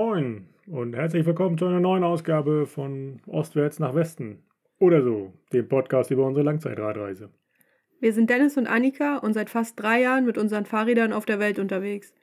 Moin 0.00 0.46
und 0.68 0.94
herzlich 0.94 1.26
willkommen 1.26 1.58
zu 1.58 1.66
einer 1.66 1.80
neuen 1.80 2.04
Ausgabe 2.04 2.66
von 2.66 3.20
Ostwärts 3.26 3.80
nach 3.80 3.96
Westen. 3.96 4.44
Oder 4.78 5.02
so, 5.02 5.32
dem 5.52 5.66
Podcast 5.66 6.12
über 6.12 6.24
unsere 6.24 6.44
Langzeitradreise. 6.44 7.30
Wir 7.98 8.12
sind 8.12 8.30
Dennis 8.30 8.56
und 8.56 8.68
Annika 8.68 9.16
und 9.16 9.32
seit 9.32 9.50
fast 9.50 9.80
drei 9.80 10.02
Jahren 10.02 10.24
mit 10.24 10.38
unseren 10.38 10.66
Fahrrädern 10.66 11.12
auf 11.12 11.26
der 11.26 11.40
Welt 11.40 11.58
unterwegs. 11.58 12.14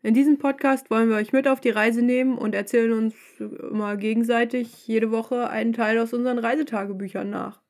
In 0.00 0.14
diesem 0.14 0.38
Podcast 0.38 0.92
wollen 0.92 1.08
wir 1.08 1.16
euch 1.16 1.32
mit 1.32 1.48
auf 1.48 1.60
die 1.60 1.70
Reise 1.70 2.02
nehmen 2.02 2.38
und 2.38 2.54
erzählen 2.54 2.92
uns 2.92 3.16
immer 3.40 3.96
gegenseitig 3.96 4.86
jede 4.86 5.10
Woche 5.10 5.50
einen 5.50 5.72
Teil 5.72 5.98
aus 5.98 6.14
unseren 6.14 6.38
Reisetagebüchern 6.38 7.30
nach. 7.30 7.60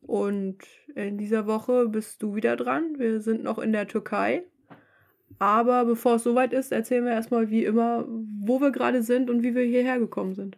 Und 0.00 0.58
in 0.96 1.16
dieser 1.16 1.46
Woche 1.46 1.88
bist 1.88 2.20
du 2.24 2.34
wieder 2.34 2.56
dran. 2.56 2.96
Wir 2.98 3.20
sind 3.20 3.44
noch 3.44 3.60
in 3.60 3.70
der 3.70 3.86
Türkei. 3.86 4.42
Aber 5.38 5.84
bevor 5.84 6.16
es 6.16 6.24
soweit 6.24 6.52
ist, 6.52 6.72
erzählen 6.72 7.04
wir 7.04 7.12
erstmal 7.12 7.50
wie 7.50 7.64
immer, 7.64 8.06
wo 8.40 8.60
wir 8.60 8.70
gerade 8.70 9.02
sind 9.02 9.30
und 9.30 9.42
wie 9.42 9.54
wir 9.54 9.64
hierher 9.64 9.98
gekommen 9.98 10.34
sind. 10.34 10.56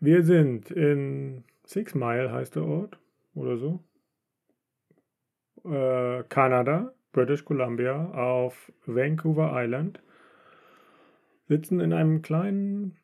Wir 0.00 0.22
sind 0.22 0.70
in 0.70 1.44
Six 1.64 1.94
Mile, 1.94 2.32
heißt 2.32 2.56
der 2.56 2.64
Ort, 2.64 2.98
oder 3.34 3.56
so. 3.56 3.80
Äh, 5.64 6.22
Kanada, 6.28 6.92
British 7.12 7.44
Columbia, 7.44 8.10
auf 8.12 8.72
Vancouver 8.86 9.52
Island. 9.54 10.00
Sitzen 11.48 11.80
in 11.80 11.92
einem 11.92 12.22
kleinen 12.22 12.96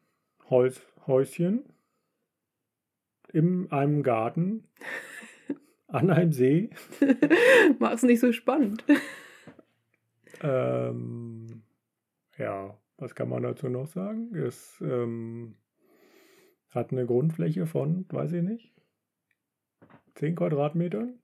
Häus 0.51 0.81
Häuschen 1.06 1.65
in 3.33 3.70
einem 3.73 4.03
Garten 4.03 4.65
an 5.89 6.11
einem 6.11 6.33
See. 6.33 6.70
Mach's 7.79 8.03
nicht 8.03 8.20
so 8.20 8.33
spannend. 8.33 8.84
Ähm, 10.42 11.62
ja, 12.38 12.77
was 12.96 13.14
kann 13.14 13.28
man 13.28 13.42
dazu 13.42 13.68
noch 13.68 13.86
sagen? 13.86 14.34
Es 14.34 14.80
ähm, 14.80 15.56
hat 16.70 16.92
eine 16.92 17.06
Grundfläche 17.06 17.66
von, 17.66 18.06
weiß 18.08 18.32
ich 18.32 18.42
nicht, 18.42 18.72
10 20.14 20.36
Quadratmetern. 20.36 21.18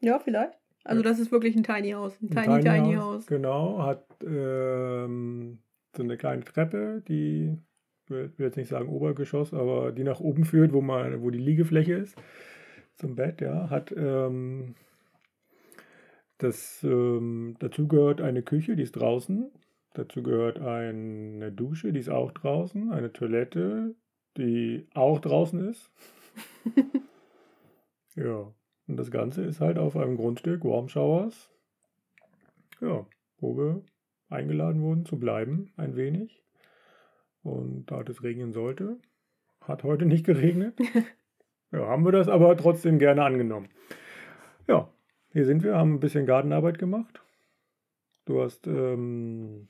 Ja, 0.00 0.18
vielleicht. 0.18 0.58
Also 0.84 1.02
das 1.02 1.18
ist 1.18 1.30
wirklich 1.30 1.56
ein 1.56 1.62
Tiny 1.62 1.90
House. 1.90 2.16
Ein, 2.22 2.28
ein 2.28 2.44
Tiny, 2.44 2.60
Tiny, 2.60 2.62
Tiny 2.62 2.94
House, 2.94 3.14
House. 3.14 3.26
Genau, 3.26 3.82
hat 3.82 4.06
ähm, 4.24 5.58
so 5.94 6.02
eine 6.02 6.16
kleine 6.16 6.44
Treppe, 6.44 7.02
die, 7.06 7.56
ich 8.04 8.10
will 8.10 8.32
jetzt 8.38 8.56
nicht 8.56 8.68
sagen 8.68 8.88
Obergeschoss, 8.88 9.52
aber 9.52 9.92
die 9.92 10.04
nach 10.04 10.20
oben 10.20 10.44
führt, 10.44 10.72
wo, 10.72 10.80
man, 10.80 11.22
wo 11.22 11.30
die 11.30 11.38
Liegefläche 11.38 11.94
ist, 11.94 12.16
zum 12.96 13.14
Bett, 13.14 13.40
ja. 13.40 13.68
Hat 13.68 13.92
ähm, 13.96 14.74
das, 16.40 16.82
ähm, 16.84 17.56
dazu 17.58 17.86
gehört 17.86 18.22
eine 18.22 18.42
Küche, 18.42 18.74
die 18.74 18.82
ist 18.82 18.92
draußen. 18.92 19.50
Dazu 19.92 20.22
gehört 20.22 20.58
eine 20.58 21.52
Dusche, 21.52 21.92
die 21.92 22.00
ist 22.00 22.08
auch 22.08 22.32
draußen. 22.32 22.92
Eine 22.92 23.12
Toilette, 23.12 23.94
die 24.38 24.88
auch 24.94 25.20
draußen 25.20 25.68
ist. 25.68 25.90
ja, 28.14 28.52
und 28.86 28.96
das 28.96 29.10
Ganze 29.10 29.44
ist 29.44 29.60
halt 29.60 29.78
auf 29.78 29.96
einem 29.96 30.16
Grundstück 30.16 30.64
Warm 30.64 30.88
Showers. 30.88 31.50
Ja, 32.80 33.06
wo 33.38 33.58
wir 33.58 33.82
eingeladen 34.30 34.80
wurden 34.80 35.04
zu 35.04 35.18
bleiben, 35.18 35.72
ein 35.76 35.94
wenig. 35.94 36.42
Und 37.42 37.90
da 37.90 38.00
es 38.00 38.22
regnen 38.22 38.52
sollte, 38.52 38.96
hat 39.60 39.84
heute 39.84 40.06
nicht 40.06 40.24
geregnet. 40.24 40.78
ja, 41.72 41.86
haben 41.86 42.06
wir 42.06 42.12
das 42.12 42.28
aber 42.28 42.56
trotzdem 42.56 42.98
gerne 42.98 43.24
angenommen. 43.24 43.68
Ja, 44.66 44.88
hier 45.32 45.44
sind 45.44 45.62
wir, 45.62 45.76
haben 45.76 45.94
ein 45.94 46.00
bisschen 46.00 46.26
Gartenarbeit 46.26 46.78
gemacht. 46.78 47.22
Du 48.24 48.42
hast 48.42 48.66
ähm, 48.66 49.68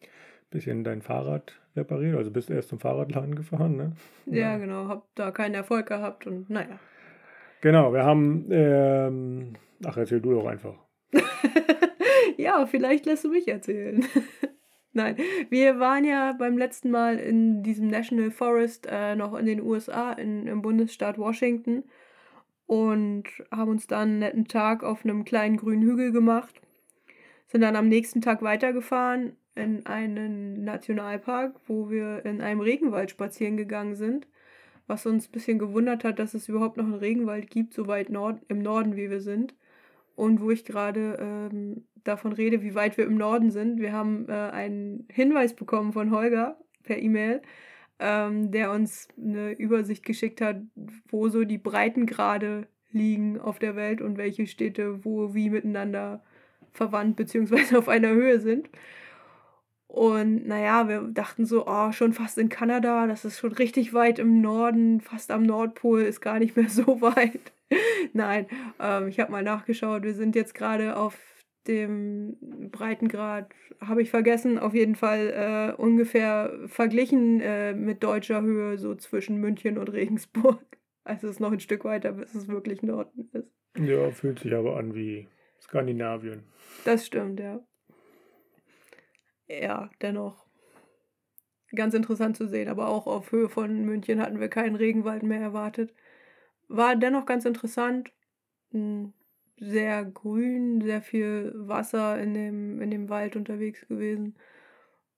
ein 0.00 0.08
bisschen 0.50 0.84
dein 0.84 1.02
Fahrrad 1.02 1.60
repariert, 1.76 2.16
also 2.16 2.30
bist 2.30 2.50
erst 2.50 2.68
zum 2.68 2.80
Fahrradladen 2.80 3.34
gefahren, 3.34 3.76
ne? 3.76 3.92
Ja, 4.26 4.52
ja, 4.52 4.58
genau, 4.58 4.88
hab 4.88 5.14
da 5.14 5.30
keinen 5.30 5.54
Erfolg 5.54 5.86
gehabt 5.86 6.26
und 6.26 6.50
naja. 6.50 6.78
Genau, 7.60 7.92
wir 7.92 8.04
haben, 8.04 8.46
ähm, 8.50 9.54
ach, 9.84 9.96
erzähl 9.96 10.20
du 10.20 10.32
doch 10.32 10.46
einfach. 10.46 10.74
ja, 12.36 12.66
vielleicht 12.66 13.06
lässt 13.06 13.24
du 13.24 13.30
mich 13.30 13.48
erzählen. 13.48 14.04
Nein, 14.92 15.16
wir 15.50 15.78
waren 15.78 16.04
ja 16.04 16.32
beim 16.32 16.58
letzten 16.58 16.90
Mal 16.90 17.18
in 17.18 17.62
diesem 17.62 17.88
National 17.88 18.32
Forest 18.32 18.88
äh, 18.90 19.14
noch 19.14 19.34
in 19.38 19.46
den 19.46 19.60
USA, 19.60 20.12
in, 20.12 20.48
im 20.48 20.62
Bundesstaat 20.62 21.16
Washington 21.16 21.84
und 22.70 23.24
haben 23.50 23.72
uns 23.72 23.88
dann 23.88 24.10
einen 24.10 24.18
netten 24.20 24.44
Tag 24.46 24.84
auf 24.84 25.04
einem 25.04 25.24
kleinen 25.24 25.56
grünen 25.56 25.82
Hügel 25.82 26.12
gemacht. 26.12 26.60
Sind 27.48 27.62
dann 27.62 27.74
am 27.74 27.88
nächsten 27.88 28.20
Tag 28.20 28.42
weitergefahren 28.42 29.32
in 29.56 29.84
einen 29.86 30.62
Nationalpark, 30.62 31.56
wo 31.66 31.90
wir 31.90 32.24
in 32.24 32.40
einem 32.40 32.60
Regenwald 32.60 33.10
spazieren 33.10 33.56
gegangen 33.56 33.96
sind. 33.96 34.28
Was 34.86 35.04
uns 35.04 35.26
ein 35.26 35.32
bisschen 35.32 35.58
gewundert 35.58 36.04
hat, 36.04 36.20
dass 36.20 36.32
es 36.32 36.48
überhaupt 36.48 36.76
noch 36.76 36.84
einen 36.84 36.94
Regenwald 36.94 37.50
gibt, 37.50 37.74
so 37.74 37.88
weit 37.88 38.08
Nord 38.08 38.40
im 38.46 38.62
Norden 38.62 38.94
wie 38.94 39.10
wir 39.10 39.20
sind. 39.20 39.56
Und 40.14 40.40
wo 40.40 40.52
ich 40.52 40.64
gerade 40.64 41.18
ähm, 41.18 41.88
davon 42.04 42.32
rede, 42.32 42.62
wie 42.62 42.76
weit 42.76 42.96
wir 42.96 43.04
im 43.04 43.16
Norden 43.16 43.50
sind. 43.50 43.80
Wir 43.80 43.90
haben 43.90 44.28
äh, 44.28 44.32
einen 44.32 45.08
Hinweis 45.10 45.54
bekommen 45.54 45.92
von 45.92 46.12
Holger 46.12 46.56
per 46.84 46.98
E-Mail, 46.98 47.42
ähm, 48.00 48.50
der 48.50 48.72
uns 48.72 49.08
eine 49.16 49.52
Übersicht 49.52 50.04
geschickt 50.04 50.40
hat, 50.40 50.56
wo 51.08 51.28
so 51.28 51.44
die 51.44 51.58
Breitengrade 51.58 52.66
liegen 52.90 53.38
auf 53.38 53.58
der 53.58 53.76
Welt 53.76 54.00
und 54.00 54.16
welche 54.16 54.46
Städte 54.46 55.04
wo 55.04 55.34
wie 55.34 55.50
miteinander 55.50 56.22
verwandt 56.72 57.16
bzw. 57.16 57.76
auf 57.76 57.88
einer 57.88 58.08
Höhe 58.08 58.40
sind. 58.40 58.68
Und 59.86 60.46
naja, 60.46 60.88
wir 60.88 61.00
dachten 61.02 61.44
so, 61.44 61.66
oh, 61.66 61.90
schon 61.90 62.12
fast 62.12 62.38
in 62.38 62.48
Kanada, 62.48 63.08
das 63.08 63.24
ist 63.24 63.40
schon 63.40 63.52
richtig 63.52 63.92
weit 63.92 64.20
im 64.20 64.40
Norden, 64.40 65.00
fast 65.00 65.32
am 65.32 65.42
Nordpol, 65.42 66.02
ist 66.02 66.20
gar 66.20 66.38
nicht 66.38 66.56
mehr 66.56 66.68
so 66.70 67.00
weit. 67.00 67.52
Nein, 68.12 68.46
ähm, 68.80 69.08
ich 69.08 69.20
habe 69.20 69.32
mal 69.32 69.42
nachgeschaut, 69.42 70.04
wir 70.04 70.14
sind 70.14 70.36
jetzt 70.36 70.54
gerade 70.54 70.96
auf 70.96 71.18
dem 71.70 72.36
Breitengrad 72.72 73.54
habe 73.80 74.02
ich 74.02 74.10
vergessen, 74.10 74.58
auf 74.58 74.74
jeden 74.74 74.96
Fall 74.96 75.74
äh, 75.78 75.80
ungefähr 75.80 76.52
verglichen 76.66 77.40
äh, 77.40 77.72
mit 77.74 78.02
deutscher 78.02 78.42
Höhe, 78.42 78.76
so 78.76 78.96
zwischen 78.96 79.36
München 79.36 79.78
und 79.78 79.88
Regensburg. 79.88 80.60
Also 81.02 81.28
es 81.28 81.36
ist 81.36 81.40
noch 81.40 81.50
ein 81.50 81.60
Stück 81.60 81.84
weiter, 81.84 82.12
bis 82.12 82.34
es 82.34 82.46
wirklich 82.46 82.82
Norden 82.82 83.30
ist. 83.32 83.50
Ja, 83.78 84.10
fühlt 84.10 84.38
sich 84.38 84.54
aber 84.54 84.76
an 84.76 84.94
wie 84.94 85.26
Skandinavien. 85.58 86.44
Das 86.84 87.06
stimmt, 87.06 87.40
ja. 87.40 87.58
Ja, 89.48 89.90
dennoch. 90.02 90.46
Ganz 91.74 91.94
interessant 91.94 92.36
zu 92.36 92.46
sehen, 92.46 92.68
aber 92.68 92.88
auch 92.88 93.06
auf 93.06 93.32
Höhe 93.32 93.48
von 93.48 93.82
München 93.86 94.20
hatten 94.20 94.40
wir 94.40 94.48
keinen 94.48 94.76
Regenwald 94.76 95.22
mehr 95.22 95.40
erwartet. 95.40 95.94
War 96.68 96.94
dennoch 96.94 97.24
ganz 97.24 97.46
interessant. 97.46 98.12
Hm 98.70 99.14
sehr 99.60 100.04
grün, 100.06 100.80
sehr 100.80 101.02
viel 101.02 101.52
Wasser 101.54 102.20
in 102.20 102.34
dem, 102.34 102.80
in 102.80 102.90
dem 102.90 103.08
Wald 103.08 103.36
unterwegs 103.36 103.86
gewesen. 103.86 104.34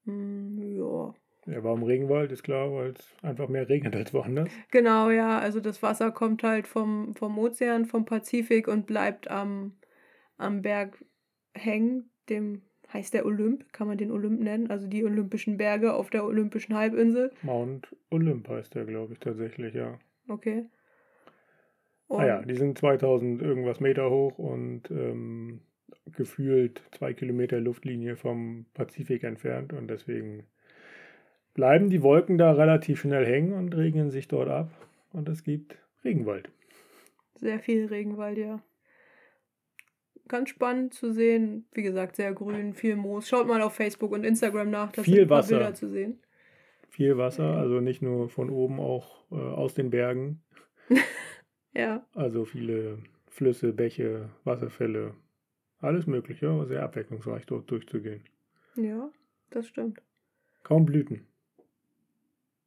Mm, 0.04 0.58
ja. 0.58 1.14
Ja, 1.46 1.64
warum 1.64 1.82
Regenwald? 1.82 2.30
Ist 2.30 2.42
klar, 2.42 2.72
weil 2.72 2.90
es 2.90 3.16
einfach 3.22 3.48
mehr 3.48 3.68
regnet 3.68 3.96
als 3.96 4.12
woanders. 4.12 4.48
Genau, 4.70 5.10
ja. 5.10 5.38
Also 5.38 5.60
das 5.60 5.82
Wasser 5.82 6.12
kommt 6.12 6.42
halt 6.42 6.66
vom, 6.66 7.14
vom 7.14 7.38
Ozean, 7.38 7.86
vom 7.86 8.04
Pazifik 8.04 8.68
und 8.68 8.86
bleibt 8.86 9.28
am, 9.28 9.72
am 10.36 10.62
Berg 10.62 11.04
hängen. 11.54 12.10
Dem 12.28 12.62
heißt 12.92 13.14
der 13.14 13.26
Olymp, 13.26 13.72
kann 13.72 13.88
man 13.88 13.98
den 13.98 14.12
Olymp 14.12 14.40
nennen. 14.40 14.70
Also 14.70 14.86
die 14.86 15.04
Olympischen 15.04 15.56
Berge 15.56 15.94
auf 15.94 16.10
der 16.10 16.24
Olympischen 16.24 16.76
Halbinsel. 16.76 17.32
Mount 17.42 17.88
Olymp 18.10 18.48
heißt 18.48 18.74
der, 18.74 18.84
glaube 18.84 19.14
ich, 19.14 19.18
tatsächlich, 19.18 19.74
ja. 19.74 19.98
Okay. 20.28 20.66
Und 22.12 22.20
ah 22.20 22.26
ja, 22.26 22.42
die 22.42 22.56
sind 22.56 22.76
2000 22.76 23.40
irgendwas 23.40 23.80
Meter 23.80 24.10
hoch 24.10 24.38
und 24.38 24.90
ähm, 24.90 25.60
gefühlt 26.14 26.82
zwei 26.92 27.14
Kilometer 27.14 27.58
Luftlinie 27.58 28.16
vom 28.16 28.66
Pazifik 28.74 29.24
entfernt 29.24 29.72
und 29.72 29.88
deswegen 29.88 30.44
bleiben 31.54 31.88
die 31.88 32.02
Wolken 32.02 32.36
da 32.36 32.52
relativ 32.52 33.00
schnell 33.00 33.24
hängen 33.24 33.54
und 33.54 33.74
regnen 33.74 34.10
sich 34.10 34.28
dort 34.28 34.50
ab 34.50 34.70
und 35.14 35.26
es 35.30 35.42
gibt 35.42 35.78
Regenwald. 36.04 36.50
Sehr 37.36 37.60
viel 37.60 37.86
Regenwald, 37.86 38.36
ja. 38.36 38.60
Ganz 40.28 40.50
spannend 40.50 40.92
zu 40.92 41.12
sehen. 41.12 41.64
Wie 41.72 41.82
gesagt, 41.82 42.16
sehr 42.16 42.34
grün, 42.34 42.74
viel 42.74 42.96
Moos. 42.96 43.26
Schaut 43.26 43.48
mal 43.48 43.62
auf 43.62 43.72
Facebook 43.72 44.12
und 44.12 44.24
Instagram 44.24 44.68
nach, 44.68 44.92
da 44.92 45.02
viel 45.02 45.30
Wasser. 45.30 45.56
Bilder 45.56 45.72
zu 45.72 45.88
sehen. 45.88 46.20
Viel 46.90 47.16
Wasser, 47.16 47.56
also 47.56 47.80
nicht 47.80 48.02
nur 48.02 48.28
von 48.28 48.50
oben, 48.50 48.80
auch 48.80 49.24
äh, 49.30 49.36
aus 49.36 49.72
den 49.72 49.88
Bergen. 49.88 50.42
Ja. 51.74 52.06
Also 52.14 52.44
viele 52.44 52.98
Flüsse, 53.28 53.72
Bäche, 53.72 54.28
Wasserfälle, 54.44 55.14
alles 55.80 56.06
Mögliche, 56.06 56.64
sehr 56.66 56.82
abwechslungsreich 56.82 57.46
dort 57.46 57.70
durchzugehen. 57.70 58.22
Ja, 58.76 59.10
das 59.50 59.66
stimmt. 59.66 60.00
Kaum 60.62 60.86
Blüten. 60.86 61.26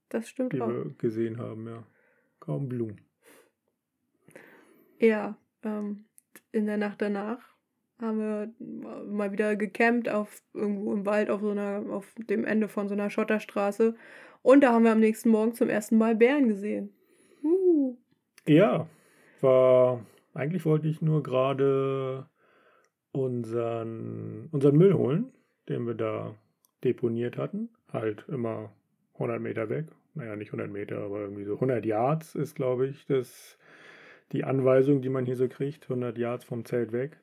Das 0.09 0.27
stimmt 0.27 0.53
die 0.53 0.61
auch. 0.61 0.67
wir 0.67 0.95
gesehen 0.97 1.39
haben, 1.39 1.67
ja. 1.67 1.83
Kaum 2.39 2.69
Blumen. 2.69 3.01
Ja, 4.99 5.37
ähm, 5.63 6.05
in 6.51 6.65
der 6.65 6.77
Nacht 6.77 7.01
danach 7.01 7.39
haben 7.99 8.19
wir 8.19 8.53
mal 9.05 9.31
wieder 9.31 9.55
gecampt 9.55 10.09
auf 10.09 10.41
irgendwo 10.53 10.93
im 10.93 11.05
Wald 11.05 11.29
auf 11.29 11.41
so 11.41 11.49
einer, 11.51 11.85
auf 11.89 12.13
dem 12.17 12.45
Ende 12.45 12.67
von 12.67 12.87
so 12.87 12.93
einer 12.93 13.09
Schotterstraße. 13.09 13.95
Und 14.41 14.61
da 14.61 14.73
haben 14.73 14.83
wir 14.83 14.91
am 14.91 14.99
nächsten 14.99 15.29
Morgen 15.29 15.53
zum 15.53 15.69
ersten 15.69 15.97
Mal 15.97 16.15
Bären 16.15 16.47
gesehen. 16.47 16.93
Uh. 17.41 17.97
Ja, 18.45 18.87
war. 19.43 20.05
Eigentlich 20.33 20.65
wollte 20.65 20.87
ich 20.87 21.01
nur 21.01 21.23
gerade 21.23 22.27
unseren, 23.11 24.49
unseren 24.51 24.77
Müll 24.77 24.93
holen, 24.93 25.31
den 25.69 25.87
wir 25.87 25.93
da 25.93 26.35
deponiert 26.83 27.37
hatten. 27.37 27.69
Halt 27.91 28.25
immer 28.27 28.73
100 29.13 29.41
Meter 29.41 29.69
weg. 29.69 29.87
Naja, 30.13 30.35
nicht 30.35 30.49
100 30.49 30.69
Meter, 30.69 30.99
aber 30.99 31.19
irgendwie 31.19 31.45
so 31.45 31.55
100 31.55 31.85
Yards 31.85 32.35
ist, 32.35 32.55
glaube 32.55 32.87
ich, 32.87 33.05
das, 33.05 33.57
die 34.31 34.43
Anweisung, 34.43 35.01
die 35.01 35.09
man 35.09 35.25
hier 35.25 35.35
so 35.35 35.47
kriegt. 35.47 35.83
100 35.83 36.17
Yards 36.17 36.43
vom 36.43 36.65
Zelt 36.65 36.91
weg. 36.91 37.17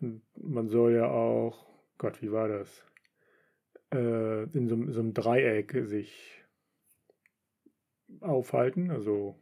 Und 0.00 0.22
man 0.36 0.68
soll 0.68 0.94
ja 0.94 1.10
auch, 1.10 1.66
Gott, 1.98 2.22
wie 2.22 2.32
war 2.32 2.48
das? 2.48 2.84
Äh, 3.92 4.44
in 4.56 4.68
so, 4.68 4.90
so 4.90 5.00
einem 5.00 5.14
Dreieck 5.14 5.72
sich 5.84 6.42
aufhalten. 8.20 8.90
Also 8.90 9.36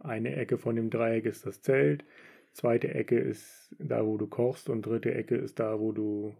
eine 0.00 0.36
Ecke 0.36 0.58
von 0.58 0.76
dem 0.76 0.90
Dreieck 0.90 1.26
ist 1.26 1.46
das 1.46 1.62
Zelt, 1.62 2.04
zweite 2.52 2.94
Ecke 2.94 3.18
ist 3.18 3.74
da, 3.78 4.04
wo 4.04 4.16
du 4.16 4.26
kochst 4.26 4.68
und 4.68 4.82
dritte 4.82 5.14
Ecke 5.14 5.36
ist 5.36 5.60
da, 5.60 5.78
wo 5.78 5.92
du 5.92 6.34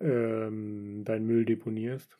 ähm, 0.00 1.02
deinen 1.04 1.26
Müll 1.26 1.44
deponierst. 1.44 2.16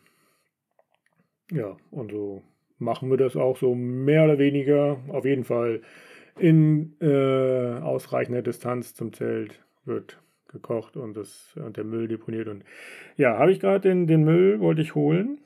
Ja, 1.50 1.76
und 1.90 2.10
so 2.10 2.43
machen 2.78 3.10
wir 3.10 3.16
das 3.16 3.37
auch 3.37 3.56
so 3.56 3.75
mehr 3.75 4.25
oder 4.25 4.38
weniger. 4.38 4.98
Auf 5.08 5.25
jeden 5.25 5.44
Fall 5.44 5.82
in 6.38 6.96
äh, 7.00 7.78
ausreichender 7.81 8.43
Distanz 8.43 8.94
zum 8.94 9.12
Zelt 9.12 9.62
wird 9.84 10.20
gekocht 10.48 10.96
und, 10.96 11.16
das, 11.16 11.56
und 11.56 11.76
der 11.76 11.84
Müll 11.84 12.08
deponiert. 12.08 12.48
Und 12.48 12.64
ja, 13.16 13.38
habe 13.38 13.52
ich 13.52 13.60
gerade 13.60 13.88
den, 13.88 14.06
den 14.06 14.25
Müll, 14.25 14.60
wollte 14.60 14.82
ich 14.82 14.94
holen, 14.94 15.38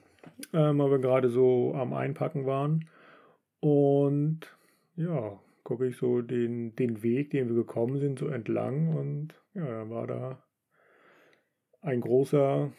ähm, 0.53 0.79
weil 0.79 0.91
wir 0.91 0.99
gerade 0.99 1.29
so 1.29 1.75
am 1.75 1.93
Einpacken 1.93 2.47
waren. 2.47 2.89
Und 3.61 4.41
ja, 5.01 5.41
gucke 5.65 5.87
ich 5.87 5.97
so 5.97 6.21
den, 6.21 6.75
den 6.77 7.03
Weg, 7.03 7.31
den 7.31 7.49
wir 7.49 7.57
gekommen 7.57 7.99
sind, 7.99 8.19
so 8.19 8.29
entlang. 8.29 8.97
Und 8.97 9.35
ja, 9.55 9.67
dann 9.67 9.91
war 9.91 10.07
da 10.07 10.43
ein 11.81 12.01
großer 12.01 12.71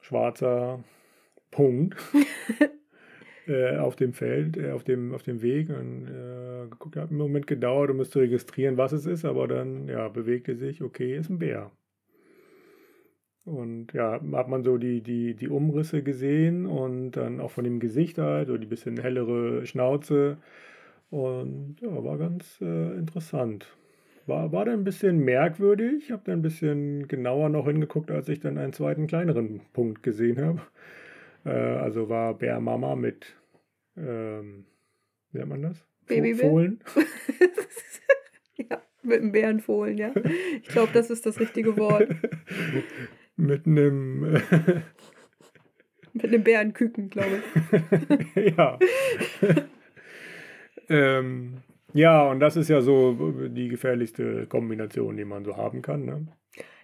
schwarzer 0.00 0.82
Punkt 1.50 1.96
äh, 3.46 3.76
auf 3.76 3.96
dem 3.96 4.12
Feld, 4.12 4.56
äh, 4.56 4.70
auf, 4.70 4.84
dem, 4.84 5.12
auf 5.12 5.22
dem 5.22 5.42
Weg. 5.42 5.70
Und 5.70 6.06
äh, 6.06 6.68
geguckt, 6.68 6.96
hat 6.96 7.10
einen 7.10 7.18
Moment 7.18 7.46
gedauert, 7.46 7.90
um 7.90 8.00
es 8.00 8.10
zu 8.10 8.20
registrieren, 8.20 8.76
was 8.76 8.92
es 8.92 9.06
ist, 9.06 9.24
aber 9.24 9.48
dann 9.48 9.88
ja, 9.88 10.08
bewegte 10.08 10.56
sich, 10.56 10.82
okay, 10.82 11.16
ist 11.16 11.30
ein 11.30 11.38
Bär. 11.38 11.72
Und 13.44 13.92
ja, 13.94 14.20
hat 14.32 14.48
man 14.48 14.62
so 14.62 14.76
die, 14.76 15.02
die, 15.02 15.34
die 15.34 15.48
Umrisse 15.48 16.02
gesehen 16.02 16.66
und 16.66 17.12
dann 17.12 17.40
auch 17.40 17.50
von 17.50 17.64
dem 17.64 17.80
Gesicht 17.80 18.18
halt, 18.18 18.46
so 18.46 18.56
die 18.58 18.66
bisschen 18.66 19.00
hellere 19.00 19.66
Schnauze. 19.66 20.38
Und 21.10 21.76
ja, 21.80 22.04
war 22.04 22.18
ganz 22.18 22.60
äh, 22.60 22.94
interessant. 22.94 23.66
War, 24.26 24.52
war 24.52 24.64
dann 24.64 24.80
ein 24.80 24.84
bisschen 24.84 25.18
merkwürdig. 25.18 26.04
Ich 26.04 26.10
habe 26.12 26.22
dann 26.24 26.38
ein 26.38 26.42
bisschen 26.42 27.08
genauer 27.08 27.48
noch 27.48 27.66
hingeguckt, 27.66 28.10
als 28.10 28.28
ich 28.28 28.38
dann 28.38 28.58
einen 28.58 28.72
zweiten 28.72 29.08
kleineren 29.08 29.60
Punkt 29.72 30.04
gesehen 30.04 30.40
habe. 30.40 30.60
Äh, 31.44 31.50
also 31.50 32.08
war 32.08 32.34
Bär 32.34 32.60
Mama 32.60 32.94
mit, 32.94 33.34
ähm, 33.96 34.66
wie 35.32 35.38
nennt 35.38 35.50
man 35.50 35.62
das? 35.62 35.84
Babyfohlen. 36.06 36.80
ja, 38.56 38.80
mit 39.02 39.20
einem 39.20 39.32
Bärenfohlen, 39.32 39.98
ja. 39.98 40.12
Ich 40.62 40.68
glaube, 40.68 40.90
das 40.92 41.10
ist 41.10 41.26
das 41.26 41.40
richtige 41.40 41.76
Wort. 41.76 42.08
mit 43.36 43.66
einem. 43.66 44.42
mit 46.12 46.24
einem 46.24 46.42
Bärenküken, 46.44 47.08
glaube 47.10 47.42
ich. 48.34 48.56
ja. 48.56 48.78
Ähm, 50.90 51.58
ja, 51.92 52.22
und 52.30 52.40
das 52.40 52.56
ist 52.56 52.68
ja 52.68 52.80
so 52.82 53.48
die 53.48 53.68
gefährlichste 53.68 54.46
Kombination, 54.46 55.16
die 55.16 55.24
man 55.24 55.44
so 55.44 55.56
haben 55.56 55.82
kann. 55.82 56.04
Ne? 56.04 56.26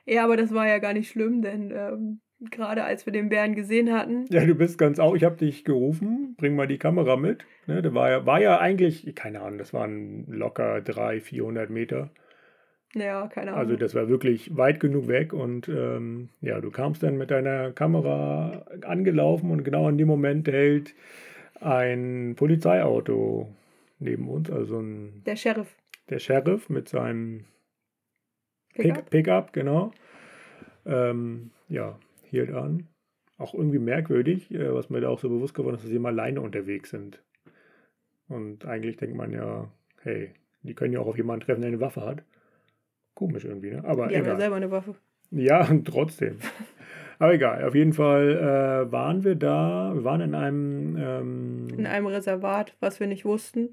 Ja, 0.05 0.25
aber 0.25 0.37
das 0.37 0.53
war 0.55 0.67
ja 0.67 0.79
gar 0.79 0.93
nicht 0.93 1.11
schlimm, 1.11 1.43
denn 1.43 1.73
ähm, 1.75 2.21
gerade 2.51 2.85
als 2.85 3.07
wir 3.07 3.13
den 3.13 3.29
Bären 3.29 3.55
gesehen 3.55 3.93
hatten. 3.93 4.27
Ja, 4.31 4.45
du 4.45 4.55
bist 4.55 4.79
ganz 4.79 4.99
auch. 4.99 5.15
Ich 5.15 5.25
habe 5.25 5.37
dich 5.37 5.65
gerufen, 5.65 6.35
bring 6.37 6.55
mal 6.55 6.69
die 6.69 6.79
Kamera 6.79 7.17
mit. 7.17 7.45
Ne, 7.67 7.83
der 7.83 7.95
war 7.95 8.11
ja, 8.11 8.27
war 8.27 8.41
ja 8.41 8.59
eigentlich, 8.59 9.15
keine 9.15 9.41
Ahnung, 9.41 9.59
das 9.59 9.73
waren 9.73 10.27
locker 10.29 10.81
300, 10.81 11.23
400 11.23 11.71
Meter. 11.71 12.11
Ja, 12.95 13.27
keine 13.27 13.53
Ahnung. 13.53 13.61
Also 13.61 13.77
das 13.77 13.95
war 13.95 14.09
wirklich 14.09 14.57
weit 14.57 14.81
genug 14.81 15.09
weg 15.09 15.33
und 15.33 15.69
ähm, 15.69 16.31
ja, 16.41 16.61
du 16.61 16.71
kamst 16.71 17.03
dann 17.03 17.19
mit 17.19 17.31
deiner 17.31 17.73
Kamera 17.73 18.65
angelaufen 18.83 19.51
und 19.51 19.65
genau 19.65 19.89
in 19.89 19.99
dem 19.99 20.09
Moment 20.09 20.49
hält 20.49 20.95
ein 21.61 22.35
Polizeiauto 22.37 23.49
neben 23.99 24.29
uns, 24.29 24.51
also 24.51 24.81
ein... 24.81 25.23
Der 25.25 25.37
Sheriff. 25.37 25.77
Der 26.09 26.19
Sheriff 26.19 26.69
mit 26.69 26.89
seinem 26.89 27.45
Pickup, 28.75 29.11
Pick, 29.11 29.25
Pick 29.25 29.53
genau. 29.53 29.93
Ähm, 30.85 31.51
ja, 31.69 31.99
hielt 32.25 32.53
an. 32.53 32.87
Auch 33.39 33.55
irgendwie 33.55 33.79
merkwürdig, 33.79 34.53
äh, 34.53 34.73
was 34.73 34.89
mir 34.91 35.01
da 35.01 35.09
auch 35.09 35.19
so 35.19 35.29
bewusst 35.29 35.55
geworden 35.55 35.75
ist, 35.77 35.83
dass 35.83 35.91
sie 35.91 35.97
immer 35.97 36.09
alleine 36.09 36.41
unterwegs 36.41 36.91
sind. 36.91 37.23
Und 38.29 38.65
eigentlich 38.67 38.97
denkt 38.97 39.17
man 39.17 39.33
ja, 39.33 39.71
hey, 40.03 40.31
die 40.63 40.75
können 40.75 40.93
ja 40.93 41.01
auch 41.01 41.07
auf 41.07 41.17
jemanden 41.17 41.45
treffen, 41.45 41.61
der 41.61 41.69
eine 41.69 41.81
Waffe 41.81 42.03
hat. 42.03 42.23
Komisch 43.15 43.45
irgendwie, 43.45 43.71
ne? 43.71 43.85
Aber 43.85 44.09
die 44.09 44.17
haben 44.17 44.27
ja 44.27 44.37
selber 44.37 44.57
eine 44.57 44.71
Waffe. 44.71 44.95
Ja, 45.31 45.67
trotzdem. 45.85 46.39
Aber 47.19 47.33
egal, 47.33 47.65
auf 47.65 47.75
jeden 47.75 47.95
Fall 47.95 48.37
äh, 48.37 48.93
waren 48.93 49.25
wir 49.25 49.37
da, 49.37 49.93
wir 49.95 50.05
waren 50.05 50.21
in 50.21 50.35
einem... 50.35 50.97
Ähm, 50.99 51.69
in 51.79 51.87
einem 51.87 52.07
Reservat, 52.07 52.77
was 52.81 53.01
wir 53.01 53.07
nicht 53.07 53.25
wussten. 53.25 53.71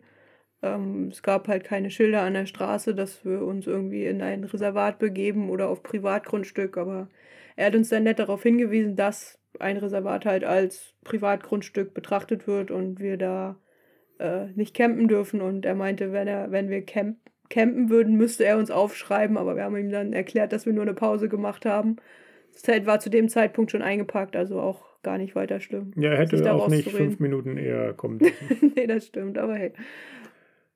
Ähm, 0.63 1.09
es 1.09 1.21
gab 1.21 1.47
halt 1.47 1.65
keine 1.65 1.91
Schilder 1.91 2.21
an 2.21 2.33
der 2.33 2.45
Straße, 2.45 2.95
dass 2.95 3.23
wir 3.25 3.43
uns 3.43 3.67
irgendwie 3.67 4.05
in 4.05 4.21
ein 4.21 4.45
Reservat 4.45 4.97
begeben 4.97 5.49
oder 5.49 5.67
auf 5.67 5.83
Privatgrundstück, 5.83 6.77
aber 6.77 7.09
er 7.55 7.67
hat 7.67 7.75
uns 7.75 7.89
dann 7.89 8.03
nett 8.03 8.17
darauf 8.17 8.41
hingewiesen, 8.41 8.95
dass 8.95 9.37
ein 9.59 9.77
Reservat 9.77 10.25
halt 10.25 10.43
als 10.43 10.95
Privatgrundstück 11.03 11.93
betrachtet 11.93 12.47
wird 12.47 12.71
und 12.71 12.99
wir 12.99 13.17
da 13.17 13.57
äh, 14.19 14.45
nicht 14.55 14.75
campen 14.75 15.07
dürfen. 15.07 15.41
Und 15.41 15.65
er 15.65 15.75
meinte, 15.75 16.11
wenn, 16.11 16.27
er, 16.27 16.51
wenn 16.51 16.69
wir 16.69 16.83
camp 16.83 17.17
campen 17.49 17.89
würden, 17.89 18.15
müsste 18.15 18.45
er 18.45 18.57
uns 18.57 18.71
aufschreiben. 18.71 19.37
Aber 19.37 19.55
wir 19.55 19.63
haben 19.63 19.77
ihm 19.77 19.91
dann 19.91 20.13
erklärt, 20.13 20.53
dass 20.53 20.65
wir 20.65 20.73
nur 20.73 20.83
eine 20.83 20.95
Pause 20.95 21.29
gemacht 21.29 21.65
haben. 21.65 21.97
Das 22.51 22.63
Zelt 22.63 22.85
war 22.85 22.99
zu 22.99 23.09
dem 23.09 23.29
Zeitpunkt 23.29 23.71
schon 23.71 23.81
eingepackt, 23.81 24.35
also 24.35 24.59
auch 24.59 24.85
gar 25.03 25.17
nicht 25.17 25.35
weiter 25.35 25.59
schlimm. 25.59 25.91
Ja, 25.95 26.11
er 26.11 26.19
hätte 26.19 26.53
auch 26.53 26.67
nicht 26.67 26.89
fünf 26.89 27.19
Minuten 27.19 27.57
eher 27.57 27.93
kommen 27.93 28.19
dürfen. 28.19 28.73
nee, 28.75 28.87
das 28.87 29.07
stimmt, 29.07 29.37
aber 29.37 29.55
hey. 29.55 29.73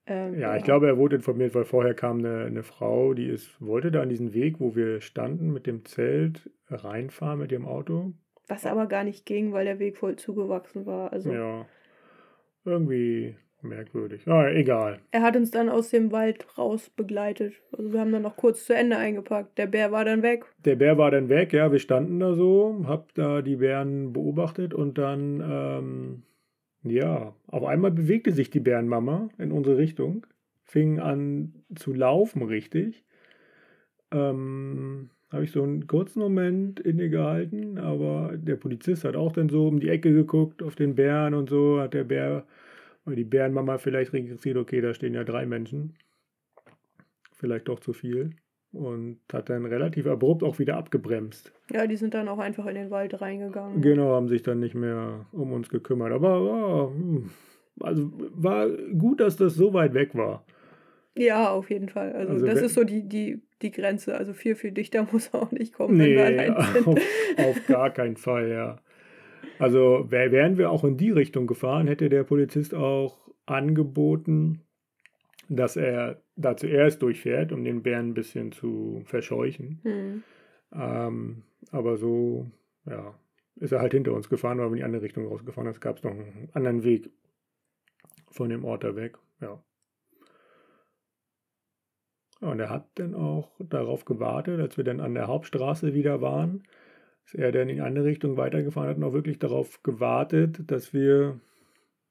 Ähm, 0.07 0.39
ja, 0.39 0.55
ich 0.55 0.63
glaube, 0.63 0.87
er 0.87 0.97
wurde 0.97 1.17
informiert, 1.17 1.53
weil 1.53 1.65
vorher 1.65 1.93
kam 1.93 2.19
eine, 2.19 2.45
eine 2.45 2.63
Frau, 2.63 3.13
die 3.13 3.27
ist, 3.27 3.61
wollte 3.61 3.91
da 3.91 4.01
an 4.01 4.09
diesen 4.09 4.33
Weg, 4.33 4.59
wo 4.59 4.75
wir 4.75 5.01
standen, 5.01 5.51
mit 5.51 5.67
dem 5.67 5.83
Zelt 5.85 6.49
reinfahren 6.69 7.39
mit 7.39 7.51
ihrem 7.51 7.65
Auto. 7.65 8.13
Was 8.47 8.65
aber 8.65 8.87
gar 8.87 9.03
nicht 9.03 9.25
ging, 9.25 9.51
weil 9.51 9.65
der 9.65 9.79
Weg 9.79 9.97
voll 9.97 10.15
zugewachsen 10.15 10.85
war. 10.85 11.11
Also 11.11 11.33
ja, 11.33 11.65
irgendwie 12.63 13.35
merkwürdig. 13.61 14.25
Ah, 14.27 14.49
egal. 14.49 14.99
Er 15.11 15.21
hat 15.23 15.35
uns 15.35 15.51
dann 15.51 15.67
aus 15.67 15.89
dem 15.89 16.11
Wald 16.13 16.57
raus 16.57 16.89
begleitet. 16.89 17.53
Also 17.77 17.91
wir 17.91 17.99
haben 17.99 18.11
dann 18.11 18.21
noch 18.21 18.37
kurz 18.37 18.65
zu 18.65 18.73
Ende 18.73 18.97
eingepackt. 18.97 19.57
Der 19.57 19.67
Bär 19.67 19.91
war 19.91 20.05
dann 20.05 20.21
weg. 20.21 20.45
Der 20.63 20.75
Bär 20.75 20.97
war 20.97 21.11
dann 21.11 21.27
weg, 21.27 21.51
ja. 21.51 21.71
Wir 21.71 21.79
standen 21.79 22.19
da 22.19 22.33
so, 22.33 22.85
hab 22.87 23.13
da 23.15 23.41
die 23.41 23.57
Bären 23.57 24.13
beobachtet 24.13 24.73
und 24.73 24.97
dann 24.97 25.41
ähm, 25.41 26.23
ja, 26.89 27.36
auf 27.48 27.63
einmal 27.63 27.91
bewegte 27.91 28.32
sich 28.32 28.50
die 28.50 28.60
Bärenmama 28.60 29.29
in 29.38 29.51
unsere 29.51 29.77
Richtung, 29.77 30.25
fing 30.63 31.00
an 31.00 31.53
zu 31.75 31.94
laufen 31.94 32.44
richtig. 32.44 33.03
Ähm, 34.12 35.10
habe 35.32 35.44
ich 35.44 35.51
so 35.51 35.63
einen 35.63 35.88
kurzen 35.88 36.20
Moment 36.20 36.79
innegehalten, 36.79 37.77
aber 37.77 38.38
der 38.38 38.56
Polizist 38.56 39.03
hat 39.03 39.15
auch 39.15 39.34
dann 39.34 39.50
so 39.50 39.67
um 39.67 39.79
die 39.79 39.89
Ecke 39.89 40.13
geguckt 40.13 40.63
auf 40.63 40.75
den 40.75 40.96
Bären 40.96 41.34
und 41.34 41.50
so, 41.50 41.79
hat 41.79 41.94
der 41.94 42.06
Bär, 42.06 42.46
weil 43.06 43.15
die 43.15 43.25
Bärenmama 43.25 43.77
vielleicht 43.77 44.13
registriert, 44.13 44.58
okay, 44.58 44.82
da 44.82 44.94
stehen 44.94 45.13
ja 45.13 45.24
drei 45.24 45.46
Menschen. 45.46 45.96
Vielleicht 47.34 47.67
doch 47.67 47.79
zu 47.79 47.94
viel 47.94 48.36
und 48.77 49.19
hat 49.31 49.50
dann 49.50 49.65
relativ 49.65 50.07
abrupt 50.07 50.43
auch 50.43 50.60
wieder 50.60 50.77
abgebremst. 50.77 51.51
Ja, 51.72 51.88
die 51.88 51.98
sind 51.98 52.13
dann 52.13 52.27
auch 52.27 52.39
einfach 52.39 52.65
in 52.67 52.75
den 52.75 52.91
Wald 52.91 53.19
reingegangen. 53.22 53.81
Genau, 53.81 54.13
haben 54.13 54.27
sich 54.27 54.43
dann 54.43 54.60
nicht 54.60 54.75
mehr 54.75 55.25
um 55.31 55.51
uns 55.51 55.69
gekümmert. 55.69 56.12
Aber 56.12 56.46
war, 56.46 56.89
hm, 56.89 57.29
also 57.79 58.12
war 58.36 58.69
gut, 58.69 59.19
dass 59.19 59.38
das 59.38 59.55
so 59.55 59.74
weit 59.74 59.93
weg 59.93 60.15
war. 60.15 60.46
Ja, 61.15 61.50
auf 61.50 61.69
jeden 61.69 61.89
Fall. 61.89 62.13
Also, 62.13 62.34
also 62.34 62.46
das 62.46 62.62
ist 62.62 62.75
so 62.75 62.84
die, 62.84 63.07
die, 63.07 63.41
die 63.62 63.72
Grenze. 63.72 64.15
Also 64.15 64.34
viel, 64.34 64.55
viel 64.55 64.72
dichter 64.72 65.07
muss 65.12 65.34
auch 65.34 65.51
nicht 65.51 65.74
kommen, 65.74 65.98
nee, 65.98 66.15
wenn 66.15 66.15
wir 66.15 66.25
allein 66.25 66.65
sind. 66.74 66.88
Auf, 66.88 67.00
auf 67.38 67.67
gar 67.67 67.89
keinen 67.91 68.17
Fall, 68.17 68.50
ja. 68.50 68.79
Also 69.60 70.05
wären 70.10 70.57
wir 70.57 70.69
auch 70.69 70.84
in 70.84 70.98
die 70.98 71.10
Richtung 71.10 71.48
gefahren, 71.48 71.88
hätte 71.88 72.10
der 72.10 72.24
Polizist 72.24 72.75
auch 72.75 73.17
angeboten, 73.48 74.62
dass 75.50 75.75
er 75.75 76.22
da 76.36 76.58
zuerst 76.58 77.01
durchfährt, 77.01 77.51
um 77.51 77.63
den 77.63 77.84
Bären 77.84 78.10
ein 78.10 78.13
bisschen 78.13 78.51
zu 78.51 79.01
verscheuchen. 79.06 79.80
Hm. 79.84 80.24
Ähm, 80.74 81.44
aber 81.72 81.98
so, 81.98 82.51
ja, 82.86 83.18
ist 83.56 83.72
er 83.72 83.80
halt 83.80 83.94
hinter 83.94 84.13
uns 84.13 84.30
gefahren, 84.30 84.58
weil 84.60 84.68
wir 84.68 84.72
in 84.72 84.77
die 84.77 84.84
andere 84.84 85.01
Richtung 85.01 85.27
rausgefahren 85.27 85.66
sind. 85.66 85.75
Es 85.75 85.82
gab 85.82 86.04
noch 86.04 86.12
einen 86.12 86.50
anderen 86.54 86.84
Weg 86.84 87.10
von 88.30 88.50
dem 88.50 88.66
Ort 88.66 88.84
da 88.84 88.96
weg. 88.96 89.18
Ja. 89.42 89.62
Und 92.39 92.60
er 92.60 92.70
hat 92.70 92.88
dann 92.96 93.16
auch 93.16 93.50
darauf 93.60 94.06
gewartet, 94.06 94.60
als 94.60 94.77
wir 94.77 94.84
dann 94.84 95.00
an 95.00 95.16
der 95.16 95.27
Hauptstraße 95.27 95.94
wieder 95.94 96.22
waren, 96.22 96.63
dass 97.24 97.34
er 97.34 97.51
dann 97.51 97.70
in 97.70 97.77
die 97.77 97.82
andere 97.82 98.06
Richtung 98.06 98.38
weitergefahren 98.38 98.89
hat 98.89 98.98
und 98.98 99.04
auch 99.04 99.13
wirklich 99.13 99.39
darauf 99.39 99.82
gewartet, 99.82 100.70
dass 100.70 100.94
wir 100.94 101.39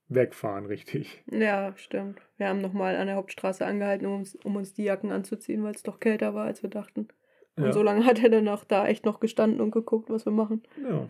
wegfahren, 0.08 0.66
richtig. 0.66 1.22
Ja, 1.30 1.72
stimmt. 1.76 2.20
Wir 2.36 2.48
haben 2.48 2.60
nochmal 2.60 2.96
an 2.96 3.06
der 3.06 3.16
Hauptstraße 3.16 3.64
angehalten, 3.66 4.06
um 4.06 4.14
uns, 4.20 4.34
um 4.36 4.56
uns 4.56 4.72
die 4.72 4.84
Jacken 4.84 5.10
anzuziehen, 5.10 5.62
weil 5.64 5.74
es 5.74 5.82
doch 5.82 6.00
kälter 6.00 6.34
war, 6.34 6.44
als 6.46 6.62
wir 6.62 6.70
dachten. 6.70 7.08
Und 7.56 7.64
Ja. 7.64 7.72
so 7.72 7.82
lange 7.82 8.04
hat 8.06 8.22
er 8.22 8.30
dann 8.30 8.48
auch 8.48 8.64
da 8.64 8.86
echt 8.86 9.04
noch 9.04 9.20
gestanden 9.20 9.60
und 9.60 9.70
geguckt, 9.70 10.10
was 10.10 10.24
wir 10.26 10.32
machen. 10.32 10.62
Ja, 10.82 11.08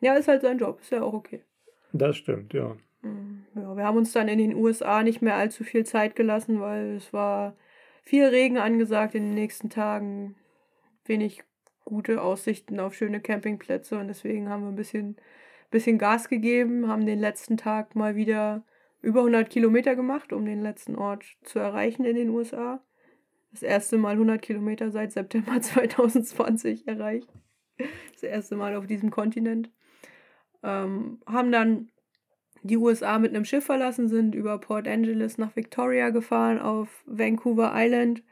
Ja, 0.00 0.14
ist 0.14 0.28
halt 0.28 0.42
sein 0.42 0.58
Job, 0.58 0.80
ist 0.80 0.90
ja 0.92 1.02
auch 1.02 1.14
okay. 1.14 1.42
das 1.92 2.16
stimmt, 2.16 2.52
ja. 2.52 2.76
Mm, 3.02 3.44
Ja, 3.54 3.76
wir 3.76 3.84
haben 3.84 3.96
uns 3.96 4.12
dann 4.12 4.28
in 4.28 4.38
den 4.38 4.54
USA 4.54 5.02
nicht 5.02 5.22
mehr 5.22 5.36
allzu 5.36 5.64
viel 5.64 5.86
Zeit 5.86 6.16
gelassen, 6.16 6.60
weil 6.60 6.96
es 6.96 7.12
war 7.12 7.54
viel 8.02 8.26
Regen 8.26 8.58
angesagt 8.58 9.14
in 9.14 9.22
den 9.22 9.34
nächsten 9.34 9.70
Tagen, 9.70 10.34
wenig 11.06 11.42
gute 11.84 12.20
Aussichten 12.22 12.80
auf 12.80 12.94
schöne 12.94 13.20
Campingplätze 13.20 13.98
und 13.98 14.08
deswegen 14.08 14.48
haben 14.48 14.62
wir 14.62 14.68
ein 14.70 14.76
bisschen, 14.76 15.16
bisschen 15.74 15.98
Gas 15.98 16.28
gegeben, 16.28 16.86
haben 16.86 17.04
den 17.04 17.18
letzten 17.18 17.56
Tag 17.56 17.96
mal 17.96 18.14
wieder 18.14 18.64
über 19.02 19.20
100 19.20 19.50
Kilometer 19.50 19.96
gemacht, 19.96 20.32
um 20.32 20.46
den 20.46 20.62
letzten 20.62 20.94
Ort 20.94 21.24
zu 21.42 21.58
erreichen 21.58 22.04
in 22.04 22.14
den 22.14 22.30
USA. 22.30 22.80
Das 23.50 23.62
erste 23.62 23.98
Mal 23.98 24.12
100 24.12 24.40
Kilometer 24.40 24.92
seit 24.92 25.10
September 25.10 25.60
2020 25.60 26.86
erreicht. 26.86 27.28
Das 28.12 28.22
erste 28.22 28.54
Mal 28.54 28.76
auf 28.76 28.86
diesem 28.86 29.10
Kontinent. 29.10 29.68
Ähm, 30.62 31.20
haben 31.26 31.50
dann 31.50 31.90
die 32.62 32.76
USA 32.76 33.18
mit 33.18 33.34
einem 33.34 33.44
Schiff 33.44 33.64
verlassen, 33.64 34.08
sind 34.08 34.36
über 34.36 34.58
Port 34.58 34.86
Angeles 34.86 35.38
nach 35.38 35.56
Victoria 35.56 36.10
gefahren 36.10 36.60
auf 36.60 37.02
Vancouver 37.04 37.72
Island. 37.74 38.22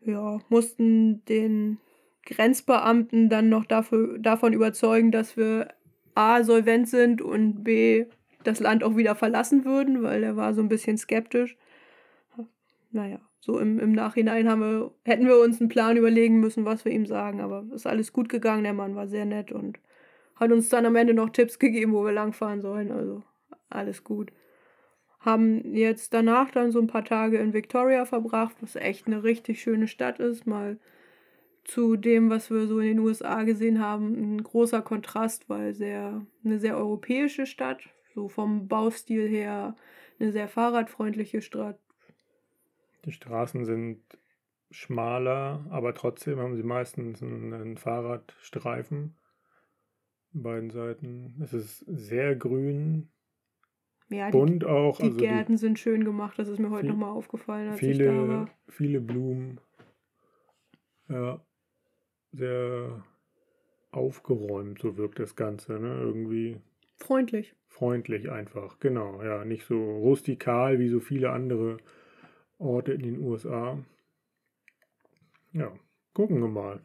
Ja, 0.00 0.38
mussten 0.50 1.24
den 1.24 1.78
Grenzbeamten 2.26 3.30
dann 3.30 3.48
noch 3.48 3.64
dafür, 3.64 4.18
davon 4.18 4.52
überzeugen, 4.52 5.10
dass 5.12 5.36
wir 5.38 5.68
A, 6.14 6.42
solvent 6.44 6.88
sind 6.88 7.22
und 7.22 7.64
B, 7.64 8.06
das 8.44 8.60
Land 8.60 8.84
auch 8.84 8.96
wieder 8.96 9.14
verlassen 9.14 9.64
würden, 9.64 10.02
weil 10.02 10.22
er 10.22 10.36
war 10.36 10.54
so 10.54 10.60
ein 10.60 10.68
bisschen 10.68 10.98
skeptisch. 10.98 11.56
Naja, 12.90 13.20
so 13.40 13.58
im, 13.58 13.78
im 13.80 13.92
Nachhinein 13.92 14.48
haben 14.48 14.60
wir, 14.60 14.90
hätten 15.04 15.26
wir 15.26 15.40
uns 15.40 15.60
einen 15.60 15.68
Plan 15.68 15.96
überlegen 15.96 16.40
müssen, 16.40 16.64
was 16.64 16.84
wir 16.84 16.92
ihm 16.92 17.06
sagen, 17.06 17.40
aber 17.40 17.64
ist 17.74 17.86
alles 17.86 18.12
gut 18.12 18.28
gegangen. 18.28 18.64
Der 18.64 18.72
Mann 18.72 18.94
war 18.94 19.08
sehr 19.08 19.24
nett 19.24 19.50
und 19.50 19.78
hat 20.36 20.52
uns 20.52 20.68
dann 20.68 20.86
am 20.86 20.96
Ende 20.96 21.14
noch 21.14 21.30
Tipps 21.30 21.58
gegeben, 21.58 21.92
wo 21.92 22.04
wir 22.04 22.12
langfahren 22.12 22.60
sollen. 22.60 22.92
Also 22.92 23.22
alles 23.70 24.04
gut. 24.04 24.30
Haben 25.20 25.74
jetzt 25.74 26.12
danach 26.14 26.50
dann 26.50 26.72
so 26.72 26.80
ein 26.80 26.86
paar 26.86 27.04
Tage 27.04 27.38
in 27.38 27.52
Victoria 27.52 28.04
verbracht, 28.04 28.56
was 28.60 28.76
echt 28.76 29.06
eine 29.06 29.22
richtig 29.22 29.62
schöne 29.62 29.88
Stadt 29.88 30.18
ist. 30.18 30.46
Mal 30.46 30.78
zu 31.64 31.96
dem, 31.96 32.28
was 32.30 32.50
wir 32.50 32.66
so 32.66 32.80
in 32.80 32.86
den 32.88 32.98
USA 32.98 33.44
gesehen 33.44 33.80
haben, 33.80 34.34
ein 34.36 34.42
großer 34.42 34.82
Kontrast, 34.82 35.48
weil 35.48 35.74
sehr 35.74 36.26
eine 36.44 36.58
sehr 36.58 36.76
europäische 36.76 37.46
Stadt, 37.46 37.82
so 38.14 38.28
vom 38.28 38.68
Baustil 38.68 39.28
her 39.28 39.76
eine 40.18 40.32
sehr 40.32 40.48
fahrradfreundliche 40.48 41.40
Stadt. 41.40 41.78
Die 43.04 43.12
Straßen 43.12 43.64
sind 43.64 44.00
schmaler, 44.70 45.66
aber 45.70 45.94
trotzdem 45.94 46.38
haben 46.38 46.56
sie 46.56 46.62
meistens 46.62 47.22
einen, 47.22 47.76
Fahrradstreifen 47.76 49.16
beiden 50.32 50.70
Seiten. 50.70 51.34
Es 51.42 51.52
ist 51.52 51.78
sehr 51.86 52.34
grün, 52.36 53.10
Ja, 54.08 54.30
die, 54.30 54.38
bunt 54.38 54.64
auch. 54.64 54.96
die 54.98 55.04
also 55.04 55.18
die- 55.18 55.26
Gärten 55.26 55.56
sind 55.58 55.78
schön 55.78 56.04
gemacht, 56.04 56.38
das 56.38 56.48
ist 56.48 56.58
mir 56.58 56.70
heute 56.70 56.86
nochmal 56.88 57.10
aufgefallen, 57.10 57.68
als 57.70 57.82
ich 57.82 57.98
da 57.98 58.04
viele, 58.04 58.28
war. 58.28 58.50
viele 58.68 59.00
Blumen. 59.00 59.60
Ja, 61.08 61.44
sehr 62.32 63.04
aufgeräumt, 63.90 64.80
so 64.80 64.96
wirkt 64.96 65.18
das 65.18 65.36
Ganze, 65.36 65.74
ne? 65.78 65.98
Irgendwie 66.00 66.56
Freundlich. 66.96 67.54
freundlich 67.68 68.30
einfach, 68.30 68.78
genau, 68.80 69.22
ja, 69.22 69.44
nicht 69.44 69.66
so 69.66 69.98
rustikal 69.98 70.78
wie 70.78 70.88
so 70.88 71.00
viele 71.00 71.30
andere 71.30 71.78
Orte 72.58 72.92
in 72.92 73.02
den 73.02 73.18
USA. 73.20 73.78
Ja, 75.52 75.72
gucken 76.14 76.40
wir 76.40 76.48
mal, 76.48 76.80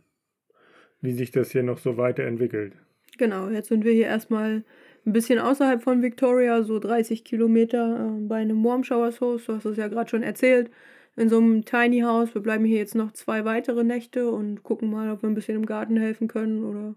wie 1.02 1.14
sich 1.14 1.32
das 1.32 1.52
hier 1.52 1.64
noch 1.64 1.78
so 1.80 1.98
weiterentwickelt. 1.98 2.74
Genau, 3.18 3.50
jetzt 3.50 3.70
sind 3.70 3.84
wir 3.86 3.94
hier 3.94 4.08
erstmal 4.08 4.64
ein 5.06 5.14
bisschen 5.14 5.40
außerhalb 5.40 5.82
von 5.82 6.02
Victoria, 6.02 6.64
so 6.64 6.80
30 6.80 7.24
Kilometer 7.24 8.16
äh, 8.18 8.22
bei 8.28 8.38
einem 8.38 8.64
Warm 8.64 8.84
Showers 8.84 9.22
Host. 9.22 9.48
Du 9.48 9.54
hast 9.54 9.66
es 9.66 9.78
ja 9.78 9.88
gerade 9.88 10.10
schon 10.10 10.24
erzählt. 10.24 10.70
In 11.18 11.30
so 11.30 11.40
einem 11.40 11.66
Tiny 11.66 12.02
House. 12.02 12.36
Wir 12.36 12.42
bleiben 12.42 12.64
hier 12.64 12.78
jetzt 12.78 12.94
noch 12.94 13.12
zwei 13.12 13.44
weitere 13.44 13.84
Nächte 13.84 14.30
und 14.30 14.62
gucken 14.62 14.92
mal, 14.92 15.12
ob 15.12 15.24
wir 15.24 15.30
ein 15.30 15.36
bisschen 15.36 15.56
im 15.56 15.66
Garten 15.66 15.98
helfen 15.98 16.28
können 16.28 16.64
oder 16.64 16.96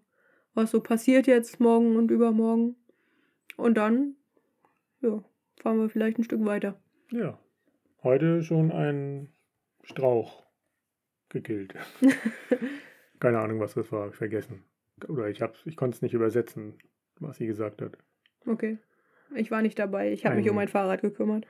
was 0.54 0.70
so 0.70 0.80
passiert 0.80 1.26
jetzt 1.26 1.58
morgen 1.58 1.96
und 1.96 2.10
übermorgen. 2.10 2.76
Und 3.56 3.78
dann, 3.78 4.16
ja, 5.00 5.24
fahren 5.60 5.78
wir 5.78 5.88
vielleicht 5.88 6.18
ein 6.18 6.24
Stück 6.24 6.44
weiter. 6.44 6.78
Ja, 7.10 7.38
heute 8.02 8.42
schon 8.42 8.70
ein 8.70 9.30
Strauch 9.82 10.44
gekillt. 11.30 11.74
Keine 13.20 13.38
Ahnung, 13.38 13.58
was 13.58 13.74
das 13.74 13.90
war, 13.90 14.10
ich 14.10 14.16
vergessen. 14.16 14.64
Oder 15.08 15.30
ich, 15.30 15.40
hab's, 15.40 15.60
ich 15.64 15.76
konnte 15.76 15.96
es 15.96 16.02
nicht 16.02 16.12
übersetzen, 16.12 16.74
was 17.20 17.38
sie 17.38 17.46
gesagt 17.46 17.80
hat. 17.80 17.96
Okay. 18.46 18.78
Ich 19.34 19.50
war 19.50 19.62
nicht 19.62 19.78
dabei. 19.78 20.12
Ich 20.12 20.26
habe 20.26 20.36
mich 20.36 20.50
um 20.50 20.56
mein 20.56 20.68
Fahrrad 20.68 21.00
gekümmert. 21.00 21.46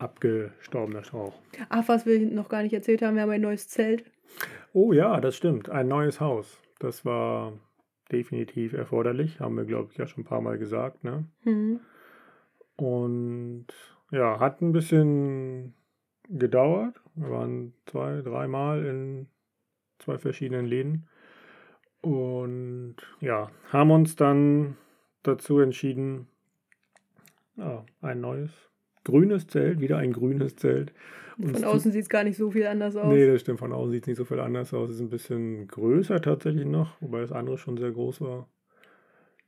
Abgestorbener 0.00 1.04
Strauch. 1.04 1.38
Ach, 1.68 1.86
was 1.86 2.06
wir 2.06 2.18
noch 2.20 2.48
gar 2.48 2.62
nicht 2.62 2.72
erzählt 2.72 3.02
haben, 3.02 3.16
wir 3.16 3.22
haben 3.22 3.30
ein 3.30 3.40
neues 3.42 3.68
Zelt. 3.68 4.10
Oh 4.72 4.92
ja, 4.92 5.20
das 5.20 5.36
stimmt. 5.36 5.68
Ein 5.68 5.88
neues 5.88 6.20
Haus. 6.20 6.62
Das 6.78 7.04
war 7.04 7.52
definitiv 8.10 8.72
erforderlich. 8.72 9.40
Haben 9.40 9.56
wir, 9.56 9.66
glaube 9.66 9.90
ich, 9.92 9.98
ja 9.98 10.06
schon 10.06 10.22
ein 10.22 10.26
paar 10.26 10.40
Mal 10.40 10.56
gesagt. 10.56 11.04
Ne? 11.04 11.26
Hm. 11.42 11.80
Und 12.76 13.66
ja, 14.10 14.40
hat 14.40 14.62
ein 14.62 14.72
bisschen 14.72 15.74
gedauert. 16.30 16.98
Wir 17.14 17.30
waren 17.30 17.74
zwei, 17.84 18.22
dreimal 18.22 18.84
in 18.86 19.26
zwei 19.98 20.16
verschiedenen 20.16 20.64
Läden. 20.64 21.08
Und 22.00 22.96
ja, 23.20 23.50
haben 23.70 23.90
uns 23.90 24.16
dann 24.16 24.78
dazu 25.22 25.58
entschieden, 25.58 26.26
ja, 27.56 27.84
ein 28.00 28.22
neues 28.22 28.69
grünes 29.04 29.46
Zelt, 29.46 29.80
wieder 29.80 29.98
ein 29.98 30.12
grünes 30.12 30.56
Zelt. 30.56 30.92
uns 31.38 31.52
Von 31.52 31.64
außen 31.64 31.92
sieht 31.92 32.02
es 32.02 32.08
gar 32.08 32.24
nicht 32.24 32.36
so 32.36 32.50
viel 32.50 32.66
anders 32.66 32.96
aus. 32.96 33.12
Nee, 33.12 33.26
das 33.26 33.40
stimmt. 33.40 33.60
Von 33.60 33.72
außen 33.72 33.92
sieht 33.92 34.04
es 34.04 34.08
nicht 34.08 34.18
so 34.18 34.24
viel 34.24 34.40
anders 34.40 34.72
aus. 34.74 34.90
Es 34.90 34.96
ist 34.96 35.02
ein 35.02 35.10
bisschen 35.10 35.68
größer 35.68 36.20
tatsächlich 36.20 36.66
noch, 36.66 37.00
wobei 37.00 37.20
das 37.20 37.32
andere 37.32 37.58
schon 37.58 37.76
sehr 37.76 37.92
groß 37.92 38.20
war. 38.20 38.48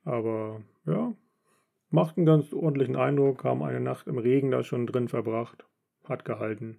Aber 0.04 0.62
ja, 0.86 1.14
macht 1.90 2.16
einen 2.16 2.26
ganz 2.26 2.52
ordentlichen 2.52 2.96
Eindruck. 2.96 3.44
Haben 3.44 3.62
eine 3.62 3.80
Nacht 3.80 4.06
im 4.06 4.18
Regen 4.18 4.50
da 4.50 4.62
schon 4.62 4.86
drin 4.86 5.08
verbracht. 5.08 5.64
Hat 6.04 6.24
gehalten. 6.24 6.78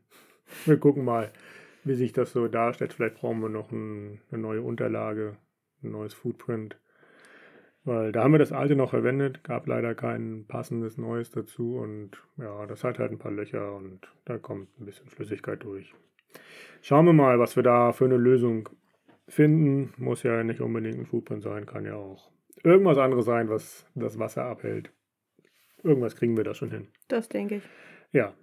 Wir 0.65 0.77
gucken 0.77 1.05
mal, 1.05 1.31
wie 1.83 1.95
sich 1.95 2.13
das 2.13 2.33
so 2.33 2.47
darstellt. 2.47 2.93
Vielleicht 2.93 3.15
brauchen 3.15 3.41
wir 3.41 3.49
noch 3.49 3.71
ein, 3.71 4.19
eine 4.31 4.41
neue 4.41 4.61
Unterlage, 4.61 5.37
ein 5.83 5.91
neues 5.91 6.13
Footprint. 6.13 6.77
Weil 7.85 8.13
da 8.13 8.23
haben 8.23 8.31
wir 8.31 8.39
das 8.39 8.53
alte 8.53 8.75
noch 8.75 8.91
verwendet, 8.91 9.43
gab 9.43 9.67
leider 9.67 9.93
kein 9.93 10.45
passendes 10.47 10.97
neues 10.97 11.31
dazu 11.31 11.77
und 11.77 12.11
ja, 12.37 12.65
das 12.65 12.83
hat 12.83 12.97
halt 12.97 13.11
ein 13.11 13.19
paar 13.19 13.31
Löcher 13.31 13.75
und 13.75 14.07
da 14.23 14.37
kommt 14.37 14.69
ein 14.79 14.85
bisschen 14.85 15.09
Flüssigkeit 15.09 15.63
durch. 15.63 15.93
Schauen 16.81 17.05
wir 17.05 17.13
mal, 17.13 17.39
was 17.39 17.55
wir 17.55 17.63
da 17.63 17.91
für 17.91 18.05
eine 18.05 18.17
Lösung 18.17 18.69
finden. 19.27 19.93
Muss 19.97 20.23
ja 20.23 20.43
nicht 20.43 20.61
unbedingt 20.61 20.97
ein 20.97 21.05
Footprint 21.05 21.43
sein, 21.43 21.65
kann 21.65 21.85
ja 21.85 21.95
auch 21.95 22.31
irgendwas 22.63 22.97
anderes 22.97 23.25
sein, 23.25 23.49
was 23.49 23.85
das 23.95 24.17
Wasser 24.17 24.45
abhält. 24.45 24.91
Irgendwas 25.83 26.15
kriegen 26.15 26.37
wir 26.37 26.45
da 26.45 26.53
schon 26.53 26.71
hin. 26.71 26.87
Das 27.09 27.27
denke 27.27 27.55
ich. 27.55 27.63
Ja, 28.13 28.33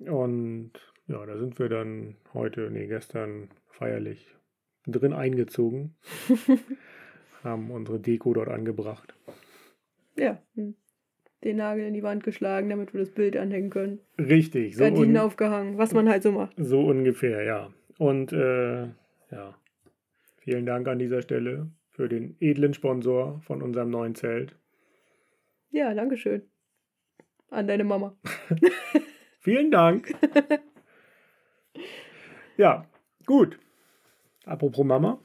und 0.00 0.72
ja, 1.06 1.24
da 1.24 1.38
sind 1.38 1.58
wir 1.58 1.68
dann 1.68 2.16
heute, 2.34 2.70
nee, 2.70 2.88
gestern 2.88 3.50
feierlich 3.68 4.34
drin 4.86 5.12
eingezogen, 5.12 5.96
haben 7.48 7.70
unsere 7.70 7.98
Deko 7.98 8.32
dort 8.34 8.48
angebracht. 8.48 9.14
Ja. 10.16 10.38
hm. 10.54 10.74
Den 11.44 11.58
Nagel 11.58 11.86
in 11.86 11.94
die 11.94 12.02
Wand 12.02 12.24
geschlagen, 12.24 12.68
damit 12.68 12.92
wir 12.92 13.00
das 13.00 13.10
Bild 13.10 13.36
anhängen 13.36 13.70
können. 13.70 14.00
Richtig, 14.18 14.76
so, 14.76 14.82
Gardinen 14.82 15.16
aufgehangen, 15.18 15.78
was 15.78 15.94
man 15.94 16.08
halt 16.08 16.24
so 16.24 16.32
macht. 16.32 16.54
so 16.56 16.80
ungefähr, 16.80 17.44
ja. 17.44 17.72
Und 17.96 18.32
äh, 18.32 18.86
ja, 19.30 19.56
vielen 20.38 20.66
Dank 20.66 20.88
an 20.88 20.98
dieser 20.98 21.22
Stelle 21.22 21.70
für 21.90 22.08
den 22.08 22.36
edlen 22.40 22.74
Sponsor 22.74 23.40
von 23.42 23.62
unserem 23.62 23.90
neuen 23.90 24.16
Zelt. 24.16 24.56
Ja, 25.70 25.94
danke 25.94 26.16
schön. 26.16 26.42
An 27.50 27.66
deine 27.66 27.84
Mama. 27.84 28.16
Vielen 29.40 29.70
Dank. 29.70 30.14
ja, 32.56 32.84
gut. 33.26 33.58
Apropos 34.44 34.84
Mama. 34.84 35.18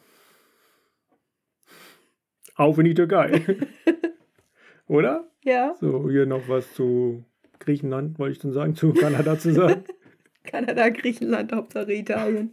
Auf 2.56 2.78
in 2.78 2.86
die 2.86 2.94
Türkei. 2.94 3.42
Oder? 4.88 5.28
Ja. 5.44 5.76
So, 5.80 6.10
hier 6.10 6.26
noch 6.26 6.48
was 6.48 6.74
zu 6.74 7.26
Griechenland, 7.60 8.20
wollte 8.20 8.36
ich 8.36 8.42
schon 8.42 8.54
sagen, 8.54 8.76
zu 8.76 8.94
Kanada 8.94 9.38
zu 9.38 9.54
sagen. 9.54 9.84
Kanada, 10.44 10.90
Griechenland, 10.90 11.54
Hauptsache 11.54 11.94
Italien. 11.94 12.52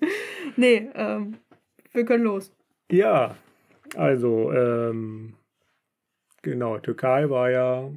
Nee, 0.57 0.89
ähm, 0.95 1.37
wir 1.93 2.05
können 2.05 2.25
los. 2.25 2.53
Ja, 2.91 3.37
also, 3.97 4.53
ähm, 4.53 5.35
genau, 6.43 6.79
Türkei 6.79 7.29
war 7.29 7.51
ja 7.51 7.91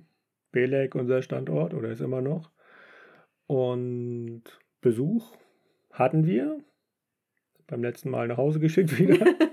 Belek 0.51 0.95
unser 0.95 1.21
Standort 1.21 1.73
oder 1.73 1.89
ist 1.89 2.01
immer 2.01 2.21
noch. 2.21 2.49
Und 3.47 4.43
Besuch 4.81 5.35
hatten 5.91 6.25
wir. 6.25 6.57
Beim 7.67 7.81
letzten 7.81 8.09
Mal 8.09 8.27
nach 8.27 8.37
Hause 8.37 8.59
geschickt 8.59 8.97
wieder. 8.97 9.25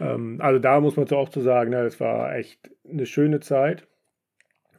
ähm, 0.00 0.40
also 0.40 0.58
da 0.58 0.80
muss 0.80 0.96
man 0.96 1.06
so 1.06 1.16
auch 1.16 1.28
zu 1.28 1.40
sagen, 1.40 1.70
ne, 1.70 1.82
es 1.82 2.00
war 2.00 2.34
echt 2.34 2.70
eine 2.88 3.06
schöne 3.06 3.40
Zeit. 3.40 3.86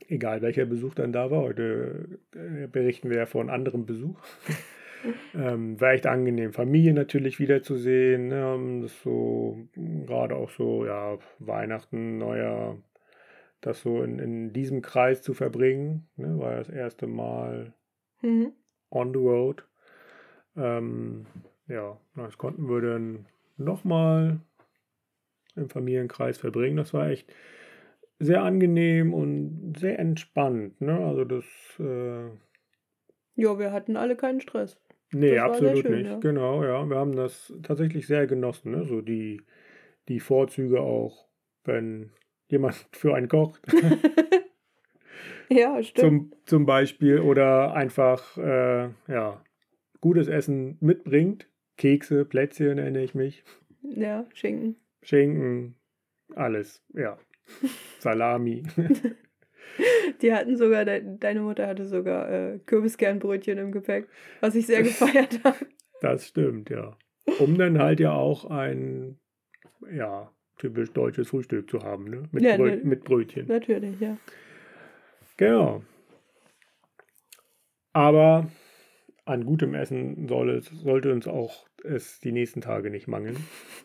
Egal 0.07 0.41
welcher 0.41 0.65
Besuch 0.65 0.93
dann 0.93 1.11
da 1.11 1.31
war. 1.31 1.41
Heute 1.41 2.19
äh, 2.35 2.67
berichten 2.67 3.09
wir 3.09 3.17
ja 3.17 3.25
von 3.25 3.49
anderem 3.49 3.85
Besuch. 3.85 4.19
ähm, 5.33 5.79
war 5.81 5.93
echt 5.93 6.05
angenehm, 6.05 6.53
Familie 6.53 6.93
natürlich 6.93 7.39
wiederzusehen. 7.39 8.27
Ne? 8.27 8.81
Das 8.83 9.01
so, 9.01 9.57
gerade 9.73 10.35
auch 10.35 10.51
so, 10.51 10.85
ja, 10.85 11.17
Weihnachten, 11.39 12.19
Neujahr, 12.19 12.77
das 13.61 13.81
so 13.81 14.03
in, 14.03 14.19
in 14.19 14.53
diesem 14.53 14.83
Kreis 14.83 15.23
zu 15.23 15.33
verbringen. 15.33 16.07
Ne? 16.17 16.37
War 16.37 16.55
das 16.55 16.69
erste 16.69 17.07
Mal 17.07 17.73
Mhm. 18.21 18.53
on 18.89 19.13
the 19.13 19.19
road. 19.19 19.63
Ähm, 20.55 21.25
ja, 21.67 21.97
das 22.15 22.37
konnten 22.37 22.67
wir 22.69 22.81
dann 22.81 23.25
nochmal 23.57 24.39
im 25.55 25.69
Familienkreis 25.69 26.37
verbringen. 26.37 26.77
Das 26.77 26.93
war 26.93 27.09
echt 27.09 27.33
sehr 28.19 28.43
angenehm 28.43 29.13
und 29.13 29.73
sehr 29.77 29.99
entspannt. 29.99 30.79
Ne? 30.81 30.97
Also 31.05 31.25
das, 31.25 31.45
äh, 31.79 32.27
Ja, 33.35 33.59
wir 33.59 33.71
hatten 33.71 33.97
alle 33.97 34.15
keinen 34.15 34.41
Stress. 34.41 34.79
nee, 35.11 35.35
Das 35.35 35.43
absolut 35.43 35.79
schön, 35.79 35.97
nicht. 35.97 36.05
ja. 36.09 36.19
Genau, 36.19 36.63
ja. 36.63 36.85
Wir 36.89 36.97
haben 36.97 37.15
das 37.15 37.53
tatsächlich 37.63 38.07
sehr 38.07 38.27
genossen. 38.27 38.71
Ne? 38.71 38.85
So 38.85 39.01
die, 39.01 39.41
die 40.07 40.19
Vorzüge 40.19 40.79
auch, 40.81 41.27
wenn 41.63 42.11
jemand 42.47 42.75
für 42.91 43.15
einen 43.15 43.27
kocht. 43.27 43.61
Ja, 45.49 45.81
stimmt. 45.83 45.99
zum, 46.33 46.33
zum 46.45 46.65
Beispiel 46.65 47.19
oder 47.19 47.73
einfach 47.75 48.35
äh, 48.37 48.89
ja, 49.07 49.43
gutes 50.01 50.27
Essen 50.27 50.77
mitbringt. 50.81 51.47
Kekse, 51.77 52.25
Plätzchen 52.25 52.77
erinnere 52.77 53.03
ich 53.03 53.13
mich, 53.15 53.43
ja, 53.83 54.25
Schinken. 54.33 54.77
Schinken, 55.05 55.75
alles, 56.35 56.83
ja. 56.93 57.17
Salami. 57.99 58.63
Die 60.21 60.33
hatten 60.33 60.57
sogar, 60.57 60.85
de 60.85 61.03
deine 61.19 61.41
Mutter 61.41 61.67
hatte 61.67 61.85
sogar 61.85 62.31
äh, 62.31 62.59
Kürbiskernbrötchen 62.65 63.57
im 63.57 63.71
Gepäck, 63.71 64.07
was 64.39 64.55
ich 64.55 64.65
sehr 64.65 64.81
gefeiert 64.83 65.43
habe. 65.43 65.67
Das 66.01 66.27
stimmt, 66.27 66.69
ja. 66.69 66.97
Um 67.39 67.57
dann 67.57 67.77
halt 67.79 67.99
ja 67.99 68.13
auch 68.13 68.45
ein 68.45 69.19
ja, 69.91 70.31
typisch 70.57 70.91
deutsches 70.91 71.29
Frühstück 71.29 71.69
zu 71.69 71.79
haben, 71.79 72.05
ne? 72.05 72.23
Mit, 72.31 72.43
Ja, 72.43 72.57
Brö 72.57 72.71
ne. 72.71 72.81
mit 72.83 73.03
Brötchen. 73.03 73.47
Natürlich, 73.47 73.99
ja. 73.99 74.17
Genau. 75.37 75.83
Aber 77.93 78.49
an 79.25 79.45
gutem 79.45 79.73
Essen 79.75 80.27
soll 80.27 80.49
es, 80.51 80.65
sollte 80.67 81.11
uns 81.11 81.27
auch 81.27 81.67
es 81.85 82.19
die 82.19 82.31
nächsten 82.31 82.61
Tage 82.61 82.89
nicht 82.89 83.07
mangeln. 83.07 83.37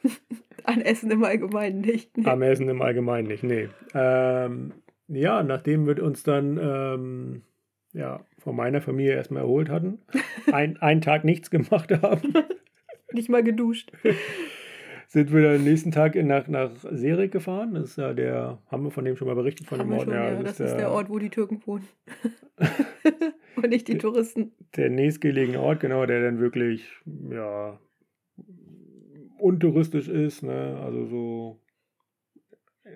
An 0.64 0.80
Essen 0.82 1.10
im 1.10 1.24
Allgemeinen 1.24 1.80
nicht. 1.80 2.16
Nee. 2.16 2.26
Am 2.26 2.42
Essen 2.42 2.68
im 2.68 2.82
Allgemeinen 2.82 3.28
nicht, 3.28 3.42
nee. 3.42 3.68
Ähm, 3.94 4.72
ja, 5.08 5.42
nachdem 5.42 5.86
wir 5.86 6.02
uns 6.02 6.22
dann 6.22 6.58
ähm, 6.62 7.42
ja, 7.92 8.24
von 8.38 8.54
meiner 8.56 8.80
Familie 8.80 9.14
erstmal 9.14 9.42
erholt 9.42 9.68
hatten, 9.68 9.98
ein, 10.52 10.76
einen 10.78 11.00
Tag 11.00 11.24
nichts 11.24 11.50
gemacht 11.50 11.90
haben, 12.02 12.34
Nicht 13.12 13.28
mal 13.28 13.42
geduscht. 13.42 13.90
sind 15.08 15.32
wir 15.32 15.42
dann 15.42 15.52
den 15.54 15.64
nächsten 15.64 15.90
Tag 15.90 16.14
nach, 16.14 16.46
nach 16.46 16.70
Serik 16.92 17.32
gefahren. 17.32 17.74
Das 17.74 17.90
ist 17.90 17.96
ja 17.96 18.12
der, 18.14 18.58
haben 18.70 18.84
wir 18.84 18.92
von 18.92 19.04
dem 19.04 19.16
schon 19.16 19.26
mal 19.26 19.34
berichtet, 19.34 19.66
von 19.66 19.80
Haben 19.80 19.88
dem 19.88 19.98
Ort? 19.98 20.04
schon, 20.04 20.14
ja. 20.14 20.42
Das 20.44 20.60
ist 20.60 20.76
der 20.76 20.92
Ort, 20.92 21.08
wo 21.08 21.18
die 21.18 21.30
Türken 21.30 21.60
wohnen. 21.66 21.88
Und 23.56 23.68
nicht 23.68 23.88
die 23.88 23.98
Touristen. 23.98 24.52
der 24.76 24.90
nächstgelegene 24.90 25.58
Ort, 25.60 25.80
genau, 25.80 26.06
der 26.06 26.22
dann 26.22 26.38
wirklich, 26.38 26.86
ja, 27.30 27.80
untouristisch 29.42 30.08
ist, 30.08 30.42
ne? 30.42 30.80
Also 30.82 31.06
so 31.06 31.60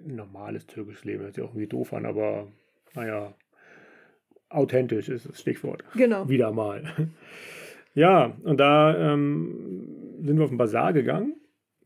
normales 0.02 0.66
türkisches 0.66 1.04
Leben, 1.04 1.22
hört 1.22 1.34
sich 1.34 1.44
auch 1.44 1.50
irgendwie 1.50 1.68
doof 1.68 1.92
an, 1.92 2.06
aber 2.06 2.48
naja, 2.94 3.34
authentisch 4.48 5.08
ist 5.08 5.28
das 5.28 5.40
Stichwort. 5.40 5.84
Genau. 5.94 6.28
Wieder 6.28 6.52
mal. 6.52 7.10
Ja, 7.94 8.36
und 8.42 8.58
da 8.58 9.12
ähm, 9.12 10.18
sind 10.20 10.36
wir 10.36 10.44
auf 10.44 10.50
den 10.50 10.58
Bazar 10.58 10.92
gegangen. 10.92 11.36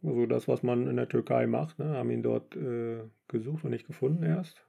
Also 0.02 0.26
das, 0.26 0.48
was 0.48 0.62
man 0.62 0.86
in 0.86 0.96
der 0.96 1.08
Türkei 1.08 1.46
macht. 1.46 1.78
Ne? 1.78 1.96
Haben 1.96 2.10
ihn 2.10 2.22
dort 2.22 2.56
äh, 2.56 3.00
gesucht 3.28 3.64
und 3.64 3.70
nicht 3.70 3.86
gefunden 3.86 4.22
erst. 4.22 4.64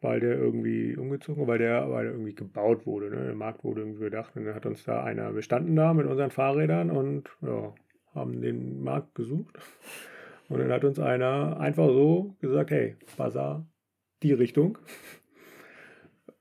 Weil 0.00 0.20
der 0.20 0.36
irgendwie 0.36 0.96
umgezogen, 0.96 1.46
weil 1.48 1.58
der, 1.58 1.90
weil 1.90 2.04
der 2.04 2.12
irgendwie 2.12 2.34
gebaut 2.34 2.86
wurde. 2.86 3.10
Ne? 3.10 3.24
Der 3.24 3.34
Markt 3.34 3.64
wurde 3.64 3.80
irgendwie 3.80 4.04
gedacht. 4.04 4.36
Und 4.36 4.44
dann 4.44 4.54
hat 4.54 4.66
uns 4.66 4.84
da 4.84 5.02
einer, 5.02 5.34
wir 5.34 5.42
standen 5.42 5.74
da 5.74 5.92
mit 5.92 6.06
unseren 6.06 6.30
Fahrrädern 6.30 6.90
und 6.90 7.30
ja, 7.40 7.74
haben 8.14 8.40
den 8.40 8.82
Markt 8.82 9.14
gesucht. 9.14 9.58
Und 10.48 10.58
dann 10.58 10.72
hat 10.72 10.84
uns 10.84 10.98
einer 10.98 11.58
einfach 11.58 11.88
so 11.88 12.36
gesagt, 12.40 12.70
hey, 12.70 12.96
Bazar, 13.16 13.66
die 14.22 14.32
Richtung. 14.32 14.78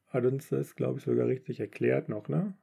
Hat 0.07 0.25
uns 0.25 0.49
das, 0.49 0.75
glaube 0.75 0.99
ich, 0.99 1.05
sogar 1.05 1.27
richtig 1.27 1.59
erklärt 1.59 2.09
noch, 2.09 2.27
ne? 2.29 2.53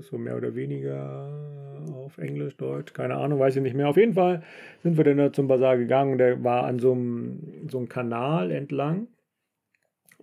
So 0.00 0.18
mehr 0.18 0.36
oder 0.36 0.54
weniger 0.54 1.84
auf 1.92 2.18
Englisch, 2.18 2.56
Deutsch, 2.56 2.94
keine 2.94 3.16
Ahnung, 3.16 3.38
weiß 3.38 3.56
ich 3.56 3.62
nicht 3.62 3.76
mehr. 3.76 3.88
Auf 3.88 3.96
jeden 3.96 4.14
Fall 4.14 4.42
sind 4.82 4.96
wir 4.96 5.04
dann 5.04 5.18
da 5.18 5.32
zum 5.32 5.46
Bazar 5.46 5.76
gegangen. 5.76 6.18
Der 6.18 6.42
war 6.42 6.64
an 6.64 6.78
so 6.78 6.92
einem, 6.92 7.68
so 7.70 7.78
einem 7.78 7.88
Kanal 7.88 8.50
entlang. 8.50 9.08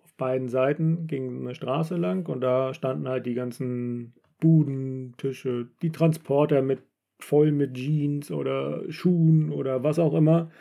Auf 0.04 0.14
beiden 0.16 0.50
Seiten 0.50 1.08
ging 1.08 1.42
eine 1.42 1.56
Straße 1.56 1.96
lang 1.96 2.28
und 2.28 2.42
da 2.42 2.74
standen 2.74 3.08
halt 3.08 3.26
die 3.26 3.36
ganzen 3.36 4.14
Buden, 4.40 5.14
Tische, 5.18 5.70
die 5.82 5.92
Transporter 5.92 6.62
mit 6.62 6.82
voll 7.24 7.52
mit 7.52 7.76
Jeans 7.76 8.32
oder 8.32 8.84
Schuhen 8.90 9.52
oder 9.52 9.84
was 9.84 10.00
auch 10.00 10.14
immer. 10.14 10.52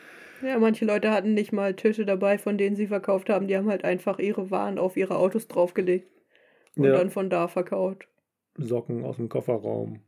Ja, 0.42 0.58
manche 0.58 0.84
Leute 0.86 1.10
hatten 1.10 1.34
nicht 1.34 1.52
mal 1.52 1.74
Tische 1.74 2.06
dabei, 2.06 2.38
von 2.38 2.56
denen 2.56 2.74
sie 2.76 2.86
verkauft 2.86 3.28
haben. 3.28 3.46
Die 3.46 3.56
haben 3.56 3.68
halt 3.68 3.84
einfach 3.84 4.18
ihre 4.18 4.50
Waren 4.50 4.78
auf 4.78 4.96
ihre 4.96 5.16
Autos 5.16 5.48
draufgelegt 5.48 6.08
und 6.76 6.84
Ja. 6.84 6.92
dann 6.92 7.10
von 7.10 7.28
da 7.28 7.46
verkauft. 7.48 8.08
Socken 8.56 9.04
aus 9.04 9.16
dem 9.16 9.28
Kofferraum. 9.28 10.00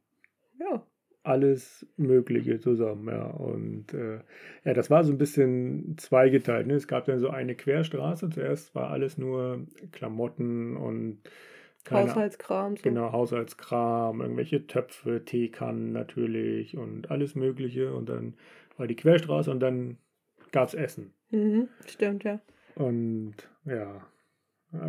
Ja. 0.58 0.86
alles 1.24 1.86
Mögliche 1.96 2.58
zusammen, 2.58 3.06
ja. 3.08 3.26
Und 3.26 3.94
äh, 3.94 4.18
ja, 4.64 4.74
das 4.74 4.90
war 4.90 5.04
so 5.04 5.12
ein 5.12 5.18
bisschen 5.18 5.96
zweigeteilt. 5.98 6.66
Ne? 6.66 6.74
Es 6.74 6.88
gab 6.88 7.04
dann 7.04 7.20
so 7.20 7.28
eine 7.30 7.54
Querstraße. 7.54 8.28
Zuerst 8.30 8.74
war 8.74 8.90
alles 8.90 9.18
nur 9.18 9.66
Klamotten 9.92 10.76
und 10.76 11.20
keine 11.84 12.10
Haushaltskram. 12.10 12.76
So. 12.76 12.82
Genau, 12.82 13.12
Haushaltskram, 13.12 14.20
irgendwelche 14.20 14.66
Töpfe, 14.66 15.24
Teekannen 15.24 15.92
natürlich 15.92 16.76
und 16.76 17.10
alles 17.10 17.34
Mögliche. 17.34 17.94
Und 17.94 18.08
dann 18.08 18.34
war 18.76 18.86
die 18.86 18.96
Querstraße 18.96 19.50
und 19.50 19.60
dann 19.60 19.98
gab 20.52 20.68
es 20.68 20.74
Essen. 20.74 21.12
Mhm, 21.30 21.68
stimmt, 21.86 22.24
ja. 22.24 22.40
Und 22.74 23.34
ja, 23.64 24.06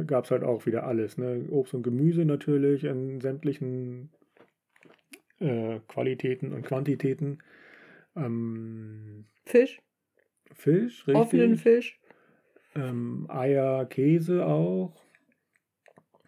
gab 0.05 0.25
es 0.25 0.31
halt 0.31 0.43
auch 0.43 0.65
wieder 0.65 0.85
alles. 0.85 1.17
Ne? 1.17 1.47
Obst 1.49 1.73
und 1.73 1.83
Gemüse 1.83 2.25
natürlich 2.25 2.83
in 2.83 3.21
sämtlichen 3.21 4.11
äh, 5.39 5.79
Qualitäten 5.87 6.53
und 6.53 6.63
Quantitäten. 6.63 7.39
Ähm, 8.15 9.25
Fisch, 9.45 9.81
Fisch, 10.53 11.07
richtig. 11.07 11.15
offenen 11.15 11.57
Fisch. 11.57 11.99
Ähm, 12.75 13.25
Eier, 13.29 13.85
Käse 13.85 14.45
auch 14.45 15.02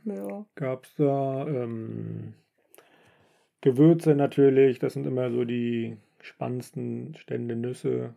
Ja. 0.05 0.45
gab 0.55 0.85
es 0.85 0.95
da. 0.95 1.47
Ähm, 1.47 2.33
Gewürze 3.61 4.15
natürlich, 4.15 4.79
das 4.79 4.93
sind 4.93 5.07
immer 5.07 5.31
so 5.31 5.43
die 5.43 5.97
spannendsten 6.21 7.15
Stände 7.17 7.55
Nüsse. 7.55 8.13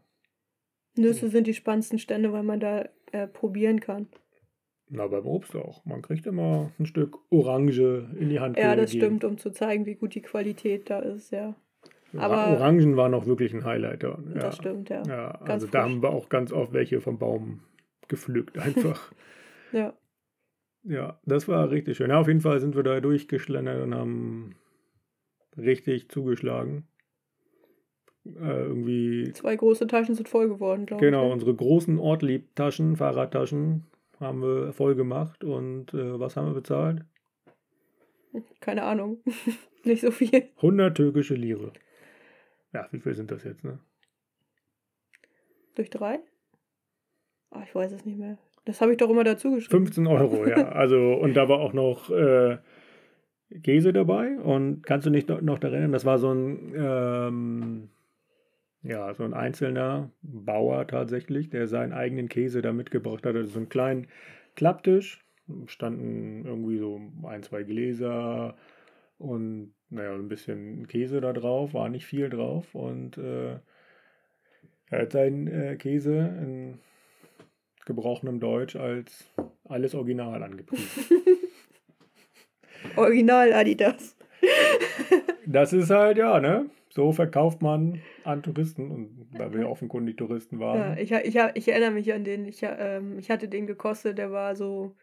Nüsse 0.97 1.29
sind 1.29 1.47
die 1.47 1.55
spannendsten 1.55 1.99
Stände, 1.99 2.33
weil 2.33 2.43
man 2.43 2.61
da 2.61 2.89
äh, 3.13 3.27
probieren 3.27 3.81
kann. 3.81 4.09
Na, 4.91 5.07
beim 5.07 5.27
Obst 5.27 5.55
auch. 5.55 5.85
Man 5.85 6.03
kriegt 6.03 6.27
immer 6.27 6.71
ein 6.79 6.87
Stück 6.87 7.19
Orange 7.31 8.09
in 8.19 8.29
die 8.31 8.41
Hand 8.41 8.57
Ja, 8.59 8.75
das 8.75 8.91
gegeben. 8.91 9.07
stimmt, 9.19 9.25
um 9.25 9.39
zu 9.39 9.51
zeigen, 9.51 9.87
wie 9.87 9.95
gut 9.95 10.15
die 10.15 10.23
Qualität 10.23 10.89
da 10.91 10.99
ist, 11.01 11.31
ja. 11.31 11.55
Aber- 12.17 12.49
Orangen 12.53 12.97
waren 12.97 13.13
auch 13.15 13.27
wirklich 13.27 13.53
ein 13.53 13.65
Highlight. 13.65 14.03
Ja. 14.03 14.19
Das 14.35 14.57
stimmt, 14.57 14.89
ja. 14.89 15.03
Ja, 15.07 15.33
Ganz 15.39 15.51
also 15.51 15.67
da 15.67 15.83
frisch. 15.83 15.93
haben 15.93 16.03
wir 16.03 16.11
auch 16.11 16.29
ganz 16.31 16.53
oft 16.53 16.73
welche 16.73 17.01
vom 17.03 17.19
Baum 17.19 17.61
gepflückt, 18.09 18.59
einfach. 18.59 19.13
Ja. 19.73 19.93
Ja, 20.89 21.21
das 21.27 21.47
war 21.49 21.71
richtig 21.71 21.99
schön. 21.99 22.09
Ja, 22.11 22.19
auf 22.19 22.29
jeden 22.29 22.41
Fall 22.41 22.61
sind 22.61 22.75
wir 22.75 22.83
da 22.83 23.01
durchgeschlendert 23.01 23.83
und 23.83 23.95
haben 23.95 24.55
richtig 25.57 26.09
zugeschlagen. 26.09 26.89
Äh, 28.25 28.63
irgendwie. 28.63 29.31
Zwei 29.35 29.55
große 29.55 29.87
Taschen 29.87 30.15
sind 30.15 30.31
voll 30.31 30.49
geworden, 30.49 30.87
glaube 30.87 31.05
genau, 31.05 31.19
ich. 31.19 31.23
Genau, 31.25 31.33
unsere 31.33 31.55
großen 31.55 31.99
Ortlieb-Taschen, 31.99 32.97
Fahrradtaschen, 32.97 33.85
haben 34.19 34.41
wir 34.41 34.73
voll 34.73 34.95
gemacht. 34.95 35.45
Und 35.45 35.93
äh, 35.93 36.19
was 36.19 36.37
haben 36.37 36.47
wir 36.47 36.55
bezahlt? 36.55 37.05
Keine 38.61 38.83
Ahnung. 38.85 39.19
Nicht 39.85 40.01
so 40.01 40.11
viel. 40.11 40.49
100 40.57 40.97
türkische 40.97 41.35
Lire. 41.35 41.73
Ja, 42.73 42.89
wie 42.93 43.01
viel 43.01 43.15
sind 43.15 43.31
das 43.31 43.45
jetzt, 43.45 43.63
ne? 43.63 43.79
Durch 45.75 45.91
drei? 45.91 46.21
Oh, 47.51 47.61
ich 47.63 47.75
weiß 47.75 47.93
es 47.93 48.05
nicht 48.05 48.19
mehr. 48.19 48.39
Das 48.69 48.83
habe 48.83 48.93
ich 48.93 48.99
doch 48.99 49.09
immer 49.09 49.25
dazu 49.25 49.55
geschrieben. 49.55 49.87
15 49.87 50.07
Euro, 50.07 50.47
ja. 50.47 50.69
Also, 50.73 51.15
und 51.15 51.35
da 51.39 51.49
war 51.49 51.59
auch 51.59 51.73
noch 51.73 52.11
äh, 52.11 52.59
Käse 53.63 53.95
dabei. 53.95 54.39
Und 54.39 54.83
kannst 54.83 55.07
du 55.07 55.11
nicht 55.11 55.27
noch, 55.27 55.41
noch 55.41 55.63
erinnern, 55.63 55.91
das 55.91 56.05
war 56.05 56.19
so 56.19 56.31
ein, 56.31 56.75
ähm, 56.77 57.89
ja, 58.83 59.15
so 59.15 59.25
ein 59.25 59.33
einzelner 59.33 60.11
Bauer 60.21 60.87
tatsächlich, 60.87 61.49
der 61.49 61.67
seinen 61.67 61.95
eigenen 61.95 62.29
Käse 62.29 62.61
da 62.61 62.75
mitgebracht 62.75 63.25
hat. 63.25 63.37
Also 63.37 63.49
so 63.49 63.59
einen 63.59 63.71
kleinen 63.71 64.09
Klapptisch, 64.55 65.25
standen 65.65 66.45
irgendwie 66.45 66.77
so 66.77 67.01
ein, 67.23 67.43
zwei 67.43 67.63
Gläser 67.63 68.55
und 69.17 69.73
naja, 69.89 70.13
ein 70.13 70.29
bisschen 70.29 70.87
Käse 70.89 71.23
da 71.23 71.33
drauf, 71.33 71.73
war 71.73 71.89
nicht 71.89 72.05
viel 72.05 72.29
drauf. 72.29 72.75
Und 72.75 73.17
äh, 73.17 73.61
er 74.91 75.01
hat 75.01 75.13
seinen 75.13 75.47
äh, 75.47 75.77
Käse 75.77 76.19
in 76.19 76.79
gebrochenem 77.89 78.39
Deutsch 78.39 78.77
als 78.77 79.29
alles 79.65 79.97
Original 79.97 80.45
angepriesen. 80.45 80.87
Original 82.97 83.53
Adidas. 83.53 84.17
das 85.47 85.73
ist 85.73 85.91
halt, 85.91 86.19
ja, 86.19 86.39
ne? 86.39 86.71
So 86.91 87.13
verkauft 87.13 87.63
man 87.63 88.01
an 88.25 88.43
Touristen 88.43 88.91
und 88.91 89.29
weil 89.33 89.53
wir 89.53 89.69
offenkundig 89.69 90.17
Touristen 90.17 90.59
waren. 90.59 90.97
Ja, 90.97 90.97
ich, 90.97 91.13
ich, 91.13 91.39
ich 91.55 91.69
erinnere 91.69 91.91
mich 91.91 92.13
an 92.13 92.25
den, 92.25 92.47
ich, 92.47 92.61
ähm, 92.63 93.19
ich 93.19 93.31
hatte 93.31 93.49
den 93.49 93.67
gekostet, 93.67 94.19
der 94.19 94.33
war 94.33 94.55
so, 94.55 94.95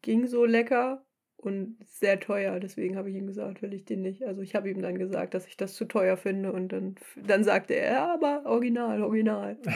ging 0.00 0.26
so 0.26 0.44
lecker 0.44 1.04
und 1.36 1.76
sehr 1.86 2.20
teuer. 2.20 2.60
Deswegen 2.60 2.96
habe 2.96 3.10
ich 3.10 3.16
ihm 3.16 3.26
gesagt, 3.26 3.62
will 3.62 3.74
ich 3.74 3.84
den 3.84 4.02
nicht. 4.02 4.24
Also 4.24 4.42
ich 4.42 4.54
habe 4.54 4.70
ihm 4.70 4.80
dann 4.80 4.98
gesagt, 4.98 5.34
dass 5.34 5.46
ich 5.46 5.56
das 5.56 5.74
zu 5.74 5.86
teuer 5.86 6.16
finde 6.16 6.52
und 6.52 6.72
dann, 6.72 6.94
dann 7.16 7.44
sagte 7.44 7.74
er, 7.74 7.92
ja, 7.92 8.14
aber 8.14 8.42
original, 8.46 9.02
original. 9.02 9.58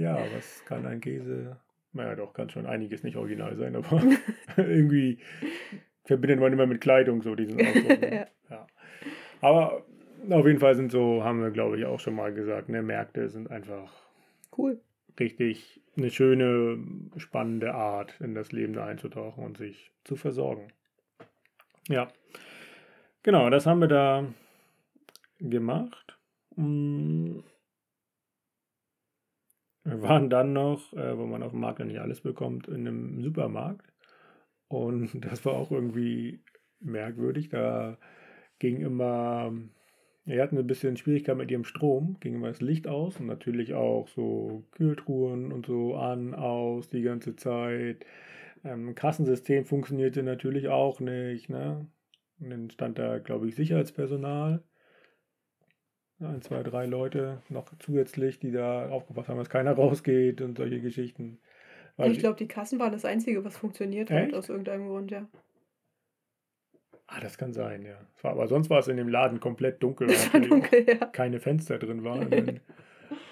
Ja, 0.00 0.18
was 0.34 0.64
kann 0.64 0.86
ein 0.86 1.00
Käse? 1.00 1.58
Naja, 1.92 2.14
doch, 2.14 2.32
kann 2.32 2.48
schon 2.48 2.64
einiges 2.64 3.02
nicht 3.02 3.16
original 3.16 3.54
sein, 3.56 3.76
aber 3.76 4.02
irgendwie 4.56 5.18
verbindet 6.04 6.40
man 6.40 6.52
immer 6.52 6.66
mit 6.66 6.80
Kleidung 6.80 7.22
so 7.22 7.34
diesen 7.34 7.60
Ausdruck. 7.66 8.00
Ne? 8.00 8.26
ja. 8.48 8.56
ja. 8.56 8.66
Aber 9.42 9.84
auf 10.30 10.46
jeden 10.46 10.58
Fall 10.58 10.74
sind 10.74 10.90
so, 10.90 11.22
haben 11.22 11.42
wir 11.42 11.50
glaube 11.50 11.78
ich 11.78 11.84
auch 11.84 12.00
schon 12.00 12.14
mal 12.14 12.32
gesagt, 12.32 12.70
ne, 12.70 12.82
Märkte 12.82 13.28
sind 13.28 13.50
einfach 13.50 13.92
cool. 14.56 14.80
Richtig 15.18 15.82
eine 15.96 16.10
schöne, 16.10 16.78
spannende 17.18 17.74
Art, 17.74 18.18
in 18.20 18.34
das 18.34 18.52
Leben 18.52 18.78
einzutauchen 18.78 19.44
und 19.44 19.58
sich 19.58 19.92
zu 20.04 20.16
versorgen. 20.16 20.68
Ja. 21.88 22.08
Genau, 23.22 23.50
das 23.50 23.66
haben 23.66 23.80
wir 23.80 23.88
da 23.88 24.24
gemacht. 25.40 26.16
Wir 29.84 30.02
waren 30.02 30.28
dann 30.28 30.52
noch, 30.52 30.92
äh, 30.92 31.16
wo 31.16 31.26
man 31.26 31.42
auf 31.42 31.52
dem 31.52 31.60
Markt 31.60 31.78
ja 31.78 31.84
nicht 31.84 32.00
alles 32.00 32.20
bekommt, 32.20 32.68
in 32.68 32.86
einem 32.86 33.22
Supermarkt. 33.22 33.86
Und 34.68 35.10
das 35.24 35.44
war 35.44 35.54
auch 35.54 35.70
irgendwie 35.70 36.42
merkwürdig. 36.80 37.48
Da 37.48 37.98
ging 38.58 38.80
immer, 38.80 39.52
wir 40.24 40.42
hatten 40.42 40.58
ein 40.58 40.66
bisschen 40.66 40.96
Schwierigkeit 40.96 41.36
mit 41.36 41.50
ihrem 41.50 41.64
Strom, 41.64 42.18
ging 42.20 42.34
immer 42.34 42.48
das 42.48 42.60
Licht 42.60 42.86
aus 42.86 43.18
und 43.18 43.26
natürlich 43.26 43.74
auch 43.74 44.08
so 44.08 44.64
Kühltruhen 44.72 45.52
und 45.52 45.66
so 45.66 45.96
an, 45.96 46.34
aus 46.34 46.88
die 46.88 47.02
ganze 47.02 47.36
Zeit. 47.36 48.04
Ähm, 48.64 48.94
Kassensystem 48.94 49.64
funktionierte 49.64 50.22
natürlich 50.22 50.68
auch 50.68 51.00
nicht. 51.00 51.48
Ne? 51.48 51.86
Und 52.38 52.50
dann 52.50 52.70
stand 52.70 52.98
da, 52.98 53.18
glaube 53.18 53.48
ich, 53.48 53.54
Sicherheitspersonal 53.54 54.62
ein, 56.20 56.42
zwei, 56.42 56.62
drei 56.62 56.86
Leute 56.86 57.42
noch 57.48 57.66
zusätzlich, 57.78 58.38
die 58.38 58.52
da 58.52 58.88
aufgepasst 58.88 59.28
haben, 59.28 59.38
dass 59.38 59.48
keiner 59.48 59.72
rausgeht 59.76 60.40
und 60.40 60.58
solche 60.58 60.80
Geschichten. 60.80 61.38
Weil 61.96 62.12
ich 62.12 62.18
glaube, 62.18 62.36
die 62.36 62.48
Kassen 62.48 62.78
waren 62.78 62.92
das 62.92 63.04
Einzige, 63.04 63.44
was 63.44 63.56
funktioniert 63.56 64.10
hat, 64.10 64.32
aus 64.32 64.48
irgendeinem 64.48 64.88
Grund, 64.88 65.10
ja. 65.10 65.26
Ah, 67.06 67.20
das 67.20 67.36
kann 67.36 67.52
sein, 67.52 67.84
ja. 67.84 67.98
Aber 68.22 68.46
sonst 68.46 68.70
war 68.70 68.78
es 68.78 68.88
in 68.88 68.96
dem 68.96 69.08
Laden 69.08 69.40
komplett 69.40 69.82
dunkel, 69.82 70.08
weil 70.32 70.48
dunkel, 70.48 70.86
ja. 70.88 71.06
keine 71.06 71.40
Fenster 71.40 71.78
drin 71.78 72.04
waren. 72.04 72.30
Dann, 72.30 72.60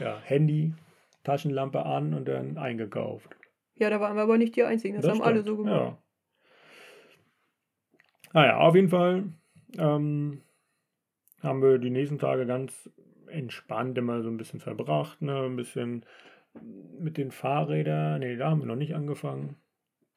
ja, 0.00 0.18
Handy, 0.24 0.74
Taschenlampe 1.22 1.86
an 1.86 2.12
und 2.14 2.26
dann 2.26 2.58
eingekauft. 2.58 3.36
Ja, 3.76 3.90
da 3.90 4.00
waren 4.00 4.16
wir 4.16 4.22
aber 4.22 4.38
nicht 4.38 4.56
die 4.56 4.64
Einzigen. 4.64 4.96
Das, 4.96 5.02
das 5.02 5.10
haben 5.10 5.18
stimmt. 5.18 5.28
alle 5.28 5.42
so 5.42 5.56
gemacht. 5.56 5.74
Ja. 5.74 5.98
Naja, 8.32 8.56
ah 8.56 8.68
auf 8.68 8.74
jeden 8.74 8.88
Fall 8.88 9.32
ähm, 9.78 10.42
haben 11.48 11.62
wir 11.62 11.78
die 11.78 11.90
nächsten 11.90 12.18
Tage 12.18 12.46
ganz 12.46 12.90
entspannt 13.26 13.98
immer 13.98 14.22
so 14.22 14.28
ein 14.28 14.36
bisschen 14.36 14.60
verbracht, 14.60 15.20
ne? 15.22 15.44
ein 15.44 15.56
bisschen 15.56 16.04
mit 16.98 17.16
den 17.16 17.30
Fahrrädern. 17.30 18.20
Ne, 18.20 18.36
da 18.36 18.50
haben 18.50 18.60
wir 18.60 18.66
noch 18.66 18.76
nicht 18.76 18.94
angefangen. 18.94 19.56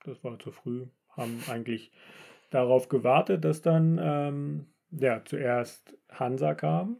Das 0.05 0.23
war 0.23 0.39
zu 0.39 0.51
früh. 0.51 0.87
Haben 1.09 1.43
eigentlich 1.49 1.91
darauf 2.49 2.89
gewartet, 2.89 3.43
dass 3.43 3.61
dann 3.61 3.99
ähm, 4.01 4.65
ja, 4.91 5.21
zuerst 5.25 5.97
Hansa 6.09 6.53
kam. 6.53 6.97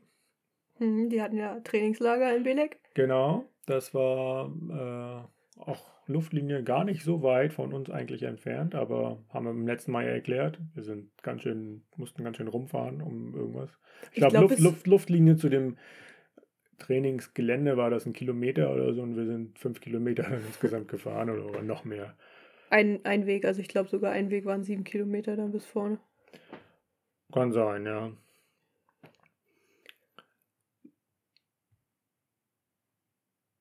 Mhm, 0.80 1.10
die 1.10 1.22
hatten 1.22 1.38
ja 1.38 1.60
Trainingslager 1.62 2.36
in 2.36 2.44
Belek. 2.44 2.80
Genau, 2.94 3.46
das 3.65 3.94
war 3.94 4.48
äh, 4.48 5.40
auch 5.67 5.91
Luftlinie 6.08 6.63
gar 6.63 6.84
nicht 6.84 7.04
so 7.04 7.21
weit 7.24 7.54
von 7.54 7.74
uns 7.74 7.89
eigentlich 7.89 8.24
entfernt, 8.24 8.76
aber 8.76 9.24
haben 9.30 9.45
wir 9.45 9.54
beim 9.54 9.67
letzten 9.67 9.91
Mal 9.91 10.06
ja 10.06 10.12
erklärt, 10.12 10.60
wir 10.74 10.84
sind 10.84 11.10
ganz 11.24 11.43
schön, 11.43 11.84
mussten 11.95 12.24
ganz 12.24 12.38
schön 12.38 12.47
rumfahren 12.47 13.02
um 13.02 13.36
irgendwas. 13.36 13.69
Ich, 14.12 14.17
glaube, 14.17 14.32
glaub, 14.32 14.50
Luft, 14.50 14.60
Luft, 14.60 14.88
Luftlinie 14.88 15.36
zu 15.36 15.50
dem 15.50 15.78
Trainingsgelände 16.80 17.78
war 17.78 17.89
das 17.89 18.06
ein 18.06 18.13
Kilometer 18.13 18.74
oder 18.74 18.93
so 18.93 19.02
und 19.04 19.15
wir 19.15 19.26
sind 19.26 19.58
fünf 19.60 19.80
Kilometer 19.82 20.28
insgesamt 20.47 20.88
gefahren 20.88 21.30
oder 21.30 21.62
noch 21.62 21.86
mehr. 21.86 22.15
Ein, 22.69 23.02
ein 23.04 23.26
Weg, 23.26 23.45
also 23.45 23.62
ich 23.62 23.67
glaube 23.67 23.89
sogar 23.89 24.12
ein 24.12 24.30
Weg 24.30 24.45
waren 24.45 24.63
sieben 24.63 24.84
Kilometer 24.84 25.36
dann 25.36 25.52
bis 25.52 25.65
vorne. 25.65 26.00
Kann 27.32 27.52
sein, 27.52 27.86
ja. 27.86 28.12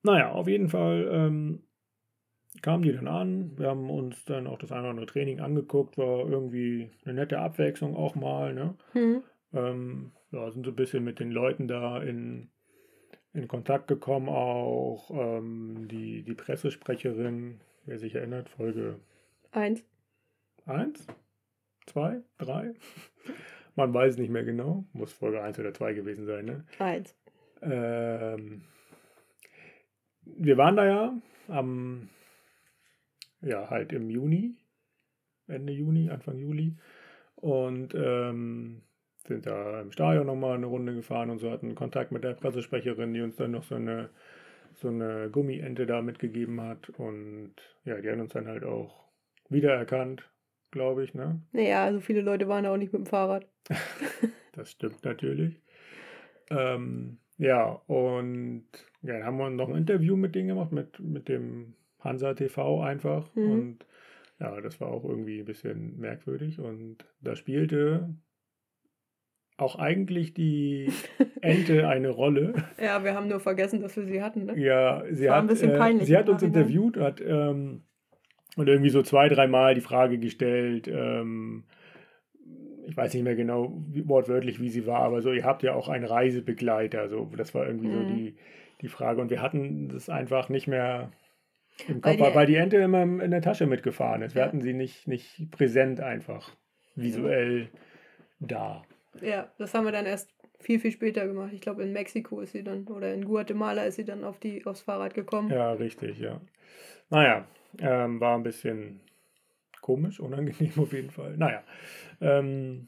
Naja, 0.03 0.31
auf 0.31 0.47
jeden 0.47 0.69
Fall 0.69 1.07
ähm, 1.11 1.63
kamen 2.61 2.83
die 2.83 2.91
dann 2.91 3.07
an. 3.07 3.57
Wir 3.57 3.69
haben 3.69 3.89
uns 3.89 4.25
dann 4.25 4.47
auch 4.47 4.57
das 4.57 4.71
eine 4.71 4.81
oder 4.81 4.89
andere 4.89 5.05
Training 5.05 5.39
angeguckt, 5.39 5.97
war 5.97 6.27
irgendwie 6.27 6.91
eine 7.05 7.13
nette 7.13 7.39
Abwechslung 7.39 7.95
auch 7.95 8.15
mal. 8.15 8.53
Ne? 8.53 8.75
Mhm. 8.93 9.23
Ähm, 9.53 10.11
ja, 10.31 10.49
sind 10.51 10.65
so 10.65 10.71
ein 10.71 10.75
bisschen 10.75 11.03
mit 11.03 11.19
den 11.19 11.31
Leuten 11.31 11.67
da 11.67 12.01
in, 12.01 12.49
in 13.33 13.47
Kontakt 13.47 13.87
gekommen, 13.87 14.29
auch 14.29 15.11
ähm, 15.11 15.87
die, 15.89 16.23
die 16.23 16.35
Pressesprecherin, 16.35 17.61
wer 17.85 17.99
sich 17.99 18.15
erinnert, 18.15 18.49
Folge 18.49 18.99
1. 19.51 19.83
1? 20.65 21.07
2? 21.87 22.21
3? 22.37 22.73
Man 23.75 23.93
weiß 23.93 24.17
nicht 24.17 24.29
mehr 24.29 24.43
genau. 24.43 24.85
Muss 24.93 25.13
Folge 25.13 25.41
1 25.41 25.57
oder 25.59 25.73
2 25.73 25.93
gewesen 25.93 26.25
sein, 26.25 26.45
ne? 26.45 26.65
1. 26.79 27.15
Ähm, 27.61 28.63
wir 30.23 30.57
waren 30.57 30.75
da 30.75 30.85
ja 30.85 31.21
am 31.47 32.09
ja, 33.41 33.69
halt 33.69 33.91
im 33.93 34.09
Juni, 34.09 34.55
Ende 35.47 35.73
Juni, 35.73 36.09
Anfang 36.09 36.37
Juli. 36.37 36.75
Und 37.35 37.95
ähm, 37.95 38.83
sind 39.27 39.45
da 39.45 39.81
im 39.81 39.91
Stadion 39.91 40.27
nochmal 40.27 40.55
eine 40.55 40.65
Runde 40.67 40.95
gefahren 40.95 41.29
und 41.29 41.39
so 41.39 41.51
hatten 41.51 41.75
Kontakt 41.75 42.11
mit 42.11 42.23
der 42.23 42.33
Pressesprecherin, 42.33 43.13
die 43.13 43.21
uns 43.21 43.35
dann 43.35 43.51
noch 43.51 43.63
so 43.63 43.75
eine, 43.75 44.09
so 44.73 44.89
eine 44.89 45.29
Gummiente 45.31 45.85
da 45.85 46.01
mitgegeben 46.01 46.61
hat. 46.61 46.89
Und 46.89 47.53
ja, 47.85 47.99
die 47.99 48.09
haben 48.09 48.21
uns 48.21 48.33
dann 48.33 48.47
halt 48.47 48.63
auch 48.63 49.07
wiedererkannt, 49.49 50.29
glaube 50.71 51.03
ich, 51.03 51.13
ne? 51.13 51.41
Naja, 51.51 51.91
so 51.91 51.99
viele 51.99 52.21
Leute 52.21 52.47
waren 52.47 52.65
auch 52.65 52.77
nicht 52.77 52.93
mit 52.93 53.01
dem 53.01 53.07
Fahrrad. 53.07 53.47
das 54.53 54.71
stimmt 54.71 55.03
natürlich. 55.03 55.61
Ähm, 56.49 57.17
ja, 57.37 57.81
und 57.87 58.65
ja, 59.01 59.13
dann 59.13 59.23
haben 59.23 59.37
wir 59.37 59.49
noch 59.49 59.69
ein 59.69 59.77
Interview 59.77 60.15
mit 60.15 60.35
denen 60.35 60.49
gemacht, 60.49 60.71
mit, 60.71 60.99
mit 60.99 61.27
dem 61.27 61.73
Hansa 62.01 62.33
TV 62.33 62.81
einfach. 62.81 63.33
Mhm. 63.35 63.51
Und 63.51 63.85
ja, 64.39 64.59
das 64.61 64.81
war 64.81 64.89
auch 64.89 65.03
irgendwie 65.03 65.39
ein 65.39 65.45
bisschen 65.45 65.99
merkwürdig. 65.99 66.59
Und 66.59 66.97
da 67.21 67.35
spielte 67.35 68.15
auch 69.57 69.77
eigentlich 69.77 70.33
die 70.33 70.91
Ente 71.41 71.87
eine 71.87 72.09
Rolle. 72.09 72.53
Ja, 72.81 73.03
wir 73.03 73.13
haben 73.13 73.27
nur 73.27 73.39
vergessen, 73.39 73.81
dass 73.81 73.95
wir 73.95 74.05
sie 74.05 74.21
hatten. 74.21 74.45
Ne? 74.45 74.59
Ja, 74.59 75.03
sie 75.11 75.29
hat, 75.29 75.49
äh, 75.49 76.03
sie 76.03 76.17
hat 76.17 76.29
uns 76.29 76.41
interviewt, 76.41 76.97
hat 76.97 77.21
ähm, 77.21 77.83
und 78.57 78.67
irgendwie 78.67 78.89
so 78.89 79.01
zwei, 79.01 79.29
dreimal 79.29 79.75
die 79.75 79.81
Frage 79.81 80.17
gestellt, 80.17 80.87
ähm, 80.87 81.63
ich 82.87 82.97
weiß 82.97 83.13
nicht 83.13 83.23
mehr 83.23 83.35
genau 83.35 83.73
wie, 83.89 84.07
wortwörtlich, 84.07 84.59
wie 84.59 84.69
sie 84.69 84.85
war, 84.85 85.01
aber 85.01 85.21
so, 85.21 85.31
ihr 85.31 85.45
habt 85.45 85.63
ja 85.63 85.73
auch 85.73 85.87
einen 85.87 86.05
Reisebegleiter, 86.05 87.07
so, 87.07 87.29
das 87.37 87.53
war 87.55 87.65
irgendwie 87.65 87.87
mhm. 87.87 87.93
so 87.93 88.03
die, 88.13 88.35
die 88.81 88.87
Frage. 88.89 89.21
Und 89.21 89.29
wir 89.29 89.41
hatten 89.41 89.89
das 89.89 90.09
einfach 90.09 90.49
nicht 90.49 90.67
mehr 90.67 91.11
im 91.87 92.01
Kopf, 92.01 92.19
weil 92.19 92.29
die, 92.29 92.35
weil 92.35 92.45
die 92.47 92.55
Ente 92.55 92.77
immer 92.77 93.01
in 93.01 93.31
der 93.31 93.41
Tasche 93.41 93.67
mitgefahren 93.67 94.21
ist. 94.21 94.35
Wir 94.35 94.41
ja. 94.41 94.47
hatten 94.47 94.61
sie 94.61 94.73
nicht, 94.73 95.07
nicht 95.07 95.51
präsent 95.51 95.99
einfach 95.99 96.55
visuell 96.95 97.69
da. 98.39 98.83
Ja, 99.21 99.51
das 99.57 99.73
haben 99.73 99.85
wir 99.85 99.91
dann 99.91 100.05
erst 100.05 100.29
viel, 100.59 100.79
viel 100.79 100.91
später 100.91 101.27
gemacht. 101.27 101.51
Ich 101.53 101.61
glaube, 101.61 101.83
in 101.83 101.91
Mexiko 101.91 102.41
ist 102.41 102.51
sie 102.51 102.63
dann, 102.63 102.87
oder 102.87 103.13
in 103.13 103.25
Guatemala 103.25 103.83
ist 103.83 103.95
sie 103.95 104.05
dann 104.05 104.23
auf 104.23 104.39
die, 104.39 104.65
aufs 104.65 104.81
Fahrrad 104.81 105.13
gekommen. 105.13 105.49
Ja, 105.49 105.73
richtig, 105.73 106.19
ja. 106.19 106.39
Naja, 107.09 107.47
ähm, 107.79 108.19
war 108.19 108.37
ein 108.37 108.43
bisschen 108.43 109.01
komisch, 109.81 110.19
unangenehm 110.19 110.71
auf 110.77 110.93
jeden 110.93 111.09
Fall. 111.09 111.35
Naja, 111.37 111.63
ähm, 112.21 112.87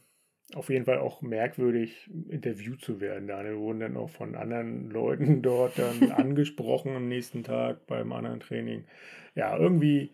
auf 0.55 0.69
jeden 0.69 0.85
Fall 0.85 0.99
auch 0.99 1.21
merkwürdig, 1.21 2.09
interviewt 2.29 2.81
zu 2.81 3.01
werden. 3.01 3.27
Da 3.27 3.43
wir 3.43 3.57
wurden 3.57 3.79
dann 3.79 3.97
auch 3.97 4.09
von 4.09 4.35
anderen 4.35 4.89
Leuten 4.89 5.41
dort 5.41 5.77
dann 5.77 6.11
angesprochen 6.11 6.95
am 6.95 7.07
nächsten 7.07 7.43
Tag 7.43 7.85
beim 7.87 8.11
anderen 8.11 8.39
Training. 8.39 8.85
Ja, 9.35 9.57
irgendwie 9.57 10.11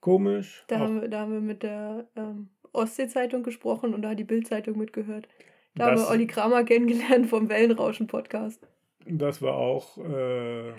komisch. 0.00 0.64
Da, 0.68 0.80
haben 0.80 1.00
wir, 1.00 1.08
da 1.08 1.20
haben 1.20 1.32
wir 1.32 1.40
mit 1.40 1.62
der 1.62 2.08
ähm, 2.16 2.48
Ostsee-Zeitung 2.72 3.42
gesprochen 3.42 3.94
und 3.94 4.02
da 4.02 4.10
hat 4.10 4.18
die 4.18 4.24
Bild-Zeitung 4.24 4.78
mitgehört. 4.78 5.28
Da 5.74 5.90
das, 5.90 6.00
haben 6.00 6.08
wir 6.08 6.12
Olli 6.12 6.26
Kramer 6.26 6.64
kennengelernt 6.64 7.26
vom 7.26 7.48
Wellenrauschen-Podcast. 7.48 8.66
Das 9.06 9.40
war 9.40 9.54
auch 9.54 9.98
äh, 9.98 10.70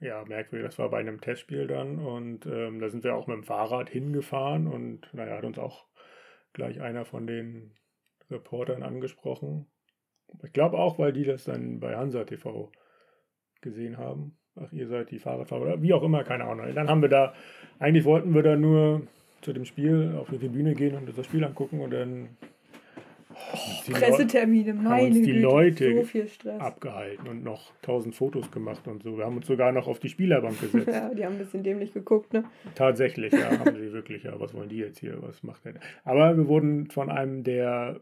ja, 0.00 0.24
merkwürdig. 0.26 0.68
Das 0.68 0.78
war 0.78 0.90
bei 0.90 0.98
einem 0.98 1.20
Testspiel 1.20 1.66
dann 1.66 1.98
und 1.98 2.46
ähm, 2.46 2.80
da 2.80 2.88
sind 2.88 3.04
wir 3.04 3.14
auch 3.14 3.26
mit 3.26 3.36
dem 3.36 3.44
Fahrrad 3.44 3.90
hingefahren 3.90 4.66
und 4.66 5.12
naja, 5.12 5.36
hat 5.36 5.44
uns 5.44 5.58
auch 5.58 5.86
gleich 6.52 6.80
einer 6.80 7.04
von 7.04 7.26
den 7.26 7.72
Reportern 8.30 8.82
angesprochen. 8.82 9.66
Ich 10.44 10.52
glaube 10.52 10.78
auch, 10.78 10.98
weil 10.98 11.12
die 11.12 11.24
das 11.24 11.44
dann 11.44 11.80
bei 11.80 11.96
Hansa 11.96 12.24
TV 12.24 12.70
gesehen 13.60 13.98
haben. 13.98 14.36
Ach, 14.56 14.72
ihr 14.72 14.86
seid 14.88 15.10
die 15.10 15.18
Fahrradfahrer 15.18 15.62
oder 15.62 15.82
wie 15.82 15.92
auch 15.92 16.02
immer, 16.02 16.24
keine 16.24 16.44
Ahnung. 16.44 16.66
Dann 16.74 16.88
haben 16.88 17.02
wir 17.02 17.08
da, 17.08 17.34
eigentlich 17.78 18.04
wollten 18.04 18.34
wir 18.34 18.42
da 18.42 18.56
nur 18.56 19.02
zu 19.42 19.52
dem 19.52 19.64
Spiel 19.64 20.14
auf 20.18 20.28
die 20.30 20.38
Tribüne 20.38 20.74
gehen 20.74 20.96
und 20.96 21.16
das 21.16 21.24
Spiel 21.26 21.44
angucken 21.44 21.80
und 21.80 21.90
dann 21.92 22.36
Oh, 23.52 23.92
Pressetermine, 23.92 24.74
meine 24.74 24.88
haben 24.88 25.06
uns 25.06 25.22
die 25.22 25.32
Leute 25.32 25.96
so 25.96 26.02
viel 26.02 26.28
Stress. 26.28 26.60
abgehalten 26.60 27.26
und 27.28 27.42
noch 27.44 27.72
tausend 27.80 28.14
Fotos 28.14 28.50
gemacht 28.50 28.86
und 28.86 29.02
so. 29.02 29.16
Wir 29.16 29.24
haben 29.24 29.36
uns 29.36 29.46
sogar 29.46 29.72
noch 29.72 29.86
auf 29.86 29.98
die 30.00 30.08
Spielerbank 30.08 30.60
gesetzt. 30.60 30.88
ja, 30.88 31.14
die 31.14 31.24
haben 31.24 31.34
ein 31.34 31.38
bisschen 31.38 31.62
dämlich 31.62 31.94
geguckt, 31.94 32.32
ne? 32.32 32.44
Tatsächlich, 32.74 33.32
ja, 33.32 33.58
haben 33.58 33.76
sie 33.76 33.92
wirklich. 33.92 34.24
Ja, 34.24 34.38
was 34.38 34.52
wollen 34.52 34.68
die 34.68 34.78
jetzt 34.78 34.98
hier? 34.98 35.22
Was 35.22 35.42
macht 35.42 35.64
der? 35.64 35.74
Aber 36.04 36.36
wir 36.36 36.48
wurden 36.48 36.88
von 36.90 37.08
einem 37.08 37.42
der 37.44 38.00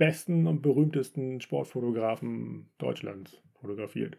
besten 0.00 0.46
und 0.46 0.62
berühmtesten 0.62 1.42
Sportfotografen 1.42 2.70
Deutschlands 2.78 3.42
fotografiert. 3.60 4.16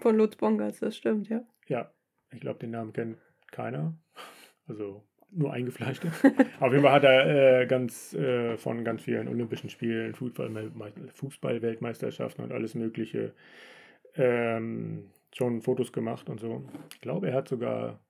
Von 0.00 0.16
Lutz 0.16 0.36
Bongartz, 0.36 0.80
das 0.80 0.94
stimmt, 0.94 1.30
ja. 1.30 1.42
Ja, 1.68 1.90
ich 2.30 2.40
glaube, 2.40 2.58
den 2.58 2.72
Namen 2.72 2.92
kennt 2.92 3.16
keiner. 3.50 3.96
Also 4.68 5.02
nur 5.30 5.54
eingefleischte. 5.54 6.08
Auf 6.60 6.70
jeden 6.70 6.82
Fall 6.82 6.92
hat 6.92 7.04
er 7.04 7.62
äh, 7.62 7.66
ganz 7.66 8.12
äh, 8.12 8.58
von 8.58 8.84
ganz 8.84 9.00
vielen 9.02 9.28
Olympischen 9.28 9.70
Spielen, 9.70 10.14
Fußball-Weltmeisterschaften 10.14 12.44
und 12.44 12.52
alles 12.52 12.74
Mögliche 12.74 13.32
ähm, 14.16 15.08
schon 15.32 15.62
Fotos 15.62 15.92
gemacht 15.92 16.28
und 16.28 16.40
so. 16.40 16.68
Ich 16.92 17.00
glaube, 17.00 17.30
er 17.30 17.34
hat 17.34 17.48
sogar 17.48 18.04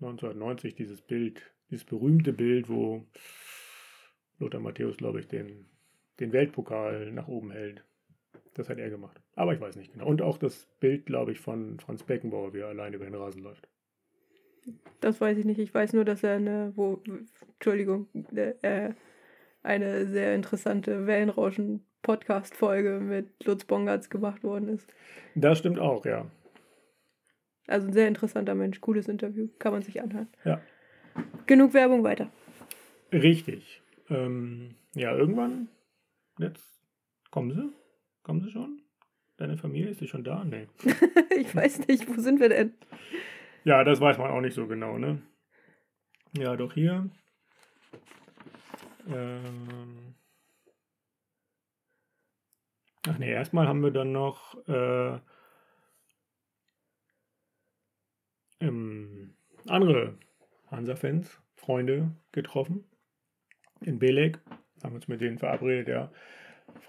1990 0.00 0.76
dieses 0.76 1.02
Bild, 1.02 1.42
dieses 1.70 1.84
berühmte 1.84 2.32
Bild, 2.32 2.68
wo 2.68 3.04
Lothar 4.38 4.60
Matthäus, 4.60 4.96
glaube 4.96 5.18
ich, 5.18 5.26
den, 5.26 5.66
den 6.20 6.32
Weltpokal 6.32 7.12
nach 7.12 7.28
oben 7.28 7.50
hält. 7.50 7.84
Das 8.54 8.68
hat 8.68 8.78
er 8.78 8.88
gemacht. 8.88 9.20
Aber 9.34 9.52
ich 9.52 9.60
weiß 9.60 9.76
nicht 9.76 9.92
genau. 9.92 10.06
Und 10.06 10.22
auch 10.22 10.38
das 10.38 10.66
Bild, 10.80 11.06
glaube 11.06 11.32
ich, 11.32 11.40
von 11.40 11.78
Franz 11.78 12.02
Beckenbauer, 12.02 12.54
wie 12.54 12.60
er 12.60 12.68
allein 12.68 12.94
über 12.94 13.04
den 13.04 13.14
Rasen 13.14 13.42
läuft. 13.42 13.68
Das 15.00 15.20
weiß 15.20 15.36
ich 15.38 15.44
nicht. 15.44 15.58
Ich 15.58 15.74
weiß 15.74 15.92
nur, 15.92 16.04
dass 16.04 16.22
er 16.22 16.36
eine, 16.36 16.72
wo, 16.74 17.02
Entschuldigung, 17.54 18.08
äh, 18.62 18.90
eine 19.62 20.06
sehr 20.06 20.34
interessante 20.34 21.06
Wellenrauschen-Podcast-Folge 21.06 23.00
mit 23.00 23.44
Lutz 23.44 23.64
Bongartz 23.64 24.08
gemacht 24.08 24.42
worden 24.42 24.68
ist. 24.68 24.92
Das 25.34 25.58
stimmt 25.58 25.78
auch, 25.78 26.06
ja. 26.06 26.26
Also 27.66 27.88
ein 27.88 27.92
sehr 27.92 28.08
interessanter 28.08 28.54
Mensch, 28.54 28.80
cooles 28.80 29.08
Interview, 29.08 29.48
kann 29.58 29.72
man 29.72 29.82
sich 29.82 30.00
anhören. 30.00 30.28
Ja. 30.44 30.60
Genug 31.46 31.74
Werbung 31.74 32.04
weiter. 32.04 32.30
Richtig. 33.12 33.82
Ähm, 34.08 34.76
ja, 34.94 35.14
irgendwann, 35.16 35.68
jetzt 36.38 36.82
kommen 37.30 37.50
sie. 37.52 37.72
Kommen 38.22 38.40
sie 38.40 38.50
schon? 38.50 38.82
Deine 39.36 39.56
Familie 39.56 39.90
ist 39.90 40.00
sie 40.00 40.08
schon 40.08 40.24
da? 40.24 40.44
Nee. 40.44 40.68
ich 41.36 41.54
weiß 41.54 41.86
nicht, 41.86 42.08
wo 42.08 42.20
sind 42.20 42.40
wir 42.40 42.48
denn? 42.48 42.74
Ja, 43.64 43.84
das 43.84 44.00
weiß 44.00 44.18
man 44.18 44.30
auch 44.30 44.40
nicht 44.40 44.54
so 44.54 44.66
genau, 44.66 44.98
ne? 44.98 45.22
Ja, 46.36 46.56
doch 46.56 46.72
hier. 46.72 47.10
Ähm 49.08 50.14
Ach 53.08 53.18
nee, 53.18 53.30
erstmal 53.30 53.68
haben 53.68 53.82
wir 53.82 53.92
dann 53.92 54.10
noch 54.10 54.56
äh, 54.66 55.20
ähm, 58.60 59.36
andere 59.68 60.18
Hansa-Fans, 60.70 61.40
Freunde 61.54 62.10
getroffen. 62.32 62.84
In 63.80 63.98
Belek. 63.98 64.40
Haben 64.86 64.94
uns 64.94 65.08
mit 65.08 65.20
denen 65.20 65.38
verabredet, 65.38 65.88
ja. 65.88 66.10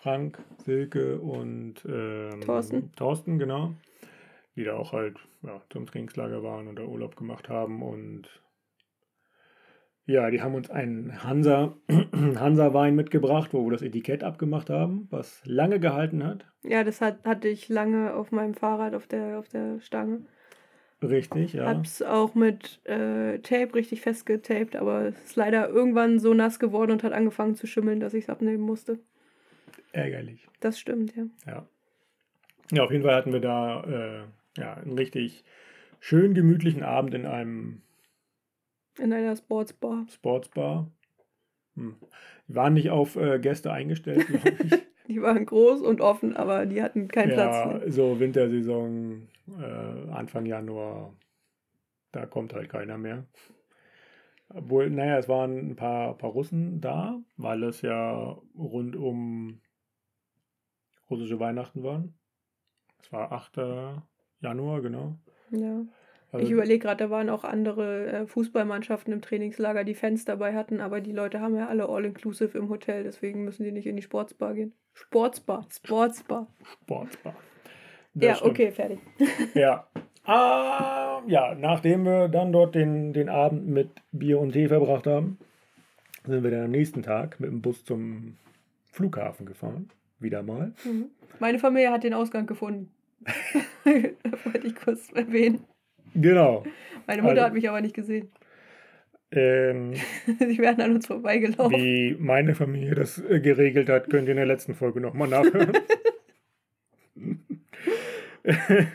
Frank, 0.01 0.39
Silke 0.63 1.19
und 1.19 1.85
ähm, 1.85 2.41
Thorsten. 2.41 2.91
Thorsten, 2.95 3.37
genau 3.37 3.73
die 4.57 4.63
da 4.63 4.75
auch 4.75 4.91
halt 4.91 5.17
ja, 5.43 5.61
zum 5.69 5.85
Trainingslager 5.85 6.43
waren 6.43 6.67
oder 6.67 6.87
Urlaub 6.87 7.15
gemacht 7.15 7.47
haben. 7.47 7.83
Und 7.83 8.27
ja, 10.05 10.29
die 10.31 10.41
haben 10.41 10.55
uns 10.55 10.71
einen 10.71 11.23
Hansa, 11.23 11.75
Hansa-Wein 12.13 12.95
mitgebracht, 12.95 13.53
wo 13.53 13.63
wir 13.65 13.71
das 13.71 13.83
Etikett 13.83 14.23
abgemacht 14.23 14.69
haben, 14.69 15.07
was 15.11 15.41
lange 15.45 15.79
gehalten 15.79 16.23
hat. 16.23 16.45
Ja, 16.63 16.83
das 16.83 17.01
hat, 17.01 17.23
hatte 17.23 17.47
ich 17.47 17.69
lange 17.69 18.15
auf 18.15 18.31
meinem 18.31 18.55
Fahrrad 18.55 18.95
auf 18.95 19.05
der, 19.05 19.37
auf 19.37 19.47
der 19.47 19.79
Stange. 19.79 20.25
Richtig, 21.01 21.53
ja. 21.53 21.67
Hab's 21.67 22.01
auch 22.01 22.33
mit 22.33 22.79
äh, 22.85 23.37
Tape 23.39 23.75
richtig 23.75 24.01
festgetaped, 24.01 24.75
aber 24.75 25.05
es 25.05 25.25
ist 25.25 25.35
leider 25.35 25.69
irgendwann 25.69 26.19
so 26.19 26.33
nass 26.33 26.57
geworden 26.59 26.91
und 26.91 27.03
hat 27.03 27.13
angefangen 27.13 27.55
zu 27.55 27.67
schimmeln, 27.67 27.99
dass 27.99 28.15
ich 28.15 28.23
es 28.23 28.29
abnehmen 28.29 28.63
musste. 28.63 28.97
Ärgerlich. 29.91 30.47
Das 30.59 30.79
stimmt, 30.79 31.15
ja. 31.15 31.27
Ja. 31.45 31.67
Ja, 32.71 32.83
auf 32.83 32.91
jeden 32.91 33.03
Fall 33.03 33.15
hatten 33.15 33.31
wir 33.31 33.39
da 33.39 33.83
äh, 33.83 34.23
ja, 34.59 34.73
einen 34.73 34.97
richtig 34.97 35.43
schön 35.99 36.33
gemütlichen 36.33 36.83
Abend 36.83 37.13
in 37.13 37.25
einem. 37.25 37.81
In 38.97 39.13
einer 39.13 39.35
Sportsbar. 39.35 40.05
Sportsbar. 40.11 40.91
Hm. 41.75 41.95
Waren 42.47 42.73
nicht 42.73 42.89
auf 42.89 43.15
äh, 43.15 43.39
Gäste 43.39 43.71
eingestellt, 43.71 44.27
glaube 44.27 44.57
ich. 44.63 44.73
die 45.09 45.21
waren 45.21 45.45
groß 45.45 45.81
und 45.81 46.01
offen, 46.01 46.35
aber 46.35 46.65
die 46.65 46.81
hatten 46.81 47.07
keinen 47.07 47.31
ja, 47.31 47.35
Platz. 47.35 47.83
Ja, 47.83 47.91
so 47.91 48.19
Wintersaison, 48.19 49.27
äh, 49.59 50.11
Anfang 50.11 50.45
Januar, 50.45 51.13
da 52.11 52.25
kommt 52.25 52.53
halt 52.53 52.69
keiner 52.69 52.97
mehr. 52.97 53.25
Obwohl, 54.49 54.89
naja, 54.89 55.17
es 55.17 55.27
waren 55.27 55.71
ein 55.71 55.75
paar, 55.75 56.17
paar 56.17 56.31
Russen 56.31 56.79
da, 56.79 57.19
weil 57.35 57.63
es 57.63 57.81
ja 57.81 58.37
rund 58.55 58.95
um 58.95 59.61
russische 61.09 61.39
Weihnachten 61.39 61.83
waren. 61.83 62.17
Es 63.01 63.11
war 63.11 63.31
8. 63.31 64.03
Januar, 64.39 64.81
genau. 64.81 65.17
Ja. 65.51 65.85
Also, 66.31 66.45
ich 66.45 66.51
überlege 66.51 66.79
gerade, 66.79 67.05
da 67.05 67.09
waren 67.09 67.29
auch 67.29 67.43
andere 67.43 68.07
äh, 68.07 68.27
Fußballmannschaften 68.27 69.13
im 69.13 69.21
Trainingslager, 69.21 69.83
die 69.83 69.93
Fans 69.93 70.25
dabei 70.25 70.55
hatten, 70.55 70.81
aber 70.81 70.99
die 70.99 71.13
Leute 71.13 71.39
haben 71.39 71.55
ja 71.55 71.67
alle 71.67 71.87
All-Inclusive 71.87 72.57
im 72.57 72.69
Hotel, 72.69 73.03
deswegen 73.03 73.45
müssen 73.45 73.63
die 73.63 73.71
nicht 73.71 73.87
in 73.87 73.95
die 73.95 74.01
Sportsbar 74.01 74.53
gehen. 74.53 74.73
Sportsbar, 74.93 75.65
Sportsbar. 75.69 76.47
Sportsbar. 76.63 77.35
Das 78.13 78.27
ja, 78.27 78.35
stimmt. 78.35 78.51
okay, 78.51 78.71
fertig. 78.71 78.99
ja. 79.53 79.87
Ah, 80.25 81.21
ja, 81.27 81.55
nachdem 81.55 82.03
wir 82.03 82.27
dann 82.27 82.51
dort 82.51 82.75
den, 82.75 83.13
den 83.13 83.29
Abend 83.29 83.67
mit 83.67 83.89
Bier 84.11 84.39
und 84.39 84.51
Tee 84.51 84.67
verbracht 84.67 85.07
haben, 85.07 85.37
sind 86.25 86.43
wir 86.43 86.51
dann 86.51 86.65
am 86.65 86.71
nächsten 86.71 87.01
Tag 87.01 87.39
mit 87.39 87.49
dem 87.49 87.61
Bus 87.61 87.85
zum 87.85 88.35
Flughafen 88.91 89.45
gefahren. 89.45 89.89
Wieder 90.19 90.43
mal. 90.43 90.73
Mhm. 90.83 91.11
Meine 91.39 91.59
Familie 91.59 91.91
hat 91.91 92.03
den 92.03 92.13
Ausgang 92.13 92.47
gefunden. 92.47 92.91
Wollte 93.85 94.67
ich 94.67 94.75
kurz 94.75 95.11
erwähnen. 95.13 95.63
Genau. 96.13 96.63
Meine 97.05 97.21
Mutter 97.21 97.35
also, 97.35 97.45
hat 97.45 97.53
mich 97.53 97.69
aber 97.69 97.81
nicht 97.81 97.95
gesehen. 97.95 98.29
Ähm, 99.31 99.93
Sie 100.39 100.57
werden 100.57 100.81
an 100.81 100.95
uns 100.95 101.07
vorbeigelaufen. 101.07 101.77
Wie 101.77 102.15
meine 102.19 102.55
Familie 102.55 102.95
das 102.95 103.23
äh, 103.23 103.39
geregelt 103.39 103.89
hat, 103.89 104.09
könnt 104.09 104.27
ihr 104.27 104.31
in 104.31 104.37
der 104.37 104.45
letzten 104.45 104.73
Folge 104.73 105.01
nochmal 105.01 105.27
nachhören. 105.27 105.73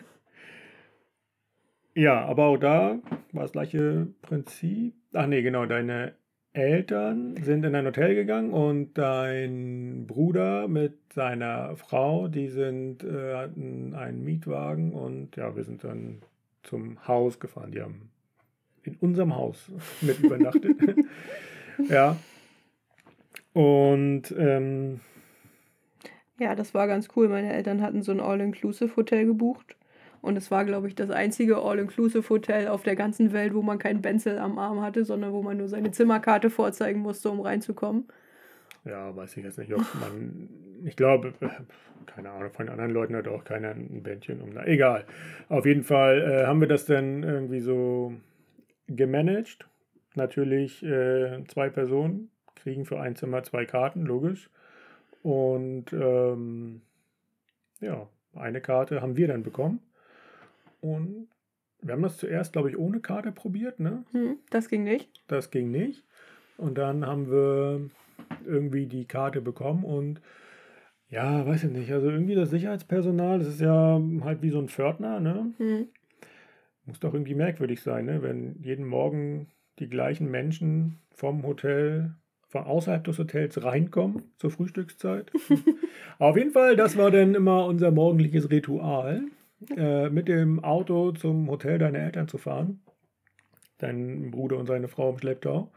Ja, 1.94 2.24
aber 2.24 2.46
auch 2.46 2.56
da 2.56 3.00
war 3.32 3.42
das 3.42 3.52
gleiche 3.52 4.06
Prinzip. 4.22 4.94
Ach 5.12 5.26
nee, 5.26 5.42
genau, 5.42 5.66
deine 5.66 6.14
Eltern 6.54 7.36
sind 7.42 7.64
in 7.64 7.74
ein 7.74 7.86
Hotel 7.86 8.14
gegangen 8.14 8.50
und 8.52 8.94
dein 8.96 10.06
Bruder 10.06 10.68
mit 10.68 11.12
seiner 11.12 11.76
Frau, 11.76 12.28
die 12.28 12.48
sind, 12.48 13.04
äh, 13.04 13.34
hatten 13.34 13.94
einen 13.94 14.24
Mietwagen 14.24 14.92
und 14.92 15.36
ja, 15.36 15.54
wir 15.54 15.64
sind 15.64 15.84
dann 15.84 16.22
zum 16.62 17.06
Haus 17.06 17.40
gefahren. 17.40 17.72
Die 17.72 17.82
haben 17.82 18.10
in 18.82 18.96
unserem 18.96 19.34
Haus 19.36 19.70
mit 20.00 20.18
übernachtet. 20.20 20.76
ja. 21.88 22.16
Und 23.52 24.34
ähm, 24.36 25.00
Ja, 26.38 26.54
das 26.54 26.74
war 26.74 26.86
ganz 26.86 27.08
cool. 27.16 27.28
Meine 27.28 27.52
Eltern 27.52 27.82
hatten 27.82 28.02
so 28.02 28.12
ein 28.12 28.20
All-Inclusive-Hotel 28.20 29.26
gebucht. 29.26 29.76
Und 30.22 30.36
es 30.36 30.50
war, 30.52 30.64
glaube 30.64 30.86
ich, 30.86 30.94
das 30.94 31.10
einzige 31.10 31.58
All-Inclusive-Hotel 31.58 32.68
auf 32.68 32.84
der 32.84 32.94
ganzen 32.94 33.32
Welt, 33.32 33.54
wo 33.54 33.62
man 33.62 33.78
keinen 33.78 34.02
Benzel 34.02 34.38
am 34.38 34.58
Arm 34.58 34.80
hatte, 34.80 35.04
sondern 35.04 35.32
wo 35.32 35.42
man 35.42 35.56
nur 35.56 35.68
seine 35.68 35.90
Zimmerkarte 35.90 36.48
vorzeigen 36.48 37.00
musste, 37.00 37.28
um 37.28 37.40
reinzukommen. 37.40 38.06
Ja, 38.84 39.14
weiß 39.14 39.36
ich 39.36 39.44
jetzt 39.44 39.58
nicht, 39.58 39.72
ob 39.72 39.82
man. 40.00 40.48
Ich 40.84 40.96
glaube, 40.96 41.34
keine 42.06 42.30
Ahnung, 42.30 42.52
von 42.52 42.68
anderen 42.68 42.90
Leuten 42.90 43.14
hat 43.14 43.28
auch 43.28 43.44
keiner 43.44 43.70
ein 43.70 44.02
Bändchen 44.02 44.40
um. 44.40 44.50
Na, 44.52 44.66
egal. 44.66 45.04
Auf 45.48 45.66
jeden 45.66 45.84
Fall 45.84 46.20
äh, 46.22 46.46
haben 46.46 46.60
wir 46.60 46.68
das 46.68 46.86
dann 46.86 47.22
irgendwie 47.22 47.60
so 47.60 48.14
gemanagt. 48.88 49.66
Natürlich 50.14 50.82
äh, 50.82 51.44
zwei 51.46 51.70
Personen 51.70 52.30
kriegen 52.56 52.84
für 52.84 53.00
ein 53.00 53.16
Zimmer 53.16 53.42
zwei 53.44 53.64
Karten, 53.64 54.04
logisch. 54.04 54.50
Und 55.22 55.92
ähm, 55.92 56.82
ja, 57.80 58.08
eine 58.34 58.60
Karte 58.60 59.00
haben 59.00 59.16
wir 59.16 59.28
dann 59.28 59.42
bekommen. 59.42 59.80
Und 60.80 61.28
wir 61.80 61.94
haben 61.94 62.02
das 62.02 62.16
zuerst, 62.16 62.52
glaube 62.52 62.70
ich, 62.70 62.78
ohne 62.78 63.00
Karte 63.00 63.32
probiert, 63.32 63.78
ne? 63.80 64.04
Hm, 64.12 64.38
das 64.50 64.68
ging 64.68 64.82
nicht. 64.82 65.08
Das 65.28 65.50
ging 65.50 65.70
nicht. 65.70 66.02
Und 66.56 66.78
dann 66.78 67.06
haben 67.06 67.30
wir 67.30 67.90
irgendwie 68.46 68.86
die 68.86 69.06
Karte 69.06 69.40
bekommen 69.40 69.84
und 69.84 70.20
ja, 71.08 71.46
weiß 71.46 71.64
ich 71.64 71.70
nicht. 71.70 71.92
Also 71.92 72.10
irgendwie 72.10 72.34
das 72.34 72.50
Sicherheitspersonal, 72.50 73.38
das 73.38 73.48
ist 73.48 73.60
ja 73.60 74.00
halt 74.22 74.40
wie 74.40 74.50
so 74.50 74.58
ein 74.58 74.68
Pförtner, 74.68 75.20
ne? 75.20 75.52
Hm. 75.58 75.88
Muss 76.86 77.00
doch 77.00 77.12
irgendwie 77.12 77.34
merkwürdig 77.34 77.82
sein, 77.82 78.06
ne? 78.06 78.22
Wenn 78.22 78.56
jeden 78.62 78.86
Morgen 78.86 79.48
die 79.78 79.88
gleichen 79.88 80.30
Menschen 80.30 80.98
vom 81.14 81.42
Hotel, 81.46 82.14
von 82.48 82.64
außerhalb 82.64 83.04
des 83.04 83.18
Hotels 83.18 83.62
reinkommen 83.62 84.22
zur 84.38 84.50
Frühstückszeit. 84.50 85.30
Auf 86.18 86.36
jeden 86.36 86.50
Fall, 86.50 86.76
das 86.76 86.96
war 86.96 87.10
dann 87.10 87.34
immer 87.34 87.66
unser 87.66 87.90
morgendliches 87.90 88.50
Ritual, 88.50 89.22
äh, 89.76 90.08
mit 90.08 90.28
dem 90.28 90.64
Auto 90.64 91.12
zum 91.12 91.50
Hotel 91.50 91.78
deiner 91.78 91.98
Eltern 91.98 92.28
zu 92.28 92.38
fahren. 92.38 92.80
Dein 93.78 94.30
Bruder 94.30 94.58
und 94.58 94.66
seine 94.66 94.88
Frau 94.88 95.10
im 95.10 95.18
Schlepptau. 95.18 95.70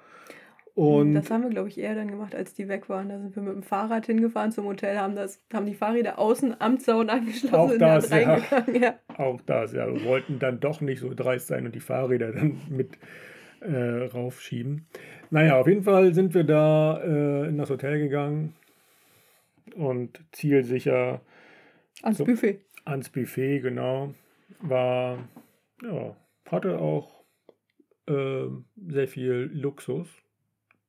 Und 0.75 1.13
das 1.13 1.31
haben 1.31 1.43
wir, 1.43 1.49
glaube 1.49 1.69
ich, 1.69 1.77
eher 1.77 1.95
dann 1.95 2.09
gemacht, 2.09 2.35
als 2.35 2.53
die 2.53 2.67
weg 2.67 2.89
waren. 2.89 3.07
Da 3.07 3.17
sind 3.17 3.33
wir 3.33 3.43
mit 3.43 3.55
dem 3.55 3.63
Fahrrad 3.63 4.05
hingefahren 4.07 4.51
zum 4.51 4.65
Hotel, 4.65 4.97
haben, 4.97 5.15
das, 5.15 5.41
haben 5.53 5.65
die 5.65 5.73
Fahrräder 5.73 6.19
außen 6.19 6.59
am 6.59 6.79
Zaun 6.79 7.09
angeschlossen 7.09 7.55
Auch 7.55 7.71
und 7.71 7.79
das, 7.79 8.09
dann 8.09 8.21
ja. 8.21 8.33
reingegangen. 8.33 8.81
Ja. 8.83 8.95
Auch 9.17 9.39
das, 9.45 9.71
ja. 9.71 9.87
Wir 9.87 10.03
wollten 10.03 10.37
dann 10.37 10.59
doch 10.59 10.81
nicht 10.81 10.99
so 10.99 11.13
dreist 11.13 11.47
sein 11.47 11.65
und 11.65 11.73
die 11.73 11.79
Fahrräder 11.79 12.33
dann 12.33 12.59
mit 12.69 12.97
äh, 13.61 14.05
raufschieben. 14.07 14.85
Naja, 15.29 15.57
auf 15.57 15.67
jeden 15.67 15.83
Fall 15.83 16.13
sind 16.13 16.33
wir 16.33 16.43
da 16.43 17.01
äh, 17.01 17.47
in 17.47 17.57
das 17.57 17.69
Hotel 17.69 17.97
gegangen 17.99 18.53
und 19.75 20.21
zielsicher 20.33 21.21
Ans 22.03 22.17
So. 22.17 22.25
Buffet. 22.25 22.59
ans 22.83 23.09
Buffet, 23.09 23.61
genau. 23.61 24.13
War, 24.59 25.19
ja, 25.81 26.15
hatte 26.51 26.79
auch 26.79 27.23
äh, 28.07 28.47
sehr 28.87 29.07
viel 29.07 29.49
Luxus, 29.53 30.09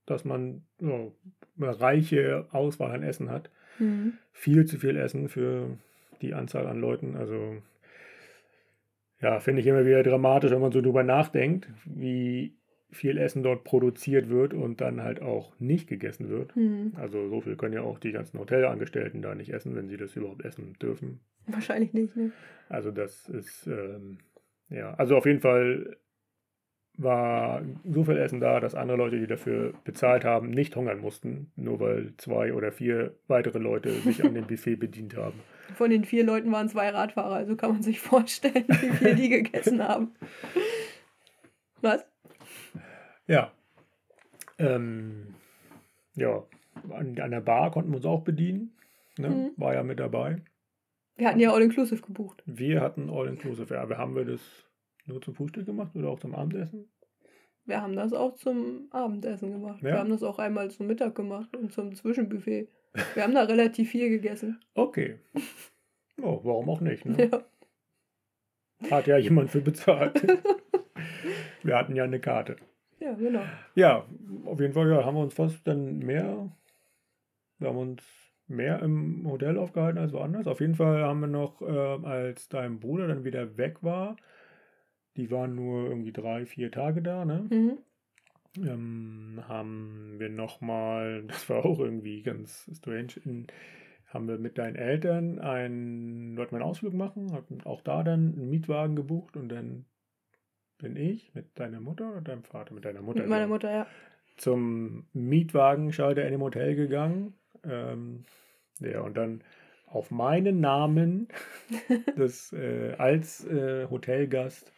dass 0.06 0.24
man 0.24 0.62
ja, 0.80 1.10
eine 1.58 1.80
reiche 1.80 2.46
Auswahl 2.52 2.92
an 2.92 3.02
Essen 3.02 3.30
hat. 3.30 3.50
Mhm. 3.78 4.14
viel 4.32 4.64
zu 4.64 4.78
viel 4.78 4.96
Essen 4.96 5.28
für 5.28 5.76
die 6.22 6.32
Anzahl 6.32 6.66
an 6.66 6.80
Leuten. 6.80 7.14
Also 7.14 7.58
ja, 9.20 9.40
finde 9.40 9.60
ich 9.60 9.66
immer 9.66 9.84
wieder 9.84 10.02
dramatisch, 10.02 10.50
wenn 10.50 10.60
man 10.60 10.72
so 10.72 10.80
drüber 10.80 11.02
nachdenkt, 11.02 11.68
wie 11.84 12.54
viel 12.90 13.18
Essen 13.18 13.42
dort 13.42 13.64
produziert 13.64 14.28
wird 14.28 14.54
und 14.54 14.80
dann 14.80 15.02
halt 15.02 15.20
auch 15.20 15.58
nicht 15.58 15.88
gegessen 15.88 16.28
wird. 16.28 16.54
Mhm. 16.56 16.92
Also 16.96 17.28
so 17.28 17.40
viel 17.40 17.56
können 17.56 17.74
ja 17.74 17.82
auch 17.82 17.98
die 17.98 18.12
ganzen 18.12 18.38
Hotelangestellten 18.38 19.22
da 19.22 19.34
nicht 19.34 19.52
essen, 19.52 19.74
wenn 19.74 19.88
sie 19.88 19.96
das 19.96 20.16
überhaupt 20.16 20.44
essen 20.44 20.74
dürfen. 20.80 21.20
Wahrscheinlich 21.46 21.92
nicht, 21.92 22.16
ne? 22.16 22.32
Also 22.68 22.90
das 22.90 23.28
ist, 23.28 23.66
ähm, 23.66 24.18
ja, 24.68 24.94
also 24.94 25.16
auf 25.16 25.26
jeden 25.26 25.40
Fall 25.40 25.96
war 26.98 27.62
so 27.84 28.04
viel 28.04 28.16
Essen 28.16 28.40
da, 28.40 28.60
dass 28.60 28.74
andere 28.74 28.96
Leute, 28.96 29.18
die 29.18 29.26
dafür 29.26 29.74
bezahlt 29.84 30.24
haben, 30.24 30.50
nicht 30.50 30.76
hungern 30.76 31.00
mussten, 31.00 31.50
nur 31.56 31.80
weil 31.80 32.14
zwei 32.16 32.52
oder 32.52 32.72
vier 32.72 33.14
weitere 33.28 33.58
Leute 33.58 33.90
sich 33.92 34.24
an 34.24 34.34
dem 34.34 34.46
Buffet 34.46 34.76
bedient 34.76 35.16
haben. 35.16 35.40
Von 35.74 35.90
den 35.90 36.04
vier 36.04 36.24
Leuten 36.24 36.50
waren 36.52 36.68
zwei 36.68 36.88
Radfahrer, 36.90 37.34
also 37.34 37.56
kann 37.56 37.72
man 37.72 37.82
sich 37.82 38.00
vorstellen, 38.00 38.64
wie 38.68 38.90
viel 38.90 39.14
die 39.14 39.28
gegessen 39.28 39.82
haben. 39.82 40.14
Was? 41.82 42.06
Ja. 43.26 43.52
Ähm, 44.58 45.34
ja, 46.14 46.44
an, 46.90 47.18
an 47.18 47.30
der 47.30 47.40
Bar 47.40 47.70
konnten 47.70 47.90
wir 47.90 47.96
uns 47.96 48.06
auch 48.06 48.22
bedienen. 48.22 48.72
Ne? 49.18 49.28
Mhm. 49.28 49.50
War 49.56 49.74
ja 49.74 49.82
mit 49.82 50.00
dabei. 50.00 50.40
Wir 51.16 51.28
hatten 51.28 51.40
ja 51.40 51.52
All-Inclusive 51.52 52.02
gebucht. 52.02 52.42
Wir 52.46 52.80
hatten 52.80 53.10
All-Inclusive. 53.10 53.74
Ja, 53.74 53.82
aber 53.82 53.98
haben 53.98 54.14
wir 54.14 54.24
das 54.24 54.65
nur 55.06 55.20
zum 55.22 55.34
Frühstück 55.34 55.66
gemacht 55.66 55.94
oder 55.94 56.08
auch 56.08 56.18
zum 56.18 56.34
Abendessen? 56.34 56.88
Wir 57.64 57.82
haben 57.82 57.96
das 57.96 58.12
auch 58.12 58.36
zum 58.36 58.86
Abendessen 58.90 59.50
gemacht. 59.50 59.82
Ja. 59.82 59.90
Wir 59.90 59.98
haben 59.98 60.10
das 60.10 60.22
auch 60.22 60.38
einmal 60.38 60.70
zum 60.70 60.86
Mittag 60.86 61.14
gemacht 61.14 61.56
und 61.56 61.72
zum 61.72 61.94
Zwischenbuffet. 61.94 62.68
Wir 63.14 63.22
haben 63.24 63.34
da 63.34 63.42
relativ 63.42 63.90
viel 63.90 64.08
gegessen. 64.08 64.60
Okay. 64.74 65.18
Oh, 66.22 66.40
warum 66.44 66.70
auch 66.70 66.80
nicht? 66.80 67.04
Ne? 67.04 67.28
Ja. 67.30 68.90
Hat 68.90 69.06
ja 69.06 69.18
jemand 69.18 69.50
für 69.50 69.60
bezahlt. 69.60 70.22
wir 71.62 71.76
hatten 71.76 71.96
ja 71.96 72.04
eine 72.04 72.20
Karte. 72.20 72.56
ja, 73.00 73.14
genau. 73.14 73.42
Ja, 73.74 74.06
auf 74.44 74.60
jeden 74.60 74.72
Fall 74.72 74.88
ja, 74.90 75.04
haben 75.04 75.16
wir 75.16 75.22
uns 75.22 75.34
fast 75.34 75.66
dann 75.66 75.98
mehr, 75.98 76.50
wir 77.58 77.68
haben 77.68 77.78
uns 77.78 78.02
mehr 78.48 78.80
im 78.80 79.28
Hotel 79.28 79.58
aufgehalten 79.58 79.98
als 79.98 80.12
woanders. 80.12 80.46
Auf 80.46 80.60
jeden 80.60 80.74
Fall 80.74 81.02
haben 81.02 81.20
wir 81.20 81.26
noch, 81.26 81.60
ähm, 81.62 82.04
als 82.04 82.48
dein 82.48 82.78
Bruder 82.78 83.08
dann 83.08 83.24
wieder 83.24 83.56
weg 83.56 83.82
war, 83.82 84.16
die 85.16 85.30
waren 85.30 85.54
nur 85.54 85.88
irgendwie 85.88 86.12
drei, 86.12 86.46
vier 86.46 86.70
Tage 86.70 87.02
da, 87.02 87.24
ne? 87.24 87.46
Mhm. 87.50 87.78
ähm, 88.66 89.42
haben 89.48 90.14
wir 90.18 90.28
nochmal, 90.28 91.24
das 91.26 91.48
war 91.48 91.64
auch 91.64 91.78
irgendwie 91.78 92.22
ganz 92.22 92.70
strange, 92.76 93.14
in, 93.24 93.46
haben 94.08 94.28
wir 94.28 94.38
mit 94.38 94.58
deinen 94.58 94.76
Eltern 94.76 95.38
einen, 95.38 96.36
wollten 96.36 96.52
wir 96.52 96.60
einen 96.60 96.70
Ausflug 96.70 96.94
machen, 96.94 97.32
hatten 97.32 97.60
auch 97.64 97.80
da 97.80 98.02
dann 98.02 98.34
einen 98.34 98.50
Mietwagen 98.50 98.96
gebucht 98.96 99.36
und 99.36 99.48
dann 99.48 99.84
bin 100.78 100.96
ich 100.96 101.34
mit 101.34 101.58
deiner 101.58 101.80
Mutter 101.80 102.10
oder 102.10 102.20
deinem 102.20 102.44
Vater, 102.44 102.74
mit 102.74 102.84
deiner 102.84 103.02
Mutter, 103.02 103.20
Mit 103.20 103.28
meiner 103.28 103.46
Mutter, 103.46 103.70
ja. 103.70 103.86
zum 104.36 105.06
Mietwagenschalter 105.12 106.24
in 106.24 106.32
dem 106.32 106.42
Hotel 106.42 106.74
gegangen. 106.76 107.34
Ähm, 107.64 108.24
ja, 108.80 109.00
und 109.00 109.16
dann 109.16 109.42
auf 109.86 110.10
meinen 110.10 110.60
Namen 110.60 111.28
das, 112.16 112.52
äh, 112.52 112.94
als 112.98 113.46
äh, 113.46 113.86
Hotelgast 113.88 114.72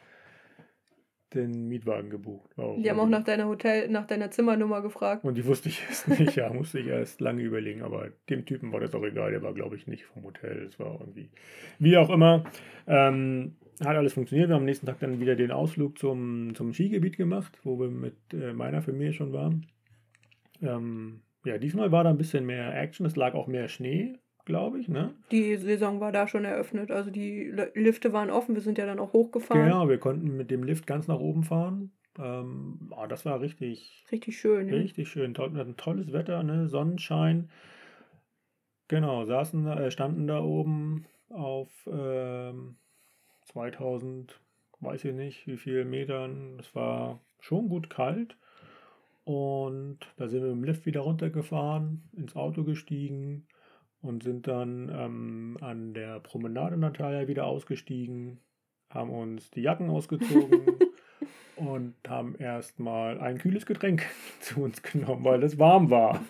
den 1.35 1.69
Mietwagen 1.69 2.11
gebucht. 2.11 2.57
War 2.57 2.77
Die 2.77 2.91
haben 2.91 3.01
auch 3.01 3.09
nach 3.09 3.25
deiner 3.25 3.47
Hotel, 3.47 3.89
nach 3.89 4.07
deiner 4.07 4.31
Zimmernummer 4.31 4.83
gefragt. 4.83 5.25
und 5.25 5.37
die 5.37 5.45
wusste 5.45 5.69
ich 5.69 5.83
erst 5.89 6.09
nicht, 6.09 6.37
ja, 6.37 6.53
musste 6.53 6.79
ich 6.79 6.87
erst 6.87 7.21
lange 7.21 7.43
überlegen, 7.43 7.83
aber 7.83 8.09
dem 8.29 8.47
Typen 8.47 8.73
war 8.73 8.81
das 8.81 8.95
auch 8.95 9.05
egal, 9.05 9.31
der 9.31 9.43
war, 9.43 9.53
glaube 9.53 9.77
ich, 9.77 9.87
nicht 9.87 10.05
vom 10.05 10.25
Hotel. 10.25 10.67
Es 10.69 10.79
war 10.79 10.99
irgendwie, 11.01 11.31
wie 11.79 11.97
auch 11.97 12.11
immer, 12.11 12.45
ähm, 12.87 13.57
hat 13.81 13.97
alles 13.97 14.15
funktioniert. 14.15 14.49
Wir 14.49 14.55
haben 14.55 14.63
am 14.63 14.67
nächsten 14.67 14.87
Tag 14.87 14.99
dann 15.01 15.21
wieder 15.21 15.37
den 15.37 15.53
Ausflug 15.53 15.99
zum, 15.99 16.55
zum 16.55 16.73
Skigebiet 16.73 17.17
gemacht, 17.17 17.59
wo 17.63 17.79
wir 17.79 17.89
mit 17.89 18.17
äh, 18.33 18.53
meiner 18.53 18.83
Familie 18.83 19.13
schon 19.13 19.33
waren. 19.33 19.67
Ähm, 20.63 21.21
ja, 21.45 21.59
diesmal 21.59 21.93
war 21.93 22.05
da 22.05 22.11
ein 22.11 22.19
bisschen 22.19 22.47
mehr 22.47 22.75
Action, 22.75 23.07
es 23.07 23.17
lag 23.17 23.35
auch 23.35 23.47
mehr 23.47 23.69
Schnee, 23.69 24.17
glaube 24.49 24.81
ich, 24.81 24.89
ne? 24.89 25.15
Die 25.31 25.57
Saison 25.57 26.01
war 26.01 26.11
da 26.11 26.27
schon 26.27 26.45
eröffnet. 26.45 26.91
Also 26.91 27.11
die 27.11 27.55
Lifte 27.75 28.13
waren 28.13 28.31
offen. 28.31 28.55
Wir 28.55 28.63
sind 28.63 28.79
ja 28.79 28.87
dann 28.87 28.99
auch 28.99 29.13
hochgefahren. 29.13 29.63
Genau, 29.63 29.89
wir 29.89 29.99
konnten 29.99 30.37
mit 30.37 30.51
dem 30.51 30.65
Lift 30.65 30.87
ganz 30.87 31.07
nach 31.07 31.21
oben 31.21 31.45
fahren. 31.45 31.93
Ähm, 32.19 32.91
ah, 32.97 33.07
das 33.07 33.25
war 33.27 33.41
richtig, 33.41 34.05
Richtig 34.11 34.39
schön. 34.39 34.69
Ja. 34.69 34.75
Richtig 34.75 35.09
schön. 35.09 35.35
Toll, 35.35 35.53
wir 35.53 35.61
hatten 35.61 35.77
tolles 35.77 36.13
Wetter, 36.13 36.43
ne? 36.43 36.67
Sonnenschein. 36.67 37.51
Genau, 38.89 39.25
saßen, 39.27 39.67
äh, 39.67 39.91
standen 39.91 40.27
da 40.27 40.41
oben 40.41 41.05
auf 41.29 41.69
ähm, 41.87 42.77
2000, 43.45 44.41
weiß 44.81 45.05
ich 45.05 45.15
nicht, 45.15 45.47
wie 45.47 45.59
viel 45.59 45.85
Metern. 45.85 46.57
Es 46.59 46.75
war 46.75 47.21
schon 47.39 47.69
gut 47.69 47.91
kalt. 47.91 48.37
Und 49.25 49.99
da 50.17 50.27
sind 50.27 50.43
wir 50.43 50.51
im 50.51 50.65
Lift 50.65 50.87
wieder 50.87 51.01
runtergefahren, 51.01 52.09
ins 52.17 52.35
Auto 52.35 52.65
gestiegen 52.65 53.47
und 54.01 54.23
sind 54.23 54.47
dann 54.47 54.91
ähm, 54.93 55.59
an 55.61 55.95
der 55.95 56.21
Promenade 56.21 56.77
Natalia 56.77 57.29
wieder 57.29 57.47
ausgestiegen. 57.47 58.39
haben 58.91 59.11
uns 59.11 59.51
die 59.51 59.63
Jacken 59.63 59.91
ausgezogen 59.91 60.61
und 61.57 61.95
haben 62.09 62.35
erstmal 62.37 63.21
ein 63.21 63.39
kühles 63.39 63.67
Getränk 63.67 64.07
zu 64.41 64.61
uns 64.63 64.83
genommen, 64.83 65.25
weil 65.25 65.43
es 65.43 65.59
warm 65.59 65.91
war. 65.91 66.25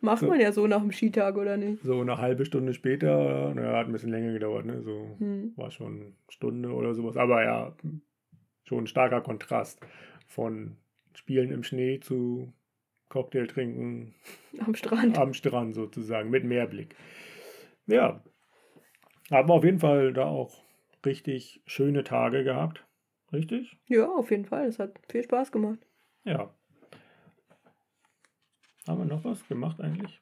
Macht 0.00 0.20
So. 0.20 0.28
man 0.28 0.40
ja 0.40 0.52
so 0.52 0.66
nach 0.66 0.80
dem 0.80 0.92
Skitag, 0.92 1.36
oder 1.36 1.56
nicht? 1.56 1.82
So 1.82 2.00
eine 2.00 2.18
halbe 2.18 2.44
Stunde 2.44 2.74
später, 2.74 3.54
naja, 3.54 3.78
hat 3.78 3.86
ein 3.86 3.92
bisschen 3.92 4.10
länger 4.10 4.32
gedauert, 4.32 4.66
ne? 4.66 4.82
So 4.82 5.16
Hm. 5.18 5.52
war 5.56 5.70
schon 5.70 5.94
eine 6.00 6.12
Stunde 6.28 6.72
oder 6.72 6.94
sowas. 6.94 7.16
Aber 7.16 7.42
ja, 7.44 7.76
schon 8.64 8.84
ein 8.84 8.86
starker 8.86 9.20
Kontrast 9.20 9.80
von 10.26 10.76
Spielen 11.14 11.50
im 11.52 11.62
Schnee 11.62 12.00
zu 12.00 12.52
Cocktail 13.14 13.46
trinken 13.46 14.12
Am 14.58 14.74
Strand. 14.74 15.16
am 15.16 15.34
Strand 15.34 15.76
sozusagen, 15.76 16.30
mit 16.30 16.42
Meerblick. 16.42 16.96
Ja, 17.86 18.24
haben 19.30 19.48
wir 19.48 19.54
auf 19.54 19.62
jeden 19.62 19.78
Fall 19.78 20.12
da 20.12 20.24
auch 20.26 20.64
richtig 21.06 21.62
schöne 21.64 22.02
Tage 22.02 22.42
gehabt. 22.42 22.84
Richtig? 23.32 23.78
Ja, 23.86 24.08
auf 24.08 24.32
jeden 24.32 24.46
Fall. 24.46 24.66
Es 24.66 24.80
hat 24.80 24.98
viel 25.08 25.22
Spaß 25.22 25.52
gemacht. 25.52 25.78
Ja. 26.24 26.52
Haben 28.88 28.98
wir 28.98 29.04
noch 29.04 29.24
was 29.24 29.46
gemacht 29.46 29.80
eigentlich? 29.80 30.20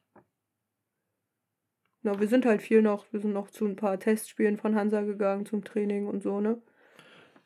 Na, 2.03 2.21
wir 2.21 2.29
sind 2.29 2.45
halt 2.45 2.61
viel 2.61 2.83
noch, 2.83 3.11
wir 3.11 3.21
sind 3.21 3.33
noch 3.33 3.49
zu 3.49 3.65
ein 3.65 3.77
paar 3.77 3.99
Testspielen 3.99 4.59
von 4.59 4.75
Hansa 4.75 5.01
gegangen 5.01 5.47
zum 5.47 5.65
Training 5.65 6.07
und 6.07 6.23
so, 6.23 6.41
ne? 6.41 6.61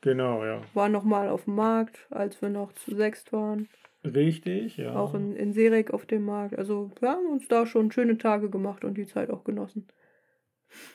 Genau, 0.00 0.44
ja. 0.44 0.60
Waren 0.74 0.90
noch 0.92 1.04
mal 1.04 1.28
auf 1.28 1.44
dem 1.44 1.54
Markt, 1.54 2.08
als 2.10 2.42
wir 2.42 2.48
noch 2.48 2.72
zu 2.72 2.96
sechst 2.96 3.32
waren. 3.32 3.68
Richtig, 4.14 4.76
ja. 4.76 4.94
Auch 4.94 5.14
in, 5.14 5.34
in 5.34 5.52
Serek 5.52 5.90
auf 5.90 6.06
dem 6.06 6.24
Markt. 6.24 6.56
Also 6.56 6.92
wir 7.00 7.10
haben 7.10 7.26
uns 7.26 7.48
da 7.48 7.66
schon 7.66 7.90
schöne 7.90 8.18
Tage 8.18 8.50
gemacht 8.50 8.84
und 8.84 8.96
die 8.96 9.06
Zeit 9.06 9.30
auch 9.30 9.44
genossen. 9.44 9.86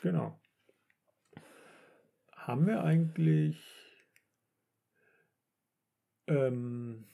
Genau. 0.02 0.38
Haben 2.34 2.66
wir 2.66 2.82
eigentlich. 2.82 3.62
Ähm, 6.26 7.04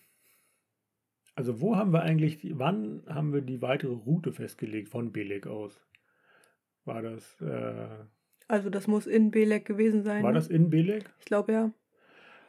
also, 1.34 1.60
wo 1.60 1.76
haben 1.76 1.92
wir 1.92 2.02
eigentlich. 2.02 2.38
Die, 2.38 2.58
wann 2.58 3.02
haben 3.08 3.32
wir 3.32 3.40
die 3.40 3.60
weitere 3.60 3.92
Route 3.94 4.32
festgelegt 4.32 4.88
von 4.88 5.12
Belek 5.12 5.46
aus? 5.46 5.84
War 6.84 7.02
das. 7.02 7.40
Äh, 7.40 8.04
Also 8.46 8.70
das 8.70 8.86
muss 8.86 9.06
in 9.06 9.30
Belek 9.30 9.64
gewesen 9.64 10.02
sein. 10.02 10.22
war 10.22 10.30
ne? 10.30 10.38
das 10.38 10.48
in 10.48 10.70
Belek? 10.70 11.10
Ich 11.18 11.26
glaube 11.26 11.52
ja. 11.52 11.72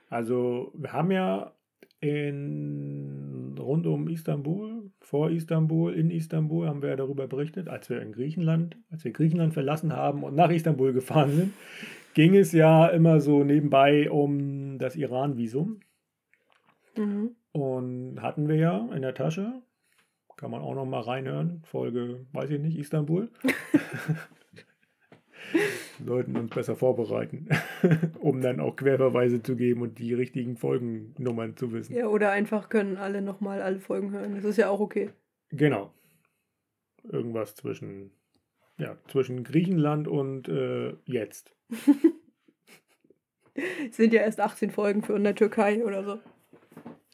Also, 0.10 0.72
wir 0.76 0.93
haben 0.93 1.12
ja 1.12 1.54
in, 2.00 3.28
rund 3.70 3.86
um 3.86 4.07
Istanbul, 4.07 4.89
vor 4.99 5.30
Istanbul, 5.30 5.93
in 5.93 6.09
Istanbul 6.09 6.67
haben 6.67 6.82
wir 6.82 6.89
ja 6.89 6.95
darüber 6.95 7.28
berichtet, 7.28 7.70
als 7.70 7.88
wir 7.88 8.01
in 8.01 8.11
Griechenland, 8.11 8.76
als 8.89 9.03
wir 9.03 9.11
Griechenland 9.11 9.53
verlassen 9.53 9.93
haben 9.93 10.24
und 10.24 10.34
nach 10.34 10.49
Istanbul 10.49 10.91
gefahren 10.91 11.32
sind, 11.32 11.53
ging 12.15 12.36
es 12.36 12.51
ja 12.51 12.88
immer 12.88 13.22
so 13.22 13.43
nebenbei 13.43 14.09
um 14.09 14.80
das 14.80 14.95
Iran-Visum. 14.95 15.82
Mhm. 16.97 17.36
Und 17.51 18.22
hatten 18.24 18.47
wir 18.47 18.55
ja 18.55 18.89
in 18.93 19.03
der 19.03 19.13
Tasche, 19.13 19.61
kann 20.36 20.49
man 20.49 20.63
auch 20.63 20.74
noch 20.74 20.86
mal 20.86 21.01
reinhören, 21.01 21.61
Folge, 21.63 22.26
weiß 22.34 22.49
ich 22.49 22.59
nicht, 22.59 22.76
Istanbul. 22.76 23.30
Sollten 26.06 26.38
uns 26.38 26.54
besser 26.54 26.76
vorbereiten, 26.76 27.50
um 28.20 28.41
dann 28.41 28.60
auch 28.60 28.76
Querverweise 28.76 29.41
zu 29.41 29.56
geben 29.56 29.82
und 29.82 30.00
die 30.00 30.14
richtigen 30.14 30.56
Folgennummern 30.56 31.58
zu 31.58 31.72
wissen. 31.72 31.95
Ja, 31.95 32.08
oder 32.08 32.32
einfach 32.32 32.70
können 32.70 32.97
alle 32.97 33.22
nochmal 33.22 33.62
alle 33.62 33.80
Folgen 33.80 34.12
hören. 34.12 34.36
Das 34.36 34.45
ist 34.45 34.58
ja 34.58 34.70
auch 34.70 34.80
okay. 34.80 35.10
Genau. 35.52 35.93
Irgendwas 37.04 37.56
zwischen, 37.56 38.12
ja, 38.78 38.97
zwischen 39.08 39.43
Griechenland 39.43 40.08
und 40.08 40.47
äh, 40.47 40.93
jetzt. 41.06 41.54
Es 43.89 43.95
sind 43.97 44.14
ja 44.14 44.22
erst 44.22 44.39
18 44.39 44.72
Folgen 44.72 45.02
für 45.02 45.16
in 45.16 45.24
der 45.24 45.36
Türkei 45.36 45.84
oder 45.84 46.04
so. 46.04 46.20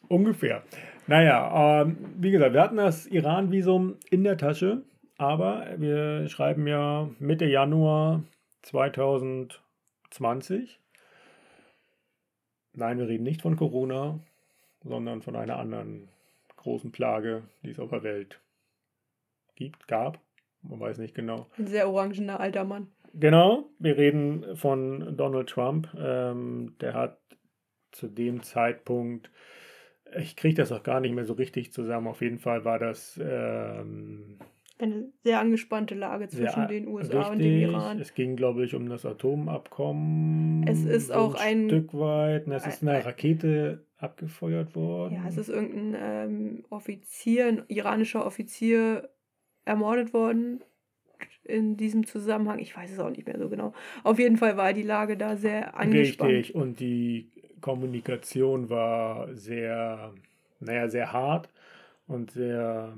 Ungefähr. 0.07 0.63
Naja, 1.07 1.81
ähm, 1.81 1.97
wie 2.17 2.31
gesagt, 2.31 2.53
wir 2.53 2.61
hatten 2.61 2.77
das 2.77 3.07
Iran-Visum 3.07 3.95
in 4.09 4.23
der 4.23 4.37
Tasche, 4.37 4.83
aber 5.17 5.67
wir 5.77 6.27
schreiben 6.27 6.67
ja 6.67 7.09
Mitte 7.19 7.45
Januar 7.45 8.23
2020. 8.65 10.79
Nein, 12.73 12.97
wir 12.97 13.07
reden 13.07 13.23
nicht 13.23 13.41
von 13.41 13.55
Corona, 13.55 14.19
sondern 14.83 15.21
von 15.21 15.35
einer 15.35 15.57
anderen 15.57 16.09
großen 16.57 16.91
Plage, 16.91 17.43
die 17.63 17.69
es 17.69 17.79
auf 17.79 17.91
der 17.91 18.03
Welt 18.03 18.41
gibt, 19.55 19.87
gab. 19.87 20.19
Man 20.61 20.79
weiß 20.79 20.97
nicht 20.97 21.15
genau. 21.15 21.47
Ein 21.57 21.67
sehr 21.67 21.89
orangener 21.89 22.39
alter 22.39 22.65
Mann. 22.65 22.87
Genau, 23.13 23.69
wir 23.79 23.97
reden 23.97 24.57
von 24.57 25.15
Donald 25.15 25.49
Trump. 25.49 25.87
Ähm, 25.97 26.75
der 26.81 26.95
hat 26.95 27.19
zu 27.91 28.07
dem 28.07 28.43
Zeitpunkt, 28.43 29.31
ich 30.17 30.35
kriege 30.35 30.55
das 30.55 30.71
auch 30.71 30.83
gar 30.83 30.99
nicht 30.99 31.13
mehr 31.13 31.25
so 31.25 31.33
richtig 31.33 31.71
zusammen, 31.71 32.07
auf 32.07 32.21
jeden 32.21 32.39
Fall 32.39 32.65
war 32.65 32.79
das 32.79 33.19
ähm, 33.23 34.39
Eine 34.77 35.09
sehr 35.23 35.39
angespannte 35.39 35.95
Lage 35.95 36.27
zwischen 36.27 36.49
sehr 36.53 36.67
den 36.67 36.87
USA 36.87 37.29
und 37.29 37.39
dem 37.39 37.47
richtig. 37.53 37.71
Iran. 37.71 37.99
Es 37.99 38.13
ging, 38.13 38.35
glaube 38.35 38.65
ich, 38.65 38.75
um 38.75 38.89
das 38.89 39.05
Atomabkommen. 39.05 40.67
Es 40.67 40.83
ist 40.83 41.11
auch 41.13 41.35
ein- 41.35 41.69
Stück 41.69 41.93
weit. 41.93 42.45
Und 42.47 42.51
es 42.53 42.67
ist 42.67 42.83
ein- 42.83 42.89
eine 42.89 43.05
Rakete 43.05 43.85
abgefeuert 43.97 44.75
worden. 44.75 45.15
Ja, 45.15 45.23
es 45.27 45.37
ist 45.37 45.49
irgendein 45.49 45.95
ähm, 46.01 46.65
Offizier, 46.69 47.47
ein 47.47 47.63
iranischer 47.69 48.25
Offizier 48.25 49.09
ermordet 49.63 50.13
worden 50.13 50.61
in 51.45 51.77
diesem 51.77 52.05
Zusammenhang. 52.05 52.59
Ich 52.59 52.75
weiß 52.75 52.91
es 52.91 52.99
auch 52.99 53.09
nicht 53.09 53.25
mehr 53.25 53.39
so 53.39 53.47
genau. 53.49 53.73
Auf 54.03 54.19
jeden 54.19 54.35
Fall 54.37 54.57
war 54.57 54.73
die 54.73 54.83
Lage 54.83 55.15
da 55.15 55.37
sehr 55.37 55.77
angespannt. 55.79 56.31
Richtig, 56.31 56.55
und 56.55 56.79
die 56.81 57.31
Kommunikation 57.61 58.69
war 58.69 59.33
sehr, 59.33 60.13
naja, 60.59 60.89
sehr 60.89 61.13
hart 61.13 61.49
und 62.07 62.31
sehr, 62.31 62.93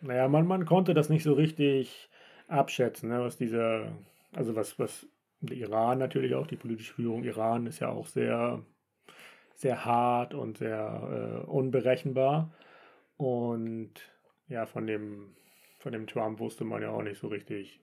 naja, 0.00 0.28
man, 0.28 0.46
man 0.46 0.66
konnte 0.66 0.94
das 0.94 1.08
nicht 1.08 1.22
so 1.22 1.32
richtig 1.32 2.08
abschätzen, 2.48 3.08
ne, 3.08 3.20
was 3.20 3.36
dieser, 3.36 3.92
also 4.32 4.54
was, 4.54 4.78
was 4.78 5.06
der 5.40 5.56
Iran 5.56 5.98
natürlich 5.98 6.34
auch, 6.34 6.46
die 6.46 6.56
politische 6.56 6.94
Führung 6.94 7.24
Iran 7.24 7.66
ist 7.66 7.80
ja 7.80 7.88
auch 7.88 8.06
sehr, 8.06 8.62
sehr 9.54 9.84
hart 9.84 10.34
und 10.34 10.58
sehr 10.58 11.42
äh, 11.44 11.46
unberechenbar. 11.46 12.52
Und 13.16 13.92
ja, 14.48 14.66
von 14.66 14.86
dem, 14.86 15.34
von 15.78 15.92
dem 15.92 16.06
Trump 16.06 16.38
wusste 16.40 16.64
man 16.64 16.82
ja 16.82 16.90
auch 16.90 17.02
nicht 17.02 17.20
so 17.20 17.28
richtig, 17.28 17.80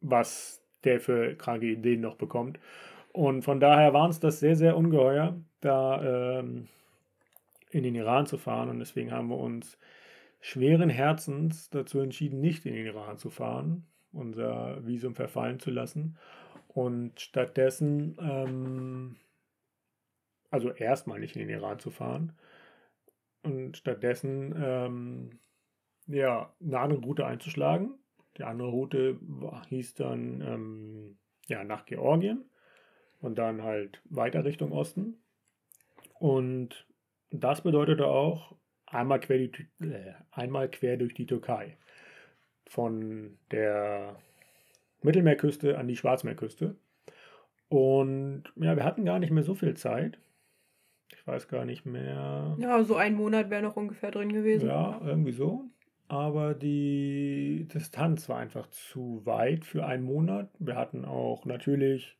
was 0.00 0.62
der 0.84 1.00
für 1.00 1.34
kranke 1.36 1.66
Ideen 1.66 2.00
noch 2.00 2.16
bekommt. 2.16 2.58
Und 3.12 3.42
von 3.42 3.60
daher 3.60 3.92
war 3.92 4.06
uns 4.06 4.20
das 4.20 4.40
sehr, 4.40 4.56
sehr 4.56 4.76
ungeheuer, 4.76 5.36
da 5.60 6.38
ähm, 6.38 6.68
in 7.70 7.82
den 7.82 7.94
Iran 7.94 8.26
zu 8.26 8.38
fahren. 8.38 8.68
Und 8.68 8.78
deswegen 8.78 9.12
haben 9.12 9.28
wir 9.28 9.38
uns 9.38 9.78
schweren 10.40 10.90
Herzens 10.90 11.70
dazu 11.70 12.00
entschieden, 12.00 12.40
nicht 12.40 12.66
in 12.66 12.74
den 12.74 12.86
Iran 12.86 13.18
zu 13.18 13.30
fahren, 13.30 13.86
unser 14.12 14.84
Visum 14.86 15.14
verfallen 15.14 15.60
zu 15.60 15.70
lassen. 15.70 16.16
Und 16.68 17.20
stattdessen, 17.20 18.16
ähm, 18.20 19.16
also 20.50 20.70
erstmal 20.70 21.20
nicht 21.20 21.36
in 21.36 21.46
den 21.46 21.56
Iran 21.56 21.78
zu 21.78 21.90
fahren. 21.90 22.32
Und 23.42 23.76
stattdessen, 23.76 24.54
ähm, 24.56 25.38
ja, 26.06 26.52
eine 26.60 26.78
andere 26.78 27.00
Route 27.00 27.26
einzuschlagen. 27.26 27.94
Die 28.36 28.44
andere 28.44 28.68
Route 28.68 29.18
hieß 29.68 29.94
dann 29.94 30.40
ähm, 30.40 31.18
ja, 31.46 31.64
nach 31.64 31.84
Georgien 31.84 32.44
und 33.20 33.38
dann 33.38 33.62
halt 33.62 34.00
weiter 34.04 34.44
Richtung 34.44 34.72
Osten. 34.72 35.22
Und 36.18 36.86
das 37.30 37.62
bedeutete 37.62 38.06
auch 38.06 38.56
einmal 38.86 39.20
quer, 39.20 39.38
die, 39.38 39.50
äh, 39.84 40.14
einmal 40.30 40.70
quer 40.70 40.96
durch 40.96 41.14
die 41.14 41.26
Türkei. 41.26 41.76
Von 42.66 43.38
der 43.50 44.16
Mittelmeerküste 45.02 45.78
an 45.78 45.88
die 45.88 45.96
Schwarzmeerküste. 45.96 46.76
Und 47.68 48.44
ja, 48.56 48.76
wir 48.76 48.84
hatten 48.84 49.04
gar 49.04 49.18
nicht 49.18 49.30
mehr 49.30 49.44
so 49.44 49.54
viel 49.54 49.74
Zeit. 49.74 50.18
Ich 51.12 51.26
weiß 51.26 51.48
gar 51.48 51.64
nicht 51.64 51.86
mehr. 51.86 52.56
Ja, 52.58 52.82
so 52.84 52.96
ein 52.96 53.14
Monat 53.14 53.50
wäre 53.50 53.62
noch 53.62 53.76
ungefähr 53.76 54.10
drin 54.10 54.32
gewesen. 54.32 54.68
Ja, 54.68 55.00
irgendwie 55.04 55.32
so. 55.32 55.64
Aber 56.08 56.54
die 56.54 57.68
Distanz 57.72 58.28
war 58.28 58.38
einfach 58.38 58.66
zu 58.68 59.24
weit 59.24 59.64
für 59.64 59.86
einen 59.86 60.02
Monat. 60.02 60.50
Wir 60.58 60.74
hatten 60.74 61.04
auch 61.04 61.44
natürlich 61.44 62.18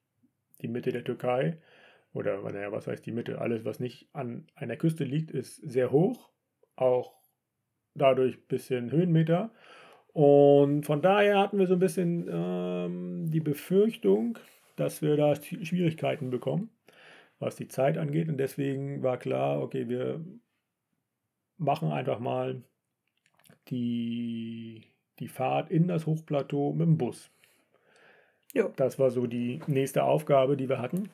die 0.63 0.69
Mitte 0.69 0.93
der 0.93 1.03
Türkei. 1.03 1.59
Oder, 2.13 2.43
naja, 2.43 2.73
was 2.73 2.87
heißt 2.87 3.07
die 3.07 3.13
Mitte? 3.13 3.41
Alles, 3.41 3.65
was 3.65 3.79
nicht 3.79 4.09
an 4.13 4.47
einer 4.55 4.77
Küste 4.77 5.05
liegt, 5.05 5.31
ist 5.31 5.57
sehr 5.57 5.93
hoch. 5.93 6.31
Auch 6.77 7.15
dadurch 7.95 8.37
ein 8.37 8.47
bisschen 8.49 8.91
Höhenmeter. 8.91 9.53
Und 10.13 10.85
von 10.87 11.03
daher 11.03 11.39
hatten 11.39 11.59
wir 11.59 11.67
so 11.67 11.75
ein 11.75 11.81
bisschen 11.81 12.29
ähm, 12.29 13.31
die 13.31 13.41
Befürchtung, 13.41 14.39
dass 14.77 15.03
wir 15.03 15.17
da 15.17 15.35
Schwierigkeiten 15.37 16.31
bekommen, 16.31 16.71
was 17.39 17.55
die 17.55 17.69
Zeit 17.69 17.97
angeht. 17.97 18.29
Und 18.29 18.39
deswegen 18.39 19.03
war 19.03 19.19
klar, 19.19 19.63
okay, 19.63 19.89
wir 19.89 20.25
machen 21.59 21.93
einfach 21.93 22.19
mal 22.19 22.63
die, 23.69 24.87
die 25.21 25.29
Fahrt 25.29 25.71
in 25.71 25.87
das 25.87 26.07
Hochplateau 26.07 26.73
mit 26.73 26.89
dem 26.89 26.99
Bus. 26.99 27.31
Jo. 28.53 28.73
Das 28.75 28.99
war 28.99 29.11
so 29.11 29.27
die 29.27 29.61
nächste 29.69 30.03
Aufgabe, 30.03 30.57
die 30.57 30.69
wir 30.69 30.81
hatten. 30.81 31.09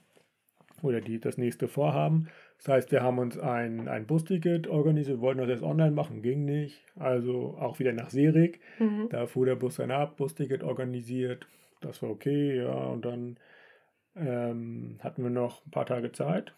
Oder 0.82 1.00
die, 1.00 1.18
das 1.20 1.38
nächste 1.38 1.68
Vorhaben. 1.68 2.28
Das 2.58 2.68
heißt, 2.68 2.92
wir 2.92 3.02
haben 3.02 3.18
uns 3.18 3.38
ein, 3.38 3.88
ein 3.88 4.06
Busticket 4.06 4.66
organisiert, 4.66 5.20
wollten 5.20 5.40
das 5.40 5.48
erst 5.48 5.62
online 5.62 5.92
machen, 5.92 6.22
ging 6.22 6.44
nicht. 6.44 6.84
Also 6.96 7.56
auch 7.58 7.78
wieder 7.78 7.92
nach 7.92 8.10
Serik. 8.10 8.60
Mhm. 8.78 9.08
Da 9.10 9.26
fuhr 9.26 9.46
der 9.46 9.56
Bus 9.56 9.76
dann 9.76 9.90
ab, 9.90 10.16
Busticket 10.16 10.62
organisiert. 10.62 11.46
Das 11.80 12.02
war 12.02 12.10
okay, 12.10 12.56
ja. 12.58 12.72
Und 12.72 13.04
dann 13.04 13.36
ähm, 14.16 14.98
hatten 15.02 15.22
wir 15.22 15.30
noch 15.30 15.64
ein 15.66 15.70
paar 15.70 15.86
Tage 15.86 16.12
Zeit. 16.12 16.52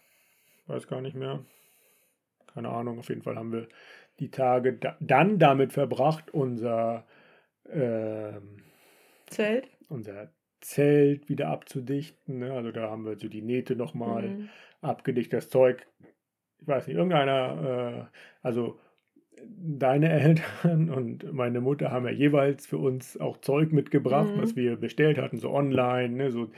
Weiß 0.67 0.87
gar 0.87 1.01
nicht 1.01 1.15
mehr. 1.15 1.43
Keine 2.53 2.69
Ahnung. 2.69 2.99
Auf 2.99 3.09
jeden 3.09 3.21
Fall 3.21 3.35
haben 3.35 3.51
wir 3.51 3.67
die 4.19 4.31
Tage 4.31 4.73
da, 4.73 4.97
dann 4.99 5.39
damit 5.39 5.73
verbracht, 5.73 6.31
unser, 6.31 7.05
ähm, 7.71 8.63
Zelt. 9.27 9.69
unser 9.87 10.29
Zelt 10.61 11.29
wieder 11.29 11.47
abzudichten. 11.49 12.39
Ne? 12.39 12.53
Also 12.53 12.71
da 12.71 12.89
haben 12.89 13.05
wir 13.05 13.17
so 13.17 13.27
die 13.27 13.41
Nähte 13.41 13.75
nochmal 13.75 14.29
Mhm. 14.29 14.49
abgedichtet, 14.81 15.33
das 15.33 15.49
Zeug. 15.49 15.85
Ich 16.61 16.67
weiß 16.67 16.87
nicht, 16.87 16.97
irgendeiner, 16.97 18.07
äh, 18.11 18.17
also 18.41 18.79
deine 19.47 20.09
Eltern 20.09 20.89
und 20.89 21.31
meine 21.33 21.61
Mutter 21.61 21.91
haben 21.91 22.05
ja 22.05 22.11
jeweils 22.11 22.65
für 22.67 22.77
uns 22.77 23.17
auch 23.19 23.37
Zeug 23.37 23.71
mitgebracht, 23.71 24.35
Mhm. 24.35 24.41
was 24.41 24.55
wir 24.55 24.75
bestellt 24.75 25.17
hatten, 25.17 25.37
so 25.37 25.51
online, 25.51 26.09
ne? 26.09 26.31
so 26.31 26.49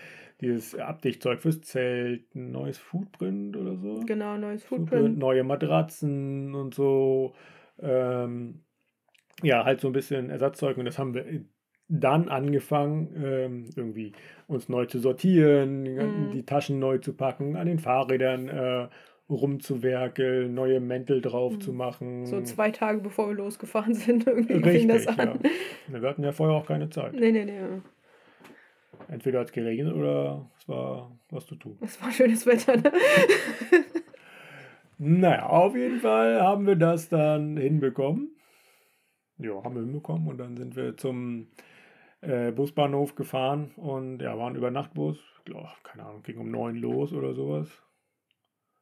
dieses 0.42 0.74
Abdichtzeug 0.76 1.40
fürs 1.40 1.62
Zelt, 1.62 2.34
ein 2.34 2.52
neues 2.52 2.80
Footprint 2.80 3.56
oder 3.56 3.76
so. 3.78 4.00
Genau, 4.08 4.38
neues 4.38 4.64
Footprint, 4.64 4.90
Footprint. 4.90 5.20
neue 5.20 5.44
Matratzen 5.44 6.56
und 6.56 6.74
so. 6.74 7.36
Ähm, 7.80 8.62
ja, 9.44 9.64
halt 9.66 9.82
so 9.82 9.88
ein 9.88 9.94
bisschen 9.94 10.32
Ersatzzeug 10.32 10.78
und 10.78 10.86
das 10.86 10.98
haben 10.98 11.14
wir 11.14 11.26
dann 11.94 12.30
angefangen, 12.30 13.14
ähm, 13.22 13.66
irgendwie 13.76 14.14
uns 14.48 14.70
neu 14.70 14.86
zu 14.86 15.00
sortieren, 15.00 15.84
Mhm. 15.84 16.32
die 16.32 16.46
Taschen 16.46 16.80
neu 16.80 16.98
zu 17.00 17.14
packen, 17.14 17.56
an 17.58 17.68
den 17.68 17.80
Fahrrädern 17.80 18.48
äh, 18.48 18.88
rumzuwerkeln, 19.30 20.54
neue 20.54 20.80
Mäntel 20.80 21.22
drauf 21.22 21.60
zu 21.60 21.72
Mhm. 21.72 21.78
machen. 21.78 22.26
So 22.26 22.42
zwei 22.42 22.72
Tage 22.72 23.00
bevor 23.00 23.28
wir 23.30 23.36
losgefahren 23.36 23.94
sind, 23.94 24.26
irgendwie 24.28 24.54
fing 24.54 24.64
Richtig, 24.64 24.88
das 24.88 25.06
ja. 25.06 25.12
an. 25.24 25.40
Wir 25.88 26.02
hatten 26.10 26.24
ja 26.24 26.32
vorher 26.32 26.56
auch 26.56 26.66
keine 26.66 26.90
Zeit. 26.90 27.14
Nee, 27.14 27.32
nee, 27.32 27.46
nee. 27.46 27.60
Entweder 29.10 29.40
hat 29.40 29.48
es 29.48 29.52
geregnet 29.54 29.94
oder 29.94 30.50
es 30.58 30.68
war 30.70 31.12
was 31.30 31.46
zu 31.46 31.56
tun. 31.56 31.78
Es 31.82 32.02
war 32.02 32.12
schönes 32.12 32.46
Wetter, 32.46 32.78
ne? 32.78 32.92
Naja, 34.98 35.48
auf 35.48 35.76
jeden 35.76 36.00
Fall 36.00 36.40
haben 36.42 36.68
wir 36.68 36.76
das 36.76 37.10
dann 37.10 37.58
hinbekommen. 37.58 38.36
Ja, 39.40 39.64
haben 39.64 39.74
wir 39.76 39.82
hinbekommen 39.82 40.28
und 40.28 40.38
dann 40.38 40.56
sind 40.58 40.76
wir 40.76 40.96
zum 40.96 41.48
äh, 42.22 42.52
Busbahnhof 42.52 43.16
gefahren 43.16 43.72
und 43.76 44.22
ja, 44.22 44.38
waren 44.38 44.56
über 44.56 44.72
Nachtbus. 44.72 45.18
Ich 45.40 45.46
glaub, 45.46 45.68
keine 45.84 46.06
Ahnung, 46.06 46.24
ging 46.24 46.38
um 46.40 46.52
neun 46.52 46.76
los 46.76 47.14
oder 47.14 47.34
sowas. 47.34 47.70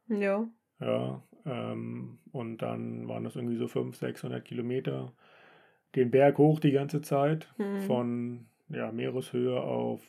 Ja. 0.10 0.50
Ja, 0.80 1.22
ähm, 1.46 2.20
und 2.32 2.58
dann 2.62 3.08
waren 3.08 3.24
das 3.24 3.36
irgendwie 3.36 3.58
so 3.58 3.68
500, 3.68 3.96
600 4.00 4.46
Kilometer 4.46 5.14
den 5.96 6.12
Berg 6.12 6.38
hoch 6.38 6.60
die 6.60 6.72
ganze 6.72 7.02
Zeit 7.02 7.54
Mhm. 7.58 7.80
von 7.82 8.46
ja, 8.70 8.92
Meereshöhe 8.92 9.60
auf 9.62 10.02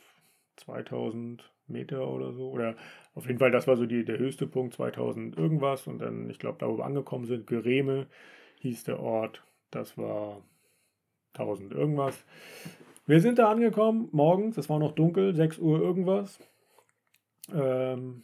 2000 0.57 1.51
Meter 1.67 2.07
oder 2.07 2.33
so. 2.33 2.49
Oder 2.51 2.75
auf 3.15 3.27
jeden 3.27 3.39
Fall, 3.39 3.51
das 3.51 3.67
war 3.67 3.77
so 3.77 3.85
die, 3.85 4.05
der 4.05 4.19
höchste 4.19 4.47
Punkt, 4.47 4.73
2000 4.75 5.37
irgendwas. 5.37 5.87
Und 5.87 5.99
dann, 5.99 6.29
ich 6.29 6.39
glaube, 6.39 6.57
da 6.59 6.67
wo 6.69 6.77
wir 6.77 6.85
angekommen 6.85 7.25
sind, 7.25 7.47
Gereme 7.47 8.07
hieß 8.59 8.83
der 8.85 8.99
Ort. 8.99 9.43
Das 9.71 9.97
war 9.97 10.43
1000 11.33 11.71
irgendwas. 11.73 12.25
Wir 13.11 13.19
sind 13.19 13.39
da 13.39 13.51
angekommen, 13.51 14.07
morgens, 14.13 14.57
es 14.57 14.69
war 14.69 14.79
noch 14.79 14.93
dunkel, 14.93 15.35
6 15.35 15.59
Uhr 15.59 15.81
irgendwas. 15.81 16.39
Ähm, 17.53 18.23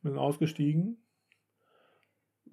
wir 0.00 0.12
sind 0.12 0.18
ausgestiegen. 0.18 0.96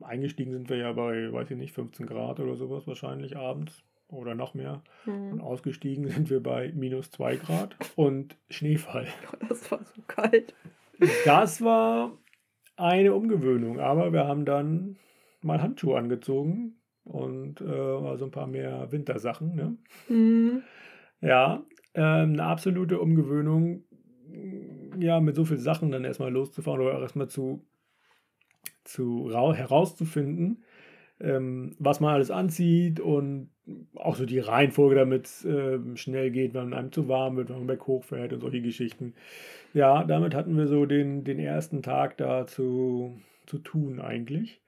Eingestiegen 0.01 0.51
sind 0.51 0.67
wir 0.69 0.75
ja 0.75 0.91
bei, 0.91 1.31
weiß 1.31 1.49
ich 1.51 1.55
nicht, 1.55 1.71
15 1.71 2.07
Grad 2.07 2.41
oder 2.41 2.57
sowas 2.57 2.87
wahrscheinlich 2.87 3.37
abends 3.37 3.85
oder 4.09 4.35
noch 4.35 4.53
mehr. 4.53 4.83
Und 5.05 5.35
Mhm. 5.35 5.41
ausgestiegen 5.41 6.09
sind 6.09 6.29
wir 6.29 6.43
bei 6.43 6.73
minus 6.75 7.09
2 7.11 7.37
Grad 7.37 7.77
und 7.95 8.35
Schneefall. 8.49 9.07
Das 9.47 9.71
war 9.71 9.79
so 9.85 10.01
kalt. 10.07 10.53
Das 11.23 11.61
war 11.61 12.17
eine 12.75 13.13
Umgewöhnung, 13.13 13.79
aber 13.79 14.11
wir 14.11 14.27
haben 14.27 14.43
dann 14.43 14.97
mal 15.41 15.61
Handschuhe 15.61 15.97
angezogen 15.97 16.81
und 17.05 17.61
äh, 17.61 17.65
also 17.65 18.25
ein 18.25 18.31
paar 18.31 18.47
mehr 18.47 18.91
Wintersachen. 18.91 19.55
Ne? 19.55 19.77
Mhm. 20.09 20.63
Ja, 21.21 21.63
ähm, 21.93 22.33
eine 22.33 22.43
absolute 22.43 22.99
Umgewöhnung, 22.99 23.83
ja, 24.99 25.19
mit 25.19 25.35
so 25.35 25.45
vielen 25.45 25.59
Sachen 25.59 25.91
dann 25.91 26.05
erstmal 26.05 26.31
loszufahren 26.31 26.81
oder 26.81 26.99
erstmal 26.99 27.27
zu, 27.29 27.65
zu 28.83 29.27
rau- 29.27 29.53
herauszufinden, 29.53 30.63
ähm, 31.19 31.75
was 31.79 31.99
man 31.99 32.13
alles 32.15 32.31
anzieht 32.31 32.99
und 32.99 33.49
auch 33.95 34.15
so 34.15 34.25
die 34.25 34.39
Reihenfolge, 34.39 34.95
damit 34.95 35.27
es 35.27 35.45
ähm, 35.45 35.97
schnell 35.97 36.31
geht, 36.31 36.53
wenn 36.53 36.73
einem 36.73 36.91
zu 36.91 37.07
warm 37.07 37.37
wird, 37.37 37.49
wenn 37.49 37.57
man 37.59 37.67
Berg 37.67 37.87
hochfährt 37.87 38.33
und 38.33 38.41
solche 38.41 38.61
Geschichten. 38.61 39.13
Ja, 39.73 40.03
damit 40.05 40.35
hatten 40.35 40.57
wir 40.57 40.67
so 40.67 40.85
den, 40.85 41.23
den 41.23 41.39
ersten 41.39 41.83
Tag 41.83 42.17
da 42.17 42.47
zu, 42.47 43.19
zu 43.47 43.59
tun 43.59 44.01
eigentlich. 44.01 44.61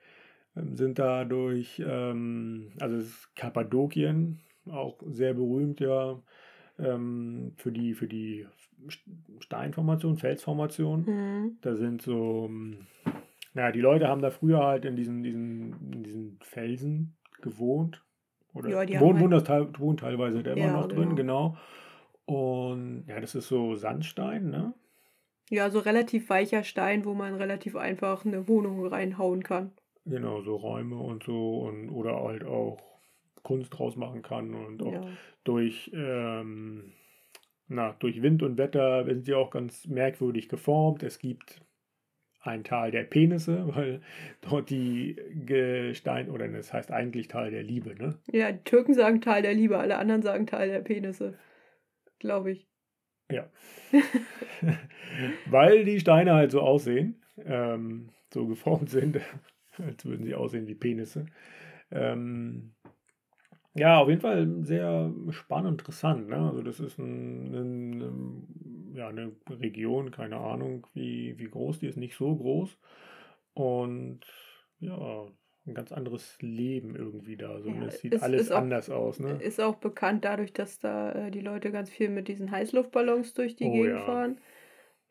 Ähm, 0.56 0.76
sind 0.76 1.00
da 1.00 1.26
durch, 1.26 1.82
ähm, 1.86 2.72
also 2.80 3.06
Kappadokien, 3.36 4.42
auch 4.70 4.98
sehr 5.08 5.34
berühmt 5.34 5.80
ja 5.82 6.20
ähm, 6.80 7.54
für 7.58 7.72
die, 7.72 7.94
für 7.94 8.08
die 8.08 8.48
Steinformation, 9.40 10.18
Felsformation. 10.18 11.06
Mhm. 11.06 11.58
Da 11.62 11.76
sind 11.76 12.02
so, 12.02 12.46
ähm, 12.50 12.88
naja, 13.54 13.72
die 13.72 13.82
Leute 13.82 14.08
haben 14.08 14.22
da 14.22 14.32
früher 14.32 14.60
halt 14.66 14.86
in 14.86 14.96
diesen, 14.96 15.24
diesen, 15.24 15.92
in 15.94 16.04
diesen 16.04 16.40
Felsen 16.42 17.16
gewohnt. 17.42 18.04
Oder 18.54 18.70
Ja, 18.70 18.86
die 18.86 18.98
haben 18.98 19.06
wohnen, 19.20 19.34
halt- 19.34 19.50
wohnen, 19.50 19.80
wohnen 19.80 19.98
teilweise 19.98 20.44
da 20.44 20.54
immer 20.54 20.66
Ja, 20.66 20.74
noch 20.74 20.88
drin, 20.88 21.16
genau. 21.16 21.56
genau. 21.56 21.58
Und 22.26 23.06
ja, 23.08 23.20
das 23.20 23.36
ist 23.36 23.48
so 23.48 23.76
Sandstein, 23.76 24.50
ne? 24.50 24.74
Ja, 25.50 25.70
so 25.70 25.80
relativ 25.80 26.30
weicher 26.30 26.64
Stein, 26.64 27.04
wo 27.06 27.14
man 27.14 27.36
relativ 27.36 27.76
einfach 27.76 28.26
eine 28.26 28.48
Wohnung 28.48 28.86
reinhauen 28.88 29.44
kann. 29.44 29.72
Genau, 30.06 30.42
so 30.42 30.56
Räume 30.56 30.98
und 30.98 31.24
so 31.24 31.60
und 31.62 31.90
oder 31.90 32.16
halt 32.24 32.44
auch 32.44 32.78
Kunst 33.44 33.78
draus 33.78 33.96
machen 33.96 34.22
kann 34.22 34.54
und 34.54 34.82
auch 34.82 34.94
Ja. 34.94 35.08
durch, 35.44 35.92
ähm, 35.94 36.94
na, 37.68 37.94
durch 38.00 38.22
Wind 38.22 38.42
und 38.44 38.58
Wetter 38.58 39.06
sind 39.06 39.26
sie 39.26 39.34
auch 39.34 39.52
ganz 39.52 39.86
merkwürdig 39.88 40.50
geformt. 40.50 41.04
Es 41.04 41.20
gibt 41.20 41.62
ein 42.42 42.64
Tal 42.64 42.92
der 42.92 43.04
Penisse, 43.04 43.68
weil 43.76 44.02
dort 44.42 44.70
die 44.70 45.16
Gestein, 45.46 46.30
oder 46.30 46.48
das 46.48 46.74
heißt 46.74 46.92
eigentlich 46.92 47.28
Tal 47.28 47.52
der 47.52 47.64
Liebe, 47.64 47.96
ne? 47.96 48.20
ja, 48.32 48.52
die 48.52 48.64
Türken 48.64 48.94
sagen 48.94 49.22
Teil 49.22 49.42
der 49.42 49.54
Liebe, 49.54 49.78
alle 49.78 49.98
anderen 49.98 50.22
sagen 50.22 50.48
Teil 50.48 50.70
der 50.70 50.82
Penisse. 50.82 51.38
Glaube 52.20 52.52
ich. 52.52 52.68
Ja. 53.32 53.50
weil 55.46 55.86
die 55.86 56.00
Steine 56.00 56.34
halt 56.34 56.52
so 56.52 56.62
aussehen, 56.62 57.22
ähm, 57.44 58.10
so 58.34 58.48
geformt 58.48 58.90
sind, 58.90 59.20
als 59.78 60.06
würden 60.06 60.26
sie 60.26 60.36
aussehen 60.36 60.68
wie 60.68 60.76
Penisse. 60.76 61.26
Ähm, 61.92 62.74
ja, 63.76 64.00
auf 64.00 64.10
jeden 64.10 64.22
Fall 64.22 64.48
sehr 64.64 65.12
spannend, 65.32 65.82
interessant. 65.82 66.30
Ne? 66.30 66.38
Also 66.38 66.62
das 66.62 66.80
ist 66.80 67.00
ein, 67.00 67.54
ein, 67.54 68.02
ein, 68.02 68.94
ja, 68.96 69.08
eine 69.08 69.32
Region, 69.50 70.12
keine 70.12 70.38
Ahnung, 70.38 70.86
wie, 70.94 71.38
wie 71.38 71.50
groß 71.50 71.80
die 71.80 71.88
ist, 71.88 71.98
nicht 71.98 72.16
so 72.16 72.36
groß. 72.36 72.78
Und 73.54 74.20
ja, 74.80 75.26
ein 75.66 75.74
ganz 75.74 75.92
anderes 75.92 76.38
Leben 76.42 76.96
irgendwie 76.96 77.38
da. 77.38 77.60
So, 77.62 77.70
Ja, 77.70 77.76
und 77.76 77.84
es 77.84 78.00
sieht 78.02 78.14
es 78.14 78.22
alles 78.24 78.42
ist 78.44 78.52
auch- 78.52 78.58
anders 78.60 78.90
aus. 78.90 79.20
Ne? 79.20 79.40
Ist 79.42 79.62
auch 79.62 79.76
bekannt 79.76 80.26
dadurch, 80.26 80.54
dass 80.54 80.80
da 80.80 81.12
äh, 81.14 81.32
die 81.32 81.42
Leute 81.42 81.72
ganz 81.72 81.90
viel 81.90 82.10
mit 82.10 82.28
diesen 82.28 82.52
Heißluftballons 82.52 83.34
durch 83.34 83.56
die 83.56 83.66
Oh 83.66 83.72
Gegend 83.72 83.90
ja. 84.00 84.06
fahren. 84.06 84.38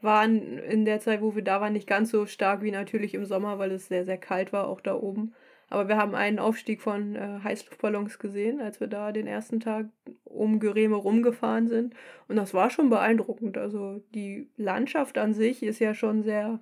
Waren 0.01 0.59
in 0.59 0.85
der 0.85 1.01
Zeit, 1.01 1.23
wo 1.23 1.35
wir 1.37 1.43
da 1.43 1.61
waren, 1.61 1.73
nicht 1.75 1.87
ganz 1.87 2.11
so 2.11 2.27
stark 2.27 2.63
wie 2.63 2.73
natürlich 2.73 3.15
im 3.15 3.25
Sommer, 3.25 3.59
weil 3.59 3.71
es 3.73 3.87
sehr, 3.87 4.05
sehr 4.05 4.19
kalt 4.19 4.53
war, 4.53 4.67
auch 4.69 4.81
da 4.81 4.95
oben. 4.97 5.33
Aber 5.73 5.89
wir 5.89 5.97
haben 5.97 6.15
einen 6.15 6.39
Aufstieg 6.39 6.83
von 6.83 7.17
äh, 7.17 7.39
Heißluftballons 7.43 8.19
gesehen, 8.19 8.61
als 8.61 8.79
wir 8.79 8.89
da 8.89 9.11
den 9.11 9.27
ersten 9.27 9.59
Tag 9.59 9.87
um 10.25 10.61
Gereme 10.61 10.97
rumgefahren 10.97 11.67
sind. 11.67 11.95
Und 12.29 12.37
das 12.37 12.53
war 12.53 12.69
schon 12.69 12.91
beeindruckend. 12.91 13.57
Also 13.57 14.03
die 14.15 14.51
Landschaft 14.59 15.17
an 15.17 15.33
sich 15.33 15.63
ist 15.63 15.79
ja 15.79 15.95
schon 15.95 16.23
sehr 16.23 16.61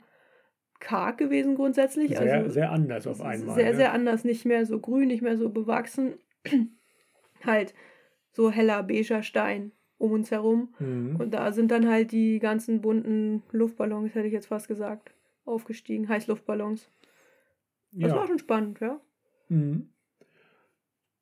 karg 0.78 1.18
gewesen 1.18 1.56
grundsätzlich. 1.56 2.16
Sehr, 2.16 2.34
also 2.34 2.50
sehr 2.50 2.70
anders 2.70 3.08
auf 3.08 3.20
einmal. 3.20 3.56
Sehr, 3.56 3.72
ne? 3.72 3.76
sehr 3.76 3.92
anders, 3.92 4.22
nicht 4.22 4.44
mehr 4.44 4.64
so 4.64 4.78
grün, 4.78 5.08
nicht 5.08 5.22
mehr 5.22 5.36
so 5.36 5.48
bewachsen. 5.48 6.14
halt 7.44 7.74
so 8.30 8.52
heller 8.52 8.84
beiger 8.84 9.24
Stein 9.24 9.72
um 9.98 10.12
uns 10.12 10.30
herum. 10.30 10.72
Mhm. 10.78 11.16
Und 11.16 11.34
da 11.34 11.50
sind 11.50 11.72
dann 11.72 11.88
halt 11.88 12.12
die 12.12 12.38
ganzen 12.38 12.80
bunten 12.80 13.42
Luftballons, 13.50 14.14
hätte 14.14 14.28
ich 14.28 14.32
jetzt 14.32 14.46
fast 14.46 14.68
gesagt, 14.68 15.10
aufgestiegen. 15.44 16.08
Heißluftballons. 16.08 16.88
Das 17.92 18.12
war 18.12 18.20
ja. 18.20 18.26
schon 18.26 18.38
spannend, 18.38 18.80
ja. 18.80 19.00
Mhm. 19.48 19.90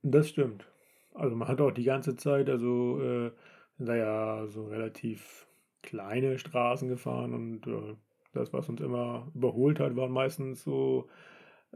Das 0.02 0.28
stimmt. 0.28 0.66
Also 1.14 1.34
man 1.34 1.48
hat 1.48 1.60
auch 1.60 1.72
die 1.72 1.84
ganze 1.84 2.16
Zeit, 2.16 2.48
also 2.48 3.00
äh, 3.00 3.30
sind 3.76 3.88
da 3.88 3.96
ja 3.96 4.46
so 4.46 4.66
relativ 4.66 5.46
kleine 5.82 6.38
Straßen 6.38 6.88
gefahren 6.88 7.34
und 7.34 7.66
äh, 7.66 7.96
das, 8.32 8.52
was 8.52 8.68
uns 8.68 8.80
immer 8.80 9.30
überholt 9.34 9.80
hat, 9.80 9.96
waren 9.96 10.12
meistens 10.12 10.62
so 10.62 11.08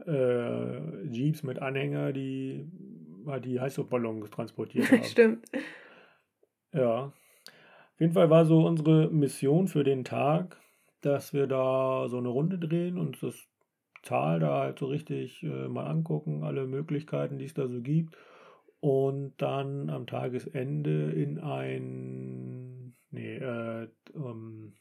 äh, 0.05 1.07
Jeeps 1.07 1.43
mit 1.43 1.59
Anhänger, 1.59 2.13
die 2.13 2.67
die 3.43 3.59
Heißluftballons 3.59 4.29
transportiert 4.31 4.91
haben. 4.91 5.03
Stimmt. 5.03 5.45
Ja. 6.73 7.05
Auf 7.05 7.99
jeden 7.99 8.13
Fall 8.13 8.29
war 8.29 8.45
so 8.45 8.65
unsere 8.65 9.09
Mission 9.09 9.67
für 9.67 9.83
den 9.83 10.03
Tag, 10.03 10.57
dass 11.01 11.33
wir 11.33 11.47
da 11.47 12.07
so 12.09 12.17
eine 12.17 12.29
Runde 12.29 12.57
drehen 12.57 12.97
und 12.97 13.21
das 13.21 13.47
Tal 14.03 14.39
da 14.39 14.59
halt 14.59 14.79
so 14.79 14.85
richtig 14.85 15.41
äh, 15.43 15.67
mal 15.67 15.87
angucken, 15.87 16.43
alle 16.43 16.67
Möglichkeiten, 16.67 17.39
die 17.39 17.45
es 17.45 17.53
da 17.53 17.67
so 17.67 17.81
gibt. 17.81 18.15
Und 18.79 19.33
dann 19.37 19.89
am 19.89 20.05
Tagesende 20.05 21.11
in 21.11 21.39
ein, 21.39 22.95
nee, 23.11 23.37
äh, 23.37 23.87
um, 24.13 24.73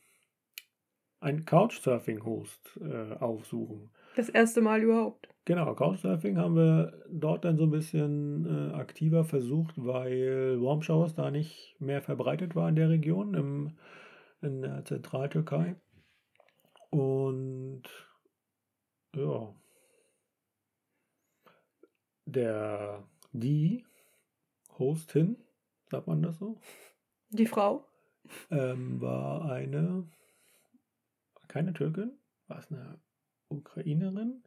ein 1.20 1.45
Couchsurfing-Host 1.45 2.81
äh, 2.83 3.14
aufsuchen. 3.20 3.91
Das 4.16 4.29
erste 4.29 4.61
Mal 4.61 4.83
überhaupt. 4.83 5.29
Genau, 5.45 5.75
Couchsurfing 5.75 6.37
haben 6.37 6.57
wir 6.57 6.93
dort 7.11 7.45
dann 7.45 7.57
so 7.57 7.64
ein 7.64 7.70
bisschen 7.70 8.70
äh, 8.70 8.75
aktiver 8.75 9.25
versucht, 9.25 9.75
weil 9.77 10.61
Warm 10.61 10.83
Showers 10.83 11.14
da 11.14 11.31
nicht 11.31 11.77
mehr 11.81 12.03
verbreitet 12.03 12.55
war 12.55 12.68
in 12.68 12.77
der 12.77 12.91
Region, 12.91 13.35
im, 13.35 13.77
in 14.41 14.62
der 14.62 14.85
Zentraltürkei. 14.85 15.77
Und 16.91 17.83
ja, 19.14 19.54
der, 22.24 23.02
die 23.32 23.84
Hostin, 24.78 25.36
sagt 25.90 26.06
man 26.06 26.22
das 26.22 26.38
so, 26.38 26.58
Die 27.30 27.46
Frau. 27.46 27.86
ähm, 28.50 29.00
war 29.00 29.50
eine, 29.50 30.08
keine 31.48 31.72
Türkin, 31.72 32.12
war 32.46 32.58
es 32.58 32.70
eine 32.70 33.00
Ukrainerin? 33.48 34.42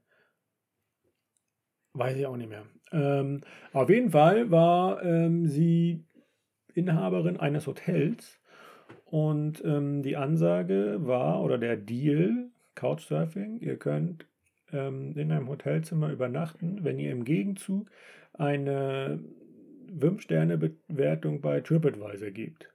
Weiß 1.94 2.18
ich 2.18 2.26
auch 2.26 2.36
nicht 2.36 2.50
mehr. 2.50 2.66
Ähm, 2.92 3.42
auf 3.72 3.90
jeden 3.90 4.12
Fall 4.12 4.52
war 4.52 5.02
ähm, 5.04 5.46
sie 5.48 6.04
Inhaberin 6.74 7.38
eines 7.38 7.68
Hotels 7.68 8.42
und 9.06 9.64
ähm, 9.64 10.02
die 10.02 10.18
Ansage 10.18 10.98
war, 11.00 11.42
oder 11.42 11.58
der 11.58 11.78
Deal, 11.78 12.50
Couchsurfing, 12.76 13.60
ihr 13.60 13.78
könnt 13.78 14.28
ähm, 14.72 15.18
in 15.18 15.32
einem 15.32 15.50
Hotelzimmer 15.50 16.12
übernachten, 16.12 16.84
wenn 16.84 17.00
ihr 17.00 17.12
im 17.12 17.24
Gegenzug 17.26 17.90
eine 18.34 19.20
5-Sterne-Bewertung 19.98 21.42
bei 21.42 21.62
TripAdvisor 21.62 22.32
gebt. 22.32 22.72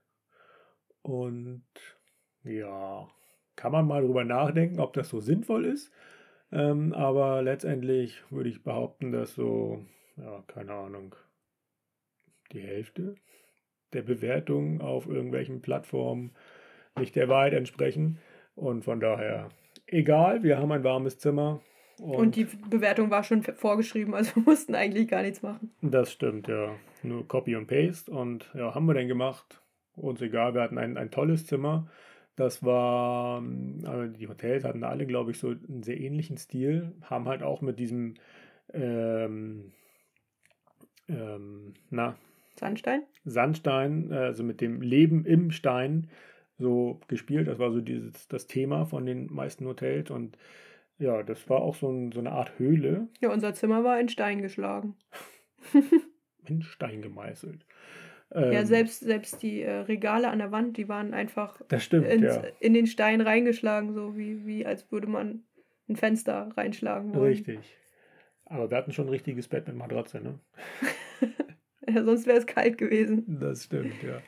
Und 1.03 1.64
ja, 2.45 3.09
kann 3.57 3.72
man 3.72 3.86
mal 3.86 4.03
drüber 4.03 4.24
nachdenken, 4.24 4.80
ob 4.80 4.93
das 4.93 5.09
so 5.09 5.20
sinnvoll 5.20 5.66
ist. 5.66 5.93
Ähm, 6.53 6.93
aber 6.95 7.43
letztendlich 7.43 8.22
würde 8.30 8.49
ich 8.49 8.62
behaupten, 8.62 9.12
dass 9.12 9.34
so, 9.34 9.84
ja, 10.16 10.43
keine 10.47 10.72
Ahnung, 10.72 11.14
die 12.53 12.61
Hälfte 12.61 13.14
der 13.93 14.03
Bewertungen 14.03 14.80
auf 14.80 15.07
irgendwelchen 15.07 15.62
Plattformen 15.62 16.32
nicht 16.99 17.16
der 17.16 17.28
Wahrheit 17.28 17.53
entsprechen. 17.53 18.18
Und 18.55 18.84
von 18.84 19.01
daher, 19.01 19.51
egal, 19.86 20.43
wir 20.43 20.59
haben 20.59 20.72
ein 20.72 20.84
warmes 20.84 21.18
Zimmer. 21.18 21.61
Und, 22.01 22.35
die 22.35 22.45
Bewertung 22.45 23.11
war 23.11 23.23
schon 23.25 23.43
vorgeschrieben, 23.43 24.15
also 24.15 24.35
wir 24.37 24.43
mussten 24.45 24.75
eigentlich 24.75 25.09
gar 25.09 25.23
nichts 25.23 25.43
machen. 25.43 25.71
Das 25.83 26.11
stimmt, 26.11 26.49
ja. 26.49 26.75
Nur 27.03 27.27
Copy 27.29 27.57
und 27.57 27.67
Paste. 27.67 28.11
Und 28.11 28.51
ja, 28.55 28.75
haben 28.75 28.87
wir 28.87 28.95
denn 28.95 29.09
gemacht? 29.09 29.61
Uns 29.97 30.23
egal, 30.23 30.55
wir 30.55 30.63
hatten 30.63 30.79
ein, 30.79 30.97
ein 30.97 31.11
tolles 31.11 31.47
Zimmer. 31.47 31.89
Das 32.37 32.65
war, 32.65 33.43
also 33.85 34.07
die 34.07 34.29
Hotels 34.29 34.65
hatten 34.65 34.83
alle, 34.83 35.07
glaube 35.07 35.33
ich, 35.33 35.39
so 35.39 35.49
einen 35.49 35.83
sehr 35.83 36.01
ähnlichen 36.01 36.39
Stil, 36.39 36.95
haben 37.03 37.29
halt 37.29 37.43
auch 37.43 37.61
mit 37.61 37.79
diesem, 37.79 38.15
ähm, 38.73 39.73
ähm, 41.09 41.75
na, 41.91 42.17
Sandstein? 42.59 43.03
Sandstein, 43.25 44.13
also 44.13 44.43
mit 44.43 44.61
dem 44.61 44.81
Leben 44.81 45.27
im 45.27 45.51
Stein 45.51 46.09
so 46.59 47.01
gespielt. 47.09 47.49
Das 47.49 47.59
war 47.59 47.73
so 47.73 47.81
dieses, 47.81 48.29
das 48.29 48.47
Thema 48.47 48.87
von 48.87 49.05
den 49.05 49.33
meisten 49.33 49.67
Hotels 49.67 50.11
und 50.11 50.39
ja, 51.01 51.23
das 51.23 51.49
war 51.49 51.63
auch 51.63 51.75
so, 51.75 51.91
ein, 51.91 52.13
so 52.13 52.21
eine 52.21 52.33
Art 52.33 52.59
Höhle. 52.59 53.09
Ja, 53.21 53.33
unser 53.33 53.55
Zimmer 53.55 53.83
war 53.83 53.99
in 53.99 54.09
Stein 54.09 54.43
geschlagen. 54.43 54.97
in 56.47 56.63
Stein 56.63 57.03
gemeißelt. 57.03 57.67
Ja, 58.33 58.65
selbst, 58.65 59.01
selbst 59.01 59.43
die 59.43 59.63
äh, 59.63 59.73
Regale 59.73 60.29
an 60.29 60.39
der 60.39 60.53
Wand, 60.53 60.77
die 60.77 60.89
waren 60.89 61.15
einfach 61.15 61.61
das 61.67 61.83
stimmt, 61.83 62.07
ins, 62.07 62.37
ja. 62.37 62.45
in 62.61 62.75
den 62.75 62.87
Stein 62.87 63.21
reingeschlagen, 63.21 63.93
so 63.93 64.17
wie, 64.17 64.47
wie 64.47 64.65
als 64.65 64.93
würde 64.93 65.09
man 65.09 65.43
ein 65.89 65.97
Fenster 65.97 66.51
reinschlagen 66.57 67.13
wollen. 67.13 67.25
Richtig. 67.25 67.59
Aber 68.45 68.71
wir 68.71 68.77
hatten 68.77 68.93
schon 68.93 69.07
ein 69.07 69.11
richtiges 69.11 69.49
Bett 69.49 69.67
mit 69.67 69.77
Matratze, 69.77 70.21
ne? 70.21 70.39
ja, 71.89 72.05
sonst 72.05 72.27
wäre 72.29 72.39
es 72.39 72.47
kalt 72.47 72.79
gewesen. 72.79 73.25
Das 73.41 73.65
stimmt, 73.65 74.01
ja. 74.03 74.23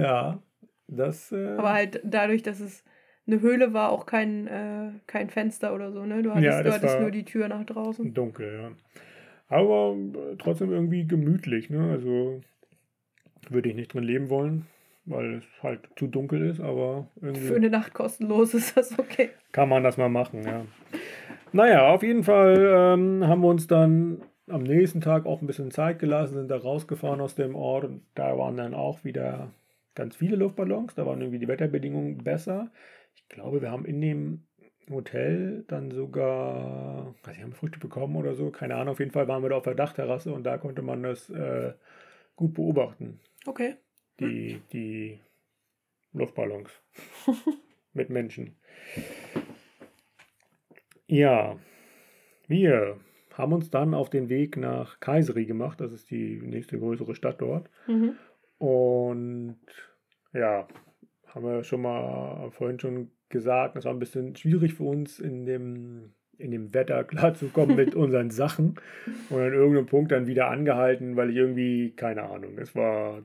Ja, 0.00 0.42
das. 0.86 1.32
Äh, 1.32 1.56
Aber 1.56 1.72
halt 1.72 2.00
dadurch, 2.04 2.42
dass 2.42 2.60
es 2.60 2.84
eine 3.28 3.40
Höhle 3.40 3.72
war, 3.74 3.90
auch 3.92 4.06
kein, 4.06 4.46
äh, 4.48 4.90
kein 5.06 5.30
Fenster 5.30 5.74
oder 5.74 5.92
so, 5.92 6.04
ne? 6.04 6.22
Du 6.22 6.30
hattest, 6.30 6.44
Ja, 6.44 6.62
du 6.62 6.72
hattest 6.72 7.00
nur 7.00 7.10
die 7.10 7.24
Tür 7.24 7.48
nach 7.48 7.64
draußen. 7.64 8.12
dunkel, 8.14 8.52
ja. 8.62 8.70
Aber 9.48 9.94
äh, 9.96 10.36
trotzdem 10.38 10.72
irgendwie 10.72 11.06
gemütlich, 11.06 11.70
ne? 11.70 11.90
Also 11.90 12.40
würde 13.50 13.68
ich 13.68 13.74
nicht 13.76 13.94
drin 13.94 14.04
leben 14.04 14.28
wollen, 14.28 14.66
weil 15.04 15.36
es 15.36 15.62
halt 15.62 15.80
zu 15.96 16.06
dunkel 16.06 16.50
ist, 16.50 16.60
aber 16.60 17.08
Für 17.20 17.26
irgendwie 17.26 17.54
eine 17.56 17.70
Nacht 17.70 17.94
kostenlos 17.94 18.52
ist 18.54 18.76
das 18.76 18.98
okay. 18.98 19.30
kann 19.52 19.68
man 19.68 19.82
das 19.84 19.96
mal 19.96 20.08
machen, 20.08 20.42
ja. 20.42 20.64
Naja, 21.52 21.88
auf 21.88 22.02
jeden 22.02 22.24
Fall 22.24 22.56
ähm, 22.58 23.26
haben 23.26 23.40
wir 23.40 23.48
uns 23.48 23.66
dann 23.66 24.22
am 24.48 24.62
nächsten 24.62 25.00
Tag 25.00 25.24
auch 25.26 25.40
ein 25.40 25.46
bisschen 25.46 25.70
Zeit 25.70 25.98
gelassen, 25.98 26.34
sind 26.34 26.50
da 26.50 26.56
rausgefahren 26.58 27.20
aus 27.20 27.34
dem 27.34 27.54
Ort 27.54 27.84
und 27.84 28.02
da 28.14 28.36
waren 28.36 28.56
dann 28.56 28.74
auch 28.74 29.04
wieder 29.04 29.50
ganz 29.94 30.16
viele 30.16 30.36
Luftballons, 30.36 30.94
da 30.94 31.06
waren 31.06 31.20
irgendwie 31.20 31.38
die 31.38 31.48
Wetterbedingungen 31.48 32.18
besser. 32.18 32.70
Ich 33.18 33.28
glaube, 33.28 33.60
wir 33.60 33.70
haben 33.70 33.84
in 33.84 34.00
dem 34.00 34.46
Hotel 34.90 35.64
dann 35.68 35.90
sogar, 35.90 37.14
weiß 37.24 37.36
ich, 37.36 37.42
haben 37.42 37.52
Früchte 37.52 37.78
bekommen 37.78 38.16
oder 38.16 38.34
so, 38.34 38.50
keine 38.50 38.76
Ahnung, 38.76 38.92
auf 38.92 39.00
jeden 39.00 39.10
Fall 39.10 39.28
waren 39.28 39.42
wir 39.42 39.50
da 39.50 39.56
auf 39.56 39.64
der 39.64 39.74
Dachterrasse 39.74 40.32
und 40.32 40.44
da 40.44 40.56
konnte 40.56 40.82
man 40.82 41.02
das 41.02 41.28
äh, 41.30 41.74
gut 42.36 42.54
beobachten, 42.54 43.20
Okay. 43.46 43.74
die, 44.20 44.60
die 44.72 45.18
Luftballons 46.12 46.70
mit 47.92 48.08
Menschen. 48.08 48.56
Ja, 51.06 51.58
wir 52.46 52.98
haben 53.34 53.52
uns 53.52 53.70
dann 53.70 53.94
auf 53.94 54.10
den 54.10 54.28
Weg 54.28 54.56
nach 54.56 55.00
Kayseri 55.00 55.44
gemacht, 55.44 55.80
das 55.80 55.92
ist 55.92 56.10
die 56.10 56.40
nächste 56.40 56.78
größere 56.78 57.14
Stadt 57.14 57.40
dort. 57.40 57.68
Mhm. 57.86 58.16
Und 58.58 59.58
ja, 60.32 60.66
haben 61.34 61.44
wir 61.44 61.64
schon 61.64 61.82
mal 61.82 62.50
vorhin 62.50 62.78
schon 62.80 63.10
gesagt, 63.28 63.76
das 63.76 63.84
war 63.84 63.92
ein 63.92 63.98
bisschen 63.98 64.34
schwierig 64.36 64.74
für 64.74 64.84
uns 64.84 65.18
in 65.20 65.44
dem, 65.44 66.12
in 66.38 66.50
dem 66.50 66.72
Wetter 66.74 67.04
klarzukommen 67.04 67.76
mit 67.76 67.94
unseren 67.94 68.30
Sachen. 68.30 68.76
Und 69.30 69.40
an 69.40 69.52
irgendeinem 69.52 69.86
Punkt 69.86 70.12
dann 70.12 70.26
wieder 70.26 70.48
angehalten, 70.48 71.16
weil 71.16 71.30
ich 71.30 71.36
irgendwie, 71.36 71.90
keine 71.94 72.22
Ahnung, 72.24 72.58
es 72.58 72.74
war 72.74 73.22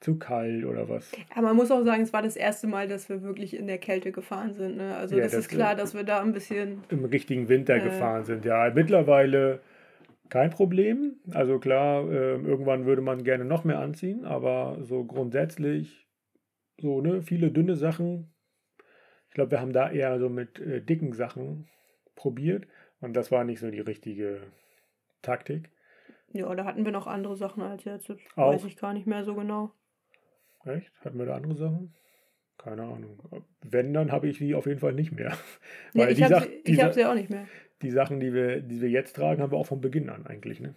zu 0.00 0.16
kalt 0.16 0.64
oder 0.64 0.88
was. 0.88 1.10
Ja, 1.34 1.42
man 1.42 1.56
muss 1.56 1.72
auch 1.72 1.82
sagen, 1.82 2.02
es 2.02 2.12
war 2.12 2.22
das 2.22 2.36
erste 2.36 2.68
Mal, 2.68 2.86
dass 2.86 3.08
wir 3.08 3.22
wirklich 3.22 3.56
in 3.58 3.66
der 3.66 3.78
Kälte 3.78 4.12
gefahren 4.12 4.54
sind. 4.54 4.76
Ne? 4.76 4.94
Also 4.94 5.16
Ja, 5.16 5.22
das, 5.24 5.32
das- 5.32 5.40
ist 5.40 5.48
klar, 5.48 5.74
dass 5.74 5.92
wir 5.94 6.04
da 6.04 6.20
ein 6.22 6.32
bisschen. 6.32 6.84
Im 6.88 7.04
richtigen 7.04 7.48
Winter 7.48 7.74
Äh. 7.76 7.80
gefahren 7.80 8.22
sind. 8.24 8.44
Ja, 8.44 8.70
mittlerweile 8.72 9.58
kein 10.28 10.50
Problem. 10.50 11.14
Also 11.32 11.58
klar, 11.58 12.04
äh, 12.08 12.36
irgendwann 12.36 12.86
würde 12.86 13.02
man 13.02 13.24
gerne 13.24 13.44
noch 13.44 13.64
mehr 13.64 13.80
anziehen, 13.80 14.24
aber 14.24 14.78
so 14.82 15.02
grundsätzlich, 15.04 16.06
so, 16.80 17.00
ne, 17.00 17.22
viele 17.22 17.50
dünne 17.50 17.76
Sachen. 17.76 18.32
Ich 19.28 19.34
glaube, 19.34 19.50
wir 19.52 19.60
haben 19.60 19.72
da 19.72 19.90
eher 19.90 20.18
so 20.18 20.28
mit 20.28 20.58
äh, 20.58 20.80
dicken 20.80 21.12
Sachen 21.12 21.68
probiert 22.14 22.66
und 23.00 23.14
das 23.14 23.30
war 23.30 23.44
nicht 23.44 23.60
so 23.60 23.70
die 23.70 23.80
richtige 23.80 24.40
Taktik. 25.22 25.70
Ja, 26.32 26.54
da 26.54 26.64
hatten 26.64 26.84
wir 26.84 26.92
noch 26.92 27.06
andere 27.06 27.36
Sachen 27.36 27.62
als 27.62 27.84
jetzt. 27.84 28.08
Das 28.08 28.18
Auch. 28.36 28.52
weiß 28.52 28.64
ich 28.64 28.76
gar 28.76 28.92
nicht 28.92 29.06
mehr 29.06 29.24
so 29.24 29.34
genau. 29.34 29.72
Echt? 30.64 30.92
Hatten 31.04 31.18
wir 31.18 31.26
da 31.26 31.36
andere 31.36 31.54
Sachen? 31.54 31.94
Keine 32.58 32.82
Ahnung. 32.82 33.18
Wenn, 33.62 33.94
dann 33.94 34.10
habe 34.10 34.28
ich 34.28 34.38
die 34.38 34.54
auf 34.54 34.66
jeden 34.66 34.80
Fall 34.80 34.92
nicht 34.92 35.12
mehr. 35.12 35.36
Nee, 35.94 36.02
Weil 36.02 36.12
ich 36.12 36.22
habe 36.22 36.48
sie, 36.66 36.74
Sa 36.74 36.92
sie 36.92 37.04
auch 37.04 37.14
nicht 37.14 37.30
mehr. 37.30 37.46
die 37.82 37.90
Sachen, 37.90 38.18
die 38.20 38.34
wir, 38.34 38.60
die 38.60 38.80
wir 38.80 38.90
jetzt 38.90 39.14
tragen, 39.14 39.40
haben 39.40 39.52
wir 39.52 39.58
auch 39.58 39.66
von 39.66 39.80
Beginn 39.80 40.10
an 40.10 40.26
eigentlich, 40.26 40.58
ne? 40.60 40.74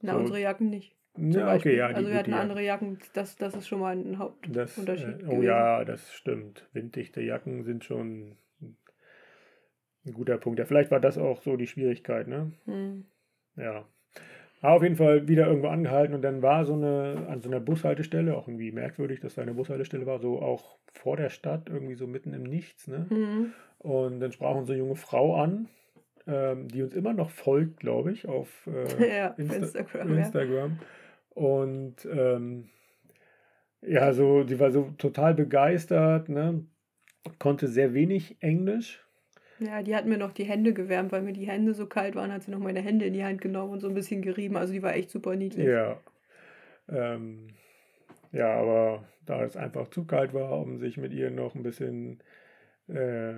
Na, 0.00 0.14
So. 0.14 0.18
unsere 0.18 0.40
Jacken 0.40 0.68
nicht. 0.68 0.96
Ja, 1.16 1.46
Beispiel. 1.46 1.72
okay, 1.72 1.78
ja. 1.78 1.88
die 1.88 1.94
also 1.94 2.08
wir 2.08 2.18
hatten 2.18 2.30
Jacke. 2.30 2.42
andere 2.42 2.62
Jacken. 2.62 2.98
Das, 3.14 3.36
das 3.36 3.54
ist 3.54 3.68
schon 3.68 3.80
mal 3.80 3.96
ein 3.96 4.18
Hauptunterschied. 4.18 4.86
Das, 4.88 5.02
äh, 5.02 5.24
oh 5.26 5.30
gewesen. 5.30 5.42
ja, 5.42 5.84
das 5.84 6.12
stimmt. 6.12 6.68
Winddichte 6.72 7.20
Jacken 7.20 7.64
sind 7.64 7.84
schon 7.84 8.36
ein 10.04 10.12
guter 10.12 10.38
Punkt. 10.38 10.58
Ja, 10.58 10.64
vielleicht 10.64 10.90
war 10.90 11.00
das 11.00 11.18
auch 11.18 11.42
so 11.42 11.56
die 11.56 11.66
Schwierigkeit, 11.66 12.28
ne? 12.28 12.52
Hm. 12.64 13.04
Ja. 13.56 13.86
Aber 14.60 14.76
auf 14.76 14.82
jeden 14.82 14.96
Fall 14.96 15.26
wieder 15.28 15.48
irgendwo 15.48 15.68
angehalten 15.68 16.14
und 16.14 16.22
dann 16.22 16.40
war 16.40 16.64
so 16.64 16.74
eine, 16.74 17.26
an 17.28 17.40
so 17.40 17.50
einer 17.50 17.58
Bushaltestelle, 17.60 18.36
auch 18.36 18.46
irgendwie 18.46 18.70
merkwürdig, 18.70 19.20
dass 19.20 19.34
da 19.34 19.42
eine 19.42 19.54
Bushaltestelle 19.54 20.06
war, 20.06 20.20
so 20.20 20.40
auch 20.40 20.78
vor 20.92 21.16
der 21.16 21.30
Stadt, 21.30 21.68
irgendwie 21.68 21.96
so 21.96 22.06
mitten 22.06 22.32
im 22.32 22.44
Nichts. 22.44 22.86
Ne? 22.86 23.06
Mhm. 23.10 23.52
Und 23.78 24.20
dann 24.20 24.30
sprach 24.30 24.54
unsere 24.54 24.78
junge 24.78 24.94
Frau 24.94 25.34
an, 25.34 25.68
ähm, 26.26 26.68
die 26.68 26.82
uns 26.82 26.94
immer 26.94 27.12
noch 27.12 27.30
folgt, 27.30 27.80
glaube 27.80 28.12
ich, 28.12 28.26
auf 28.28 28.66
äh, 28.98 29.18
Ja, 29.18 29.26
Insta 29.36 29.56
Instagram, 29.56 30.10
ja. 30.10 30.16
Instagram. 30.18 30.78
Und 31.30 32.04
ähm, 32.04 32.68
ja, 33.80 34.12
so, 34.12 34.44
die 34.44 34.60
war 34.60 34.70
so 34.70 34.92
total 34.98 35.34
begeistert, 35.34 36.28
ne? 36.28 36.64
Konnte 37.38 37.68
sehr 37.68 37.94
wenig 37.94 38.36
Englisch. 38.40 39.04
Ja, 39.58 39.82
die 39.82 39.94
hat 39.94 40.06
mir 40.06 40.18
noch 40.18 40.32
die 40.32 40.44
Hände 40.44 40.72
gewärmt, 40.72 41.12
weil 41.12 41.22
mir 41.22 41.32
die 41.32 41.46
Hände 41.46 41.72
so 41.74 41.86
kalt 41.86 42.14
waren, 42.16 42.32
hat 42.32 42.42
sie 42.42 42.50
noch 42.50 42.58
meine 42.58 42.80
Hände 42.80 43.04
in 43.04 43.12
die 43.12 43.24
Hand 43.24 43.40
genommen 43.40 43.72
und 43.72 43.80
so 43.80 43.88
ein 43.88 43.94
bisschen 43.94 44.22
gerieben. 44.22 44.56
Also 44.56 44.72
die 44.72 44.82
war 44.82 44.94
echt 44.94 45.10
super 45.10 45.36
niedlich. 45.36 45.66
Ja. 45.66 46.00
Ähm, 46.88 47.48
ja, 48.32 48.52
aber 48.54 49.04
da 49.24 49.44
es 49.44 49.56
einfach 49.56 49.88
zu 49.88 50.04
kalt 50.04 50.34
war, 50.34 50.58
um 50.58 50.78
sich 50.78 50.96
mit 50.96 51.12
ihr 51.12 51.30
noch 51.30 51.54
ein 51.54 51.62
bisschen 51.62 52.22
äh, 52.88 53.34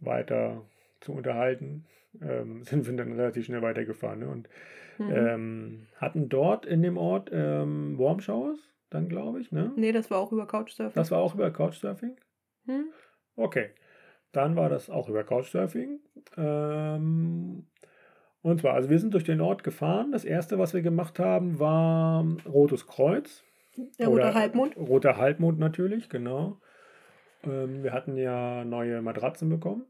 weiter 0.00 0.62
zu 1.00 1.12
unterhalten, 1.12 1.86
ähm, 2.20 2.62
sind 2.64 2.86
wir 2.86 2.96
dann 2.96 3.12
relativ 3.12 3.46
schnell 3.46 3.62
weitergefahren. 3.62 4.20
Ne? 4.20 4.28
Und 4.28 4.48
Mhm. 4.98 5.10
ähm, 5.10 5.86
hatten 5.96 6.28
dort 6.28 6.66
in 6.66 6.82
dem 6.82 6.98
Ort 6.98 7.30
ähm, 7.32 7.98
Warm 7.98 8.20
Showers, 8.20 8.58
dann 8.90 9.08
glaube 9.08 9.40
ich. 9.40 9.50
Ne? 9.50 9.72
Nee, 9.74 9.90
das 9.90 10.10
war 10.10 10.18
auch 10.18 10.32
über 10.32 10.46
Couchsurfing. 10.46 10.92
Das 10.94 11.10
war 11.10 11.18
auch 11.20 11.34
über 11.34 11.50
Couchsurfing. 11.50 12.14
Hm? 12.66 12.84
Okay, 13.34 13.70
dann 14.32 14.54
war 14.54 14.68
das 14.68 14.90
auch 14.90 15.08
über 15.08 15.24
Couchsurfing. 15.24 16.00
Ähm, 16.36 17.66
und 18.42 18.60
zwar, 18.60 18.74
also 18.74 18.90
wir 18.90 18.98
sind 18.98 19.14
durch 19.14 19.24
den 19.24 19.40
Ort 19.40 19.64
gefahren. 19.64 20.12
Das 20.12 20.24
erste, 20.24 20.58
was 20.58 20.74
wir 20.74 20.82
gemacht 20.82 21.18
haben, 21.18 21.58
war 21.58 22.24
Rotes 22.46 22.86
Kreuz. 22.86 23.44
Der 23.98 24.08
rote 24.08 24.20
Oder 24.20 24.34
Halbmond. 24.34 24.76
Roter 24.76 25.16
Halbmond 25.16 25.58
natürlich, 25.58 26.10
genau. 26.10 26.60
Ähm, 27.44 27.82
wir 27.82 27.92
hatten 27.92 28.16
ja 28.16 28.64
neue 28.64 29.00
Matratzen 29.00 29.48
bekommen, 29.48 29.86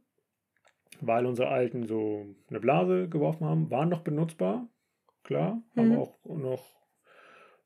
weil 1.00 1.26
unsere 1.26 1.48
alten 1.48 1.86
so 1.86 2.26
eine 2.48 2.60
Blase 2.60 3.08
geworfen 3.08 3.46
haben, 3.46 3.70
waren 3.70 3.88
noch 3.88 4.02
benutzbar. 4.02 4.68
Klar, 5.24 5.62
haben 5.76 5.90
Mhm. 5.90 5.96
auch 5.98 6.18
noch 6.24 6.64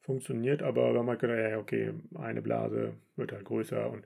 funktioniert, 0.00 0.62
aber 0.62 0.92
wir 0.92 1.00
haben 1.00 1.08
halt 1.08 1.20
gedacht, 1.20 1.38
ja, 1.38 1.58
okay, 1.58 1.92
eine 2.14 2.42
Blase 2.42 2.94
wird 3.16 3.32
halt 3.32 3.44
größer 3.44 3.90
und 3.90 4.04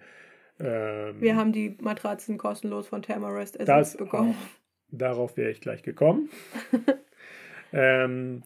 ähm, 0.61 1.21
Wir 1.21 1.37
haben 1.37 1.53
die 1.53 1.77
Matratzen 1.81 2.39
kostenlos 2.39 2.89
von 2.89 3.03
Tamarest 3.03 3.57
das 3.61 3.69
ersetzt 3.69 3.99
bekommen. 3.99 4.35
auch. 4.35 4.37
Darauf 4.93 5.37
wäre 5.37 5.51
ich 5.51 5.61
gleich 5.61 5.83
gekommen. 5.83 6.29
ähm, 7.73 8.43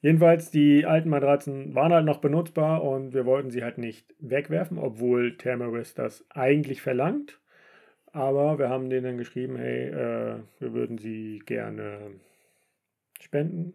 jedenfalls, 0.00 0.50
die 0.50 0.86
alten 0.86 1.10
Matratzen 1.10 1.74
waren 1.74 1.92
halt 1.92 2.06
noch 2.06 2.18
benutzbar 2.20 2.82
und 2.82 3.12
wir 3.14 3.26
wollten 3.26 3.50
sie 3.50 3.62
halt 3.62 3.78
nicht 3.78 4.14
wegwerfen, 4.20 4.78
obwohl 4.78 5.36
Thermarest 5.36 5.98
das 5.98 6.24
eigentlich 6.30 6.80
verlangt. 6.82 7.40
Aber 8.12 8.58
wir 8.58 8.68
haben 8.68 8.90
denen 8.90 9.04
dann 9.04 9.18
geschrieben, 9.18 9.56
hey, 9.56 9.88
äh, 9.88 10.40
wir 10.58 10.72
würden 10.74 10.98
sie 10.98 11.40
gerne 11.46 12.12
spenden 13.20 13.74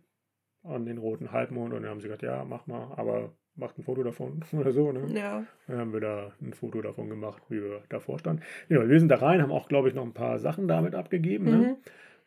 an 0.64 0.86
den 0.86 1.00
roten 1.00 1.32
Halbmond. 1.32 1.74
Und 1.74 1.82
dann 1.82 1.90
haben 1.90 2.02
sie 2.02 2.08
gesagt, 2.08 2.22
ja, 2.22 2.46
mach 2.46 2.68
mal, 2.68 2.94
aber 2.96 3.34
macht 3.56 3.78
ein 3.80 3.84
Foto 3.84 4.04
davon 4.04 4.44
oder 4.54 4.72
so. 4.72 4.92
Ne? 4.92 5.08
Ja, 5.14 5.44
Dann 5.68 5.78
haben 5.78 5.94
wir 5.94 6.02
da 6.02 6.32
ein 6.42 6.54
Foto 6.54 6.82
davon 6.82 7.10
gemacht, 7.10 7.42
wie 7.50 7.62
wir 7.62 7.82
davor 7.90 8.20
standen. 8.20 8.44
Ja, 8.70 8.88
wir 8.88 9.00
sind 9.00 9.10
da 9.10 9.16
rein, 9.16 9.42
haben 9.42 9.52
auch, 9.52 9.68
glaube 9.68 9.90
ich, 9.90 9.96
noch 9.96 10.06
ein 10.06 10.14
paar 10.14 10.40
Sachen 10.40 10.68
damit 10.68 10.94
abgegeben. 10.94 11.46
Ne? 11.46 11.78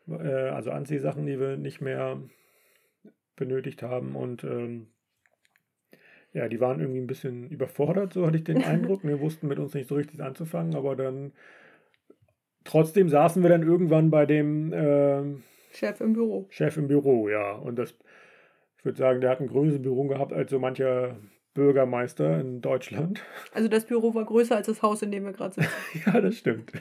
mhm. 0.07 0.15
Äh, 0.21 0.49
also 0.49 0.73
Anziehsachen, 0.73 1.27
die 1.27 1.39
wir 1.39 1.57
nicht 1.57 1.81
mehr 1.81 2.21
benötigt 3.37 3.83
haben. 3.83 4.17
Und 4.17 4.43
ähm, 4.43 4.89
ja, 6.33 6.49
die 6.49 6.61
waren 6.61 6.81
irgendwie 6.81 7.01
ein 7.01 7.07
bisschen 7.07 7.49
überfordert, 7.49 8.13
so 8.13 8.27
hatte 8.27 8.37
ich 8.37 8.45
den 8.45 8.65
Eindruck. 8.65 9.05
Wir 9.05 9.21
wussten 9.21 9.47
mit 9.47 9.59
uns 9.59 9.75
nicht 9.75 9.89
so 9.89 9.95
richtig 9.95 10.21
anzufangen, 10.21 10.75
aber 10.75 10.97
dann 10.97 11.33
trotzdem 12.71 13.09
saßen 13.09 13.43
wir 13.43 13.51
dann 13.51 13.63
irgendwann 13.63 14.11
bei 14.11 14.27
dem 14.27 14.73
ähm, 14.73 15.43
Chef 15.73 16.01
im 16.01 16.13
Büro. 16.13 16.47
Chef 16.51 16.77
im 16.77 16.89
Büro, 16.89 17.29
ja. 17.29 17.53
Und 17.53 17.79
das, 17.79 17.95
ich 18.79 18.85
würde 18.85 18.99
sagen, 18.99 19.21
der 19.21 19.31
hat 19.31 19.41
ein 19.41 19.49
größeres 19.49 19.83
Büro 19.83 20.05
gehabt 20.05 20.33
als 20.33 20.51
so 20.51 20.59
mancher 20.59 21.17
Bürgermeister 21.55 22.41
in 22.41 22.61
Deutschland. 22.61 23.23
Also 23.53 23.69
das 23.69 23.87
Büro 23.87 24.15
war 24.15 24.25
größer 24.25 24.57
als 24.57 24.67
das 24.67 24.83
Haus, 24.83 25.03
in 25.03 25.11
dem 25.11 25.25
wir 25.25 25.33
gerade 25.33 25.55
sitzen. 25.55 25.71
Ja, 26.07 26.21
das 26.21 26.37
stimmt. 26.37 26.73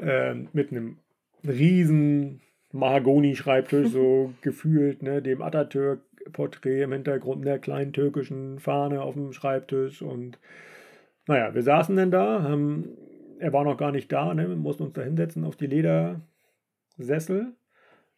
ähm, 0.00 0.48
mit 0.52 0.70
einem 0.70 0.98
riesen 1.46 2.40
Mahagoni-Schreibtisch, 2.72 3.88
so 3.88 4.32
gefühlt, 4.40 5.02
ne, 5.02 5.22
dem 5.22 5.42
Atatürk-Porträt 5.42 6.82
im 6.82 6.92
Hintergrund, 6.92 7.44
der 7.44 7.58
kleinen 7.58 7.92
türkischen 7.92 8.58
Fahne 8.58 9.02
auf 9.02 9.14
dem 9.14 9.32
Schreibtisch. 9.32 10.02
Und 10.02 10.38
naja, 11.26 11.54
wir 11.54 11.62
saßen 11.62 11.94
dann 11.96 12.10
da, 12.10 12.42
haben, 12.42 12.96
er 13.38 13.52
war 13.52 13.64
noch 13.64 13.76
gar 13.76 13.92
nicht 13.92 14.10
da, 14.12 14.34
ne, 14.34 14.48
wir 14.48 14.56
mussten 14.56 14.84
uns 14.84 14.92
da 14.94 15.02
hinsetzen 15.02 15.44
auf 15.44 15.56
die 15.56 15.66
Ledersessel, 15.66 17.54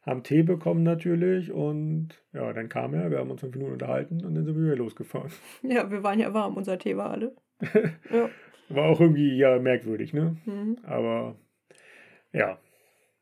haben 0.03 0.23
Tee 0.23 0.43
bekommen 0.43 0.83
natürlich 0.83 1.53
und 1.53 2.09
ja, 2.33 2.53
dann 2.53 2.69
kam 2.69 2.95
er, 2.95 3.11
wir 3.11 3.19
haben 3.19 3.31
uns 3.31 3.41
fünf 3.41 3.55
Minuten 3.55 3.75
unterhalten 3.75 4.25
und 4.25 4.35
dann 4.35 4.45
sind 4.45 4.57
wir 4.57 4.65
wieder 4.65 4.77
losgefahren. 4.77 5.31
Ja, 5.63 5.91
wir 5.91 6.03
waren 6.03 6.21
ja 6.21 6.33
warm, 6.33 6.57
unser 6.57 6.79
Tee 6.79 6.97
war 6.97 7.11
alle. 7.11 7.37
Ja. 8.11 8.29
War 8.69 8.85
auch 8.85 9.01
irgendwie 9.01 9.37
ja 9.37 9.59
merkwürdig, 9.59 10.13
ne? 10.13 10.37
Mhm. 10.47 10.79
Aber 10.85 11.35
ja, 12.33 12.61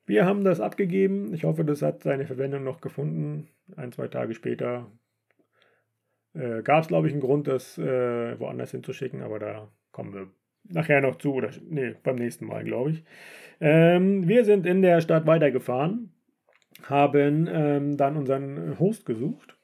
wir 0.05 0.27
haben 0.27 0.45
das 0.45 0.61
abgegeben. 0.61 1.33
Ich 1.33 1.45
hoffe, 1.45 1.65
das 1.65 1.81
hat 1.81 2.03
seine 2.03 2.27
Verwendung 2.27 2.65
noch 2.65 2.83
gefunden. 2.83 3.49
Ein, 3.75 3.91
zwei 3.93 4.09
Tage 4.09 4.35
später 4.35 4.91
äh, 6.35 6.63
gab 6.63 6.83
es, 6.83 6.89
glaube 6.89 7.07
ich, 7.07 7.15
einen 7.15 7.23
Grund, 7.23 7.49
das 7.49 7.79
äh, 7.79 8.39
woanders 8.39 8.73
hinzuschicken, 8.73 9.23
aber 9.23 9.39
da 9.39 9.73
kommen 9.91 10.13
wir 10.13 10.29
nachher 10.69 11.01
noch 11.01 11.17
zu. 11.17 11.35
Oder 11.35 11.51
nee, 11.69 11.95
beim 12.03 12.17
nächsten 12.17 12.47
Mal, 12.47 12.65
glaube 12.65 12.93
ich. 12.93 13.05
Ähm, 13.61 14.29
wir 14.29 14.45
sind 14.45 14.67
in 14.67 14.83
der 14.83 15.01
Stadt 15.01 15.27
weitergefahren, 15.27 16.13
haben 16.85 17.49
ähm, 17.51 17.97
dann 17.97 18.17
unseren 18.17 18.79
Host 18.79 19.05
gesucht. 19.05 19.57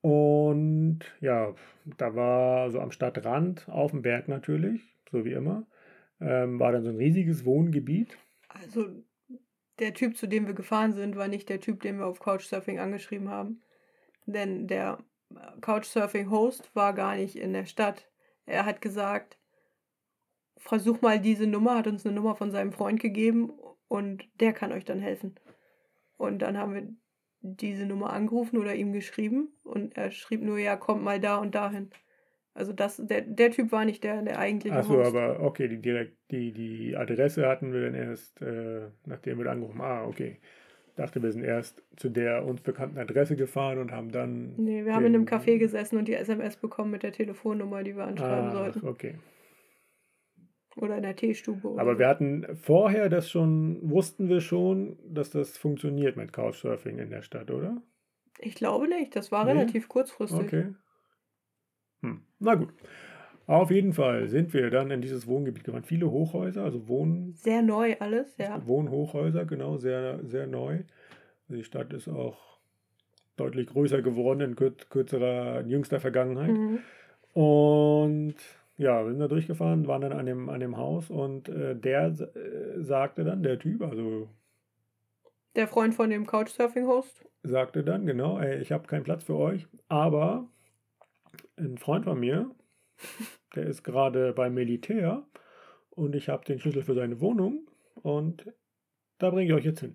Und 0.00 1.00
ja, 1.20 1.54
da 1.96 2.14
war 2.16 2.70
so 2.70 2.80
am 2.80 2.90
Stadtrand, 2.90 3.68
auf 3.68 3.92
dem 3.92 4.02
Berg 4.02 4.28
natürlich, 4.28 4.82
so 5.10 5.24
wie 5.24 5.32
immer, 5.32 5.66
ähm, 6.20 6.58
war 6.58 6.72
dann 6.72 6.82
so 6.82 6.90
ein 6.90 6.96
riesiges 6.96 7.44
Wohngebiet. 7.44 8.16
Also 8.48 8.88
der 9.78 9.94
Typ, 9.94 10.16
zu 10.16 10.26
dem 10.26 10.46
wir 10.46 10.54
gefahren 10.54 10.92
sind, 10.92 11.16
war 11.16 11.28
nicht 11.28 11.48
der 11.48 11.60
Typ, 11.60 11.82
den 11.82 11.98
wir 11.98 12.06
auf 12.06 12.20
Couchsurfing 12.20 12.78
angeschrieben 12.78 13.28
haben. 13.28 13.62
Denn 14.26 14.66
der 14.66 14.98
Couchsurfing-Host 15.60 16.74
war 16.74 16.92
gar 16.92 17.16
nicht 17.16 17.36
in 17.36 17.52
der 17.52 17.64
Stadt. 17.64 18.11
Er 18.46 18.64
hat 18.64 18.80
gesagt, 18.80 19.38
versuch 20.56 21.00
mal 21.00 21.20
diese 21.20 21.46
Nummer, 21.46 21.76
hat 21.76 21.86
uns 21.86 22.06
eine 22.06 22.14
Nummer 22.14 22.34
von 22.36 22.50
seinem 22.50 22.72
Freund 22.72 23.00
gegeben 23.00 23.52
und 23.88 24.24
der 24.40 24.52
kann 24.52 24.72
euch 24.72 24.84
dann 24.84 25.00
helfen. 25.00 25.34
Und 26.16 26.40
dann 26.40 26.56
haben 26.56 26.74
wir 26.74 26.88
diese 27.40 27.86
Nummer 27.86 28.12
angerufen 28.12 28.58
oder 28.58 28.74
ihm 28.74 28.92
geschrieben 28.92 29.48
und 29.64 29.96
er 29.96 30.10
schrieb 30.12 30.42
nur, 30.42 30.58
ja, 30.58 30.76
kommt 30.76 31.02
mal 31.02 31.20
da 31.20 31.38
und 31.38 31.54
dahin. 31.54 31.90
Also 32.54 32.72
das, 32.72 33.00
der, 33.04 33.22
der 33.22 33.50
Typ 33.50 33.72
war 33.72 33.84
nicht 33.84 34.04
der, 34.04 34.22
der 34.22 34.38
eigentliche 34.38 34.76
Achso, 34.76 35.02
aber 35.02 35.40
okay, 35.40 35.68
die, 35.68 35.80
direkt, 35.80 36.18
die, 36.30 36.52
die 36.52 36.96
Adresse 36.96 37.48
hatten 37.48 37.72
wir 37.72 37.80
dann 37.80 37.94
erst, 37.94 38.40
äh, 38.42 38.90
nachdem 39.06 39.38
wir 39.38 39.50
angerufen 39.50 39.80
haben. 39.80 40.04
Ah, 40.04 40.06
okay. 40.06 40.38
Dachte, 40.96 41.22
wir 41.22 41.32
sind 41.32 41.42
erst 41.44 41.82
zu 41.96 42.10
der 42.10 42.44
uns 42.44 42.60
bekannten 42.60 42.98
Adresse 42.98 43.34
gefahren 43.36 43.78
und 43.78 43.92
haben 43.92 44.10
dann. 44.12 44.54
Nee, 44.56 44.84
wir 44.84 44.94
haben 44.94 45.06
in 45.06 45.14
einem 45.14 45.24
Café 45.24 45.58
gesessen 45.58 45.96
und 45.96 46.06
die 46.06 46.14
SMS 46.14 46.56
bekommen 46.56 46.90
mit 46.90 47.02
der 47.02 47.12
Telefonnummer, 47.12 47.82
die 47.82 47.96
wir 47.96 48.04
anschreiben 48.04 48.48
Ah, 48.48 48.52
sollten. 48.52 48.86
okay. 48.86 49.14
Oder 50.76 50.96
in 50.96 51.02
der 51.02 51.16
Teestube. 51.16 51.66
Oder 51.68 51.82
Aber 51.82 51.98
wir 51.98 52.08
hatten 52.08 52.46
vorher 52.56 53.08
das 53.08 53.30
schon, 53.30 53.78
wussten 53.90 54.28
wir 54.28 54.40
schon, 54.40 54.98
dass 55.06 55.30
das 55.30 55.56
funktioniert 55.58 56.16
mit 56.16 56.32
Couchsurfing 56.32 56.98
in 56.98 57.10
der 57.10 57.22
Stadt, 57.22 57.50
oder? 57.50 57.82
Ich 58.38 58.54
glaube 58.54 58.88
nicht, 58.88 59.14
das 59.16 59.30
war 59.32 59.44
Nee? 59.44 59.52
relativ 59.52 59.88
kurzfristig. 59.88 60.40
Okay. 60.40 60.74
Hm. 62.02 62.22
Na 62.38 62.54
gut. 62.54 62.72
Auf 63.46 63.70
jeden 63.70 63.92
Fall 63.92 64.28
sind 64.28 64.54
wir 64.54 64.70
dann 64.70 64.90
in 64.90 65.00
dieses 65.02 65.26
Wohngebiet 65.26 65.64
gefahren. 65.64 65.82
Viele 65.84 66.10
Hochhäuser, 66.10 66.62
also 66.64 66.88
Wohn, 66.88 67.32
Sehr 67.34 67.62
neu 67.62 67.96
alles, 67.98 68.36
ja. 68.38 68.64
Wohnhochhäuser, 68.66 69.44
genau, 69.44 69.76
sehr, 69.76 70.20
sehr 70.24 70.46
neu. 70.46 70.80
Die 71.48 71.64
Stadt 71.64 71.92
ist 71.92 72.08
auch 72.08 72.38
deutlich 73.36 73.66
größer 73.66 74.00
geworden 74.02 74.40
in 74.40 74.56
kür- 74.56 74.88
kürzerer, 74.88 75.60
in 75.60 75.68
jüngster 75.70 76.00
Vergangenheit. 76.00 76.50
Mhm. 76.52 76.78
Und 77.34 78.36
ja, 78.78 79.04
wir 79.04 79.10
sind 79.10 79.20
da 79.20 79.28
durchgefahren, 79.28 79.86
waren 79.86 80.02
dann 80.02 80.12
an 80.12 80.26
dem, 80.26 80.48
an 80.48 80.60
dem 80.60 80.76
Haus 80.76 81.10
und 81.10 81.48
äh, 81.48 81.74
der 81.74 82.06
äh, 82.06 82.80
sagte 82.82 83.24
dann, 83.24 83.42
der 83.42 83.58
Typ, 83.58 83.82
also 83.82 84.28
Der 85.56 85.66
Freund 85.68 85.94
von 85.94 86.10
dem 86.10 86.26
Couchsurfing-Host. 86.26 87.24
sagte 87.42 87.82
dann, 87.84 88.06
genau, 88.06 88.38
ey, 88.38 88.60
ich 88.60 88.72
habe 88.72 88.86
keinen 88.86 89.04
Platz 89.04 89.24
für 89.24 89.36
euch, 89.36 89.66
aber 89.88 90.48
ein 91.56 91.76
Freund 91.78 92.04
von 92.04 92.18
mir, 92.18 92.50
der 93.54 93.66
ist 93.66 93.82
gerade 93.82 94.32
beim 94.32 94.54
Militär 94.54 95.26
und 95.90 96.14
ich 96.14 96.28
habe 96.28 96.44
den 96.44 96.58
Schlüssel 96.58 96.82
für 96.82 96.94
seine 96.94 97.20
Wohnung 97.20 97.68
und 98.02 98.52
da 99.18 99.30
bringe 99.30 99.46
ich 99.46 99.52
euch 99.52 99.64
jetzt 99.64 99.80
hin. 99.80 99.94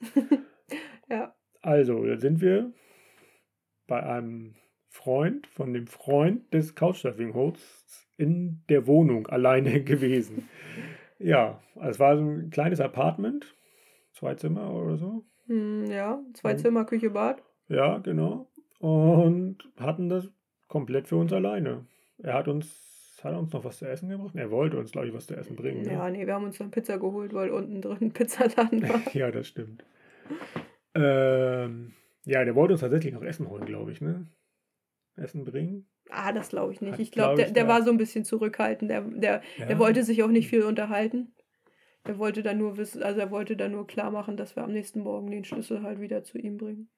Ja. 1.08 1.34
Also, 1.60 2.04
da 2.06 2.16
sind 2.16 2.40
wir 2.40 2.72
bei 3.86 4.02
einem 4.02 4.54
Freund 4.88 5.46
von 5.46 5.74
dem 5.74 5.86
Freund 5.86 6.52
des 6.54 6.74
Couchsurfing-Hosts 6.74 8.08
in 8.16 8.62
der 8.68 8.86
Wohnung 8.86 9.26
alleine 9.26 9.82
gewesen. 9.84 10.48
Ja, 11.18 11.62
es 11.80 12.00
war 12.00 12.16
so 12.16 12.24
ein 12.24 12.50
kleines 12.50 12.80
Apartment, 12.80 13.54
zwei 14.12 14.34
Zimmer 14.34 14.72
oder 14.72 14.96
so. 14.96 15.24
Hm, 15.46 15.84
ja, 15.86 16.22
zwei 16.32 16.54
Zimmer, 16.54 16.84
Küche, 16.84 17.10
Bad. 17.10 17.42
Ja, 17.68 17.98
genau. 17.98 18.50
Und 18.78 19.58
hatten 19.78 20.08
das 20.08 20.32
komplett 20.66 21.08
für 21.08 21.16
uns 21.16 21.32
alleine. 21.32 21.86
Er 22.22 22.34
hat 22.34 22.48
uns, 22.48 23.18
hat 23.22 23.32
er 23.32 23.38
uns 23.38 23.52
noch 23.52 23.64
was 23.64 23.78
zu 23.78 23.86
essen 23.88 24.08
gebracht? 24.08 24.34
Er 24.34 24.50
wollte 24.50 24.78
uns, 24.78 24.92
glaube 24.92 25.08
ich, 25.08 25.14
was 25.14 25.26
zu 25.26 25.36
essen 25.36 25.56
bringen. 25.56 25.82
Ne? 25.82 25.92
Ja, 25.92 26.08
nee, 26.10 26.26
wir 26.26 26.34
haben 26.34 26.44
uns 26.44 26.58
dann 26.58 26.70
Pizza 26.70 26.98
geholt, 26.98 27.32
weil 27.34 27.50
unten 27.50 27.80
drin 27.82 27.98
ein 28.00 28.12
Pizzaladen 28.12 28.82
war. 28.88 29.00
Ja, 29.14 29.30
das 29.30 29.48
stimmt. 29.48 29.84
Ähm, 30.94 31.92
ja, 32.24 32.44
der 32.44 32.54
wollte 32.54 32.74
uns 32.74 32.80
tatsächlich 32.80 33.12
noch 33.12 33.22
Essen 33.22 33.48
holen, 33.48 33.64
glaube 33.64 33.92
ich, 33.92 34.00
ne? 34.00 34.26
Essen 35.16 35.44
bringen. 35.44 35.86
Ah, 36.10 36.32
das 36.32 36.50
glaube 36.50 36.72
ich 36.72 36.80
nicht. 36.80 36.92
Hat, 36.94 37.00
Ich 37.00 37.10
glaube, 37.12 37.34
glaub 37.36 37.46
der, 37.46 37.54
der 37.54 37.62
ja. 37.64 37.68
war 37.68 37.82
so 37.82 37.90
ein 37.90 37.96
bisschen 37.96 38.24
zurückhaltend. 38.24 38.90
Der, 38.90 39.00
der, 39.02 39.42
Ja. 39.58 39.66
der 39.66 39.78
wollte 39.78 40.04
sich 40.04 40.22
auch 40.22 40.28
nicht 40.28 40.48
viel 40.48 40.62
unterhalten. 40.62 41.34
Er 42.04 42.18
wollte 42.18 42.42
dann 42.42 42.58
nur 42.58 42.76
wissen, 42.76 43.02
also 43.02 43.20
er 43.20 43.30
wollte 43.30 43.56
dann 43.56 43.72
nur 43.72 43.86
klar 43.86 44.10
machen, 44.10 44.36
dass 44.36 44.56
wir 44.56 44.64
am 44.64 44.72
nächsten 44.72 45.00
Morgen 45.00 45.30
den 45.30 45.44
Schlüssel 45.44 45.82
halt 45.82 46.00
wieder 46.00 46.24
zu 46.24 46.36
ihm 46.38 46.56
bringen. 46.56 46.90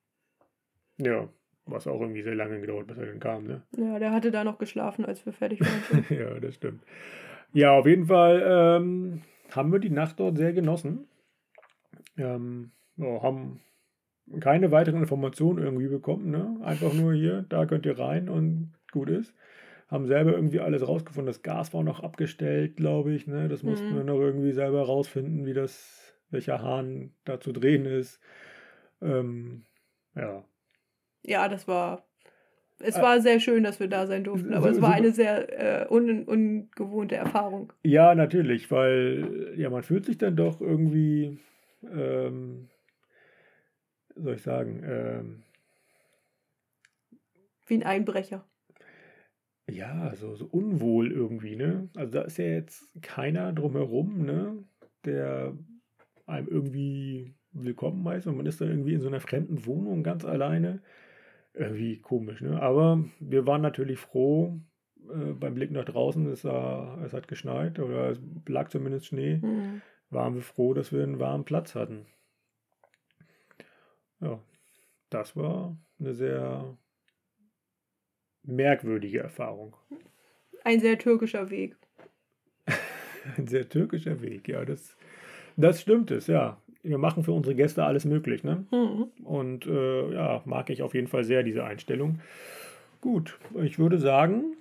Ja, 0.96 1.28
was 1.66 1.86
auch 1.86 2.00
irgendwie 2.00 2.22
sehr 2.22 2.34
lange 2.34 2.60
gedauert, 2.60 2.86
bis 2.86 2.98
er 2.98 3.06
dann 3.06 3.20
kam, 3.20 3.46
ne? 3.46 3.62
Ja, 3.76 3.98
der 3.98 4.12
hatte 4.12 4.30
da 4.30 4.44
noch 4.44 4.58
geschlafen, 4.58 5.04
als 5.04 5.24
wir 5.24 5.32
fertig 5.32 5.60
waren. 5.60 6.04
ja, 6.18 6.38
das 6.40 6.54
stimmt. 6.56 6.82
Ja, 7.52 7.72
auf 7.72 7.86
jeden 7.86 8.06
Fall 8.06 8.42
ähm, 8.46 9.22
haben 9.52 9.72
wir 9.72 9.78
die 9.78 9.90
Nacht 9.90 10.20
dort 10.20 10.36
sehr 10.36 10.52
genossen. 10.52 11.06
Ähm, 12.16 12.72
ja, 12.96 13.22
haben 13.22 13.60
keine 14.40 14.70
weiteren 14.70 15.00
Informationen 15.00 15.62
irgendwie 15.62 15.88
bekommen, 15.88 16.30
ne? 16.30 16.58
Einfach 16.62 16.92
nur 16.94 17.12
hier, 17.14 17.44
da 17.48 17.66
könnt 17.66 17.86
ihr 17.86 17.98
rein 17.98 18.28
und 18.28 18.72
gut 18.90 19.10
ist. 19.10 19.34
Haben 19.88 20.06
selber 20.06 20.32
irgendwie 20.32 20.60
alles 20.60 20.86
rausgefunden. 20.86 21.26
Das 21.26 21.42
Gas 21.42 21.74
war 21.74 21.82
noch 21.82 22.00
abgestellt, 22.00 22.76
glaube 22.76 23.12
ich, 23.14 23.26
ne? 23.26 23.48
Das 23.48 23.62
mussten 23.62 23.92
Mhm. 23.92 23.98
wir 23.98 24.04
noch 24.04 24.18
irgendwie 24.18 24.52
selber 24.52 24.82
rausfinden, 24.82 25.44
wie 25.46 25.52
das, 25.52 26.14
welcher 26.30 26.62
Hahn 26.62 27.12
da 27.24 27.38
zu 27.38 27.52
drehen 27.52 27.84
ist. 27.84 28.20
Ähm, 29.02 29.66
ja. 30.14 30.44
Ja, 31.24 31.48
das 31.48 31.66
war. 31.68 32.04
Es 32.80 32.96
Äh, 32.96 33.02
war 33.02 33.20
sehr 33.20 33.40
schön, 33.40 33.62
dass 33.64 33.78
wir 33.80 33.88
da 33.88 34.06
sein 34.06 34.24
durften, 34.24 34.52
aber 34.52 34.68
so- 34.72 34.76
es 34.76 34.82
war 34.82 34.90
so- 34.90 34.96
eine 34.96 35.12
sehr 35.12 35.84
äh, 35.84 35.86
un, 35.92 36.24
ungewohnte 36.24 37.16
Erfahrung. 37.16 37.72
Ja, 37.84 38.14
natürlich, 38.14 38.70
weil 38.70 39.54
ja, 39.56 39.70
man 39.70 39.82
fühlt 39.82 40.04
sich 40.06 40.18
dann 40.18 40.36
doch 40.36 40.60
irgendwie, 40.60 41.38
ähm, 41.82 42.68
soll 44.16 44.34
ich 44.34 44.42
sagen, 44.42 44.82
ähm, 44.84 45.42
Wie 47.66 47.74
ein 47.76 47.82
Einbrecher. 47.84 48.44
ja, 49.70 50.14
so, 50.16 50.34
so 50.34 50.46
unwohl 50.46 51.10
irgendwie, 51.10 51.56
ne? 51.56 51.88
Also 51.96 52.12
da 52.12 52.22
ist 52.22 52.36
ja 52.38 52.44
jetzt 52.46 52.86
keiner 53.02 53.52
drumherum, 53.52 54.24
ne, 54.24 54.62
der 55.04 55.56
einem 56.26 56.48
irgendwie 56.48 57.34
willkommen 57.52 58.06
heißt 58.08 58.26
und 58.26 58.36
man 58.36 58.46
ist 58.46 58.60
dann 58.60 58.68
irgendwie 58.68 58.94
in 58.94 59.00
so 59.00 59.08
einer 59.08 59.20
fremden 59.20 59.64
Wohnung 59.64 60.02
ganz 60.02 60.24
alleine. 60.24 60.82
Irgendwie 61.54 62.00
komisch, 62.00 62.40
ne? 62.40 62.60
Aber 62.60 63.04
wir 63.20 63.46
waren 63.46 63.62
natürlich 63.62 64.00
froh 64.00 64.60
äh, 65.08 65.32
beim 65.32 65.54
Blick 65.54 65.70
nach 65.70 65.84
draußen, 65.84 66.26
es, 66.26 66.44
war, 66.44 67.00
es 67.04 67.12
hat 67.12 67.28
geschneit 67.28 67.78
oder 67.78 68.10
es 68.10 68.20
lag 68.46 68.68
zumindest 68.68 69.06
Schnee. 69.06 69.40
Hm. 69.40 69.82
waren 70.10 70.34
wir 70.34 70.42
froh, 70.42 70.74
dass 70.74 70.92
wir 70.92 71.02
einen 71.02 71.18
warmen 71.18 71.44
Platz 71.44 71.74
hatten. 71.74 72.06
Ja, 74.20 74.40
das 75.10 75.36
war 75.36 75.76
eine 75.98 76.14
sehr 76.14 76.76
merkwürdige 78.42 79.20
Erfahrung. 79.20 79.76
Ein 80.64 80.80
sehr 80.80 80.98
türkischer 80.98 81.50
Weg. 81.50 81.76
Ein 83.36 83.46
sehr 83.46 83.68
türkischer 83.68 84.20
Weg, 84.20 84.48
ja, 84.48 84.64
das, 84.64 84.96
das 85.56 85.80
stimmt 85.80 86.10
es, 86.10 86.26
ja. 86.26 86.60
Wir 86.84 86.98
machen 86.98 87.24
für 87.24 87.32
unsere 87.32 87.56
Gäste 87.56 87.84
alles 87.84 88.04
möglich, 88.04 88.44
ne? 88.44 88.66
Hm. 88.70 89.06
Und 89.24 89.66
äh, 89.66 90.12
ja, 90.12 90.42
mag 90.44 90.70
ich 90.70 90.82
auf 90.82 90.94
jeden 90.94 91.08
Fall 91.08 91.24
sehr 91.24 91.42
diese 91.42 91.64
Einstellung. 91.64 92.20
Gut, 93.00 93.38
ich 93.60 93.78
würde 93.78 93.98
sagen, 93.98 94.56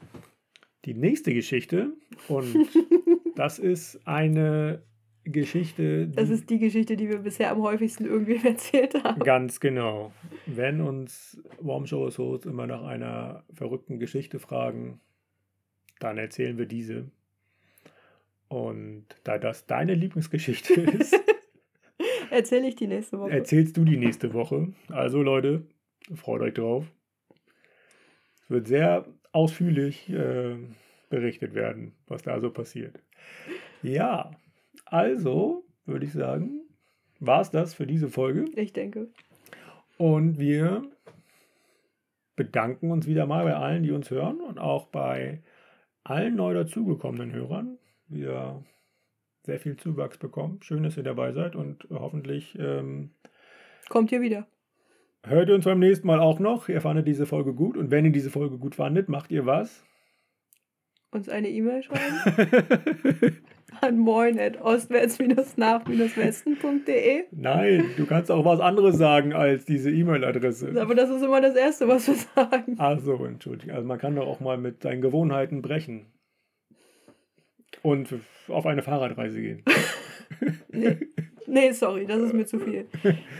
die 0.86 0.94
nächste 0.94 1.34
Geschichte, 1.34 1.94
und 2.28 2.68
das 3.36 3.60
ist 3.60 4.08
eine 4.08 4.82
Geschichte, 5.26 6.08
die 6.08 6.16
Das 6.16 6.30
ist 6.30 6.50
die 6.50 6.60
Geschichte, 6.60 6.98
die 6.98 7.10
wir 7.10 7.20
bisher 7.20 7.52
am 7.52 7.62
häufigsten 7.62 8.06
irgendwie 8.06 8.36
erzählt 8.48 9.02
haben. 9.04 9.22
Ganz 9.22 9.60
genau. 9.60 10.12
Wenn 10.46 10.82
uns 10.82 11.42
Warm 11.60 11.86
Shows 11.86 12.18
Hosts 12.18 12.46
immer 12.46 12.68
nach 12.68 12.84
einer 12.84 13.44
verrückten 13.54 14.00
Geschichte 14.00 14.40
fragen, 14.40 15.00
dann 16.00 16.18
erzählen 16.18 16.58
wir 16.58 16.66
diese. 16.66 17.06
Und 18.50 19.06
da 19.24 19.38
das 19.38 19.66
deine 19.66 19.96
Lieblingsgeschichte 19.96 20.74
ist, 21.00 21.20
Erzähle 22.34 22.68
ich 22.68 22.76
die 22.76 22.88
nächste 22.88 23.20
Woche. 23.20 23.32
erzählst 23.32 23.78
du 23.78 23.86
die 23.86 23.96
nächste 23.96 24.34
Woche. 24.34 24.74
Also 24.90 25.22
Leute, 25.22 25.68
freut 26.16 26.42
euch 26.42 26.56
drauf. 26.56 26.92
Es 28.42 28.50
wird 28.50 28.68
sehr 28.68 29.06
ausführlich 29.32 30.10
äh, 30.10 30.56
berichtet 31.10 31.54
werden, 31.54 31.94
was 32.08 32.24
da 32.24 32.40
so 32.40 32.50
passiert. 32.50 33.00
Ja, 33.84 34.32
also 34.86 35.64
würde 35.86 36.08
ich 36.08 36.14
sagen, 36.14 36.62
war 37.20 37.42
es 37.42 37.52
das 37.52 37.76
für 37.76 37.86
diese 37.86 38.10
Folge. 38.10 38.46
Ich 38.56 38.74
denke. 38.74 39.10
Und 40.00 40.40
wir 40.40 40.90
bedanken 42.36 42.90
uns 42.90 43.06
wieder 43.06 43.28
mal 43.28 43.44
bei 43.44 43.56
allen, 43.56 43.84
die 43.84 43.92
uns 43.92 44.10
hören 44.10 44.42
und 44.42 44.58
auch 44.58 44.88
bei 44.88 45.44
allen 46.04 46.36
neu 46.36 46.56
dazugekommenen 46.56 47.32
Hörern. 47.32 47.78
Wir 48.08 48.64
sehr 49.46 49.60
viel 49.60 49.78
Zuwachs 49.78 50.18
bekommen. 50.18 50.60
Schön, 50.62 50.84
dass 50.84 50.98
ihr 50.98 51.04
dabei 51.04 51.32
seid 51.34 51.56
und 51.56 51.88
hoffentlich 51.92 52.58
ähm, 52.60 53.12
Kommt 53.90 54.10
hier 54.10 54.22
wieder. 54.22 54.48
hört 55.26 55.50
ihr 55.50 55.56
uns 55.56 55.66
beim 55.66 55.80
nächsten 55.80 56.08
Mal 56.08 56.20
auch 56.20 56.40
noch. 56.40 56.70
Ihr 56.70 56.82
fandet 56.82 57.08
diese 57.08 57.26
Folge 57.26 57.54
gut 57.54 57.78
und 57.78 57.92
wenn 57.92 58.06
ihr 58.06 58.12
diese 58.12 58.30
Folge 58.32 58.58
gut 58.58 58.76
fandet, 58.76 59.10
macht 59.10 59.32
ihr 59.32 59.46
was? 59.46 59.84
Uns 61.12 61.30
eine 61.30 61.50
E-Mail 61.50 61.84
schreiben 61.84 63.38
an 63.82 64.00
moin 64.00 64.40
at 64.40 64.60
ostwärts-nach-westen.de. 64.60 67.26
Nein, 67.32 67.86
du 67.98 68.06
kannst 68.06 68.32
auch 68.32 68.46
was 68.46 68.60
anderes 68.60 68.98
sagen 68.98 69.34
als 69.34 69.66
diese 69.66 69.92
E-Mail-Adresse. 69.92 70.74
Aber 70.82 70.96
das 70.96 71.10
ist 71.12 71.22
immer 71.22 71.42
das 71.42 71.56
Erste, 71.56 71.88
was 71.88 72.08
wir 72.08 72.16
sagen. 72.16 72.76
Ach 72.80 73.00
so, 73.00 73.24
entschuldige. 73.26 73.74
Also 73.74 73.88
man 73.88 74.00
kann 74.00 74.16
doch 74.16 74.26
auch 74.28 74.40
mal 74.40 74.58
mit 74.58 74.82
seinen 74.82 75.02
Gewohnheiten 75.02 75.62
brechen. 75.62 76.08
Und 77.84 78.14
auf 78.48 78.66
eine 78.66 78.82
Fahrradreise 78.82 79.40
gehen. 79.40 79.64
Nee. 80.70 80.98
nee, 81.48 81.72
sorry, 81.72 82.06
das 82.06 82.22
ist 82.22 82.34
mir 82.34 82.46
zu 82.46 82.60
viel. 82.60 82.88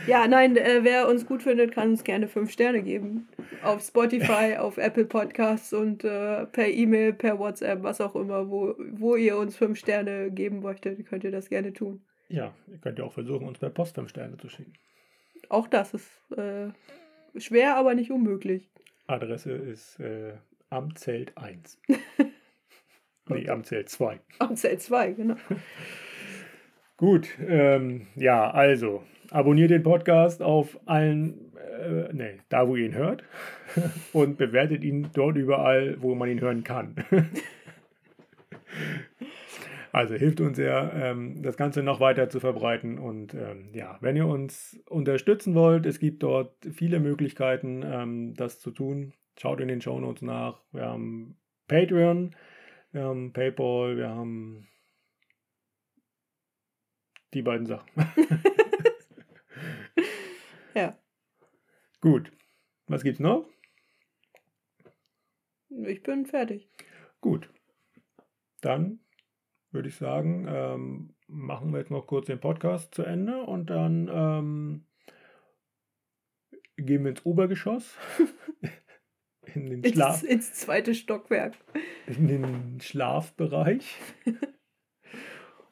Ja, 0.06 0.28
nein, 0.28 0.56
äh, 0.56 0.80
wer 0.82 1.08
uns 1.08 1.26
gut 1.26 1.42
findet, 1.42 1.72
kann 1.72 1.90
uns 1.90 2.04
gerne 2.04 2.28
fünf 2.28 2.50
Sterne 2.50 2.82
geben. 2.82 3.28
Auf 3.62 3.82
Spotify, 3.82 4.56
auf 4.58 4.78
Apple 4.78 5.06
Podcasts 5.06 5.72
und 5.72 6.04
äh, 6.04 6.46
per 6.46 6.68
E-Mail, 6.68 7.14
per 7.14 7.38
WhatsApp, 7.38 7.82
was 7.82 8.00
auch 8.00 8.14
immer, 8.14 8.48
wo, 8.48 8.74
wo 8.92 9.16
ihr 9.16 9.36
uns 9.36 9.56
fünf 9.56 9.78
Sterne 9.78 10.30
geben 10.30 10.60
möchtet, 10.60 11.04
könnt 11.06 11.24
ihr 11.24 11.32
das 11.32 11.48
gerne 11.48 11.72
tun. 11.72 12.02
Ja, 12.28 12.54
ihr 12.70 12.78
könnt 12.78 12.98
ja 12.98 13.04
auch 13.04 13.12
versuchen, 13.12 13.46
uns 13.46 13.58
per 13.58 13.70
Post 13.70 13.96
5 13.96 14.08
Sterne 14.08 14.36
zu 14.36 14.48
schicken. 14.48 14.72
Auch 15.48 15.68
das 15.68 15.94
ist 15.94 16.08
äh, 16.32 16.68
schwer, 17.38 17.76
aber 17.76 17.94
nicht 17.94 18.10
unmöglich. 18.10 18.70
Adresse 19.06 19.52
ist 19.52 20.00
äh, 20.00 20.34
Amtzelt 20.70 21.36
1. 21.36 21.80
nee, 23.28 23.48
Amtzelt 23.48 23.88
2. 23.88 24.20
Am 24.38 24.56
Zelt 24.56 24.82
2, 24.82 25.12
genau. 25.12 25.36
Gut, 26.96 27.28
ähm, 27.46 28.06
ja, 28.14 28.50
also 28.50 29.02
abonniert 29.30 29.70
den 29.70 29.82
Podcast 29.82 30.42
auf 30.42 30.78
allen, 30.86 31.52
äh, 31.56 32.12
nee, 32.12 32.38
da 32.48 32.68
wo 32.68 32.76
ihr 32.76 32.86
ihn 32.86 32.94
hört 32.94 33.24
und 34.12 34.38
bewertet 34.38 34.84
ihn 34.84 35.08
dort 35.12 35.36
überall, 35.36 35.96
wo 36.00 36.14
man 36.14 36.30
ihn 36.30 36.40
hören 36.40 36.62
kann. 36.62 36.94
also 39.92 40.14
hilft 40.14 40.40
uns 40.40 40.56
sehr, 40.56 40.92
ähm, 40.94 41.42
das 41.42 41.56
Ganze 41.56 41.82
noch 41.82 41.98
weiter 41.98 42.28
zu 42.28 42.38
verbreiten 42.38 42.98
und 42.98 43.34
ähm, 43.34 43.70
ja, 43.72 43.98
wenn 44.00 44.16
ihr 44.16 44.26
uns 44.26 44.80
unterstützen 44.88 45.54
wollt, 45.56 45.86
es 45.86 45.98
gibt 45.98 46.22
dort 46.22 46.54
viele 46.72 47.00
Möglichkeiten, 47.00 47.82
ähm, 47.84 48.34
das 48.34 48.60
zu 48.60 48.70
tun. 48.70 49.14
Schaut 49.36 49.60
in 49.60 49.66
den 49.66 49.80
Shownotes 49.80 50.22
nach. 50.22 50.62
Wir 50.70 50.82
haben 50.82 51.36
Patreon, 51.66 52.36
wir 52.94 53.02
haben 53.02 53.32
PayPal, 53.32 53.96
wir 53.96 54.08
haben 54.08 54.68
die 57.34 57.42
beiden 57.42 57.66
Sachen. 57.66 57.90
Ja. 60.74 60.98
Gut. 62.00 62.32
Was 62.88 63.04
gibt's 63.04 63.20
noch? 63.20 63.48
Ich 65.68 66.02
bin 66.02 66.26
fertig. 66.26 66.68
Gut. 67.20 67.48
Dann 68.60 69.00
würde 69.70 69.88
ich 69.88 69.96
sagen, 69.96 70.46
ähm, 70.48 71.14
machen 71.26 71.72
wir 71.72 71.78
jetzt 71.78 71.90
noch 71.90 72.06
kurz 72.06 72.26
den 72.26 72.40
Podcast 72.40 72.94
zu 72.94 73.02
Ende 73.02 73.42
und 73.42 73.70
dann 73.70 74.08
ähm, 74.12 74.86
gehen 76.76 77.04
wir 77.04 77.10
ins 77.10 77.24
Obergeschoss. 77.24 77.96
in 79.54 79.66
den 79.66 79.82
Ins, 79.82 79.94
Schlaf, 79.94 80.22
ins 80.22 80.52
zweite 80.52 80.94
Stockwerk. 80.94 81.54
in 82.06 82.28
den 82.28 82.80
Schlafbereich. 82.80 83.96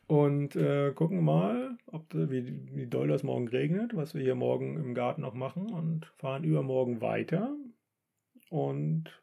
Und 0.07 0.57
äh, 0.57 0.93
gucken 0.93 1.25
mal, 1.25 1.79
ob 1.87 2.12
wie, 2.12 2.66
wie 2.75 2.87
doll 2.87 3.09
das 3.09 3.23
morgen 3.23 3.49
regnet, 3.49 3.97
was 3.97 4.14
wir 4.14 4.23
hier 4.23 4.35
morgen 4.35 4.77
im 4.77 4.95
Garten 4.95 5.23
noch 5.23 5.35
machen 5.35 5.73
und 5.73 6.07
fahren 6.18 6.45
übermorgen 6.45 7.01
weiter 7.01 7.57
und 8.51 9.23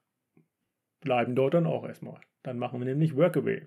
bleiben 0.99 1.35
dort 1.35 1.53
dann 1.53 1.67
auch 1.67 1.85
erstmal. 1.85 2.19
Dann 2.41 2.57
machen 2.57 2.79
wir 2.79 2.85
nämlich 2.85 3.15
Workaway. 3.15 3.65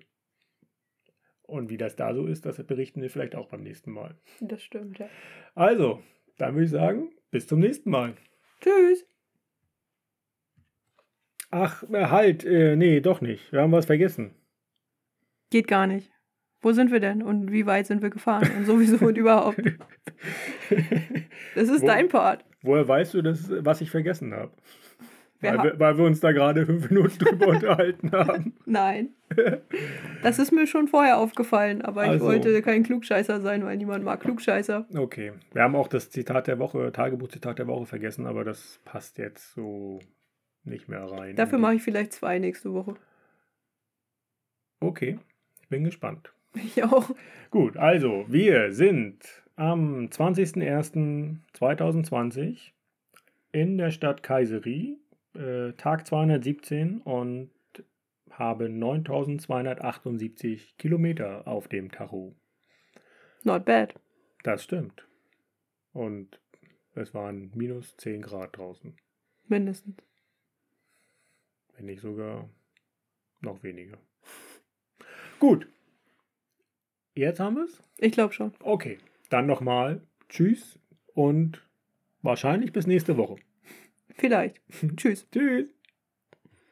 Und 1.43 1.69
wie 1.69 1.77
das 1.77 1.95
da 1.95 2.13
so 2.13 2.25
ist, 2.25 2.45
das 2.45 2.61
berichten 2.65 3.01
wir 3.01 3.09
vielleicht 3.09 3.35
auch 3.35 3.47
beim 3.47 3.63
nächsten 3.63 3.91
Mal. 3.91 4.17
Das 4.41 4.63
stimmt, 4.63 4.99
ja. 4.99 5.07
Also, 5.55 6.01
dann 6.37 6.55
würde 6.55 6.65
ich 6.65 6.71
sagen, 6.71 7.11
bis 7.31 7.47
zum 7.47 7.59
nächsten 7.59 7.89
Mal. 7.89 8.15
Tschüss. 8.61 9.05
Ach, 11.53 11.83
äh, 11.91 12.05
halt, 12.07 12.43
äh, 12.45 12.75
nee, 12.75 12.99
doch 12.99 13.21
nicht. 13.21 13.51
Wir 13.51 13.61
haben 13.61 13.71
was 13.71 13.85
vergessen. 13.85 14.33
Geht 15.51 15.67
gar 15.67 15.85
nicht. 15.87 16.11
Wo 16.61 16.71
sind 16.71 16.91
wir 16.91 16.99
denn 16.99 17.21
und 17.21 17.51
wie 17.51 17.65
weit 17.65 17.85
sind 17.87 18.01
wir 18.01 18.09
gefahren 18.09 18.49
und 18.57 18.65
sowieso 18.65 19.05
und 19.05 19.17
überhaupt? 19.17 19.61
Das 21.55 21.69
ist 21.69 21.81
Wo- 21.81 21.87
dein 21.87 22.07
Part. 22.07 22.45
Woher 22.61 22.87
weißt 22.87 23.13
du, 23.13 23.21
das, 23.21 23.51
was 23.63 23.81
ich 23.81 23.91
vergessen 23.91 24.33
habe? 24.33 24.51
Weil 25.41 25.57
ha- 25.57 25.63
wir, 25.65 25.79
weil 25.79 25.97
wir 25.97 26.05
uns 26.05 26.21
da 26.21 26.31
gerade 26.31 26.65
fünf 26.65 26.89
Minuten 26.89 27.17
drüber 27.19 27.47
unterhalten 27.49 28.11
haben. 28.13 28.55
Nein. 28.65 29.09
Das 30.23 30.39
ist 30.39 30.53
mir 30.53 30.65
schon 30.67 30.87
vorher 30.87 31.17
aufgefallen, 31.17 31.81
aber 31.81 32.05
ich 32.05 32.09
Also. 32.11 32.25
wollte 32.27 32.61
kein 32.61 32.83
Klugscheißer 32.83 33.41
sein, 33.41 33.65
weil 33.65 33.75
niemand 33.75 34.05
mag 34.05 34.21
Klugscheißer. 34.21 34.87
Okay. 34.95 35.33
Wir 35.51 35.63
haben 35.63 35.75
auch 35.75 35.89
das 35.89 36.09
Zitat 36.09 36.47
der 36.47 36.59
Woche, 36.59 36.91
Tagebuchzitat 36.93 37.59
der 37.59 37.67
Woche 37.67 37.85
vergessen, 37.85 38.25
aber 38.25 38.45
das 38.45 38.79
passt 38.85 39.17
jetzt 39.17 39.53
so 39.53 39.99
nicht 40.63 40.87
mehr 40.87 41.03
rein. 41.03 41.35
Dafür 41.35 41.59
mache 41.59 41.75
ich 41.75 41.83
vielleicht 41.83 42.13
zwei 42.13 42.39
nächste 42.39 42.73
Woche. 42.73 42.95
Okay, 44.79 45.19
ich 45.61 45.69
bin 45.69 45.83
gespannt. 45.83 46.33
Ich 46.55 46.83
auch. 46.83 47.09
Gut, 47.49 47.77
also 47.77 48.25
wir 48.27 48.73
sind 48.73 49.43
am 49.55 50.05
20.01.2020 50.05 52.71
in 53.51 53.77
der 53.77 53.91
Stadt 53.91 54.23
Kayseri, 54.23 54.97
äh, 55.35 55.73
Tag 55.73 56.05
217 56.05 57.01
und 57.01 57.49
haben 58.29 58.79
9278 58.79 60.77
Kilometer 60.77 61.47
auf 61.47 61.67
dem 61.67 61.91
Tacho. 61.91 62.35
Not 63.43 63.65
bad. 63.65 63.95
Das 64.43 64.63
stimmt. 64.63 65.05
Und 65.91 66.39
es 66.95 67.13
waren 67.13 67.51
minus 67.55 67.97
10 67.97 68.21
Grad 68.21 68.57
draußen, 68.57 68.95
Mindestens. 69.47 69.97
Wenn 71.75 71.85
nicht 71.85 72.01
sogar 72.01 72.49
noch 73.41 73.63
weniger. 73.63 73.97
Gut. 75.39 75.67
Jetzt 77.15 77.39
haben 77.39 77.57
wir 77.57 77.65
es? 77.65 77.81
Ich 77.97 78.13
glaube 78.13 78.33
schon. 78.33 78.53
Okay, 78.59 78.97
dann 79.29 79.45
nochmal 79.45 80.01
Tschüss 80.29 80.79
und 81.13 81.61
wahrscheinlich 82.21 82.73
bis 82.73 82.87
nächste 82.87 83.17
Woche. 83.17 83.35
Vielleicht. 84.09 84.61
Tschüss. 84.95 85.27
Tschüss. 85.31 85.72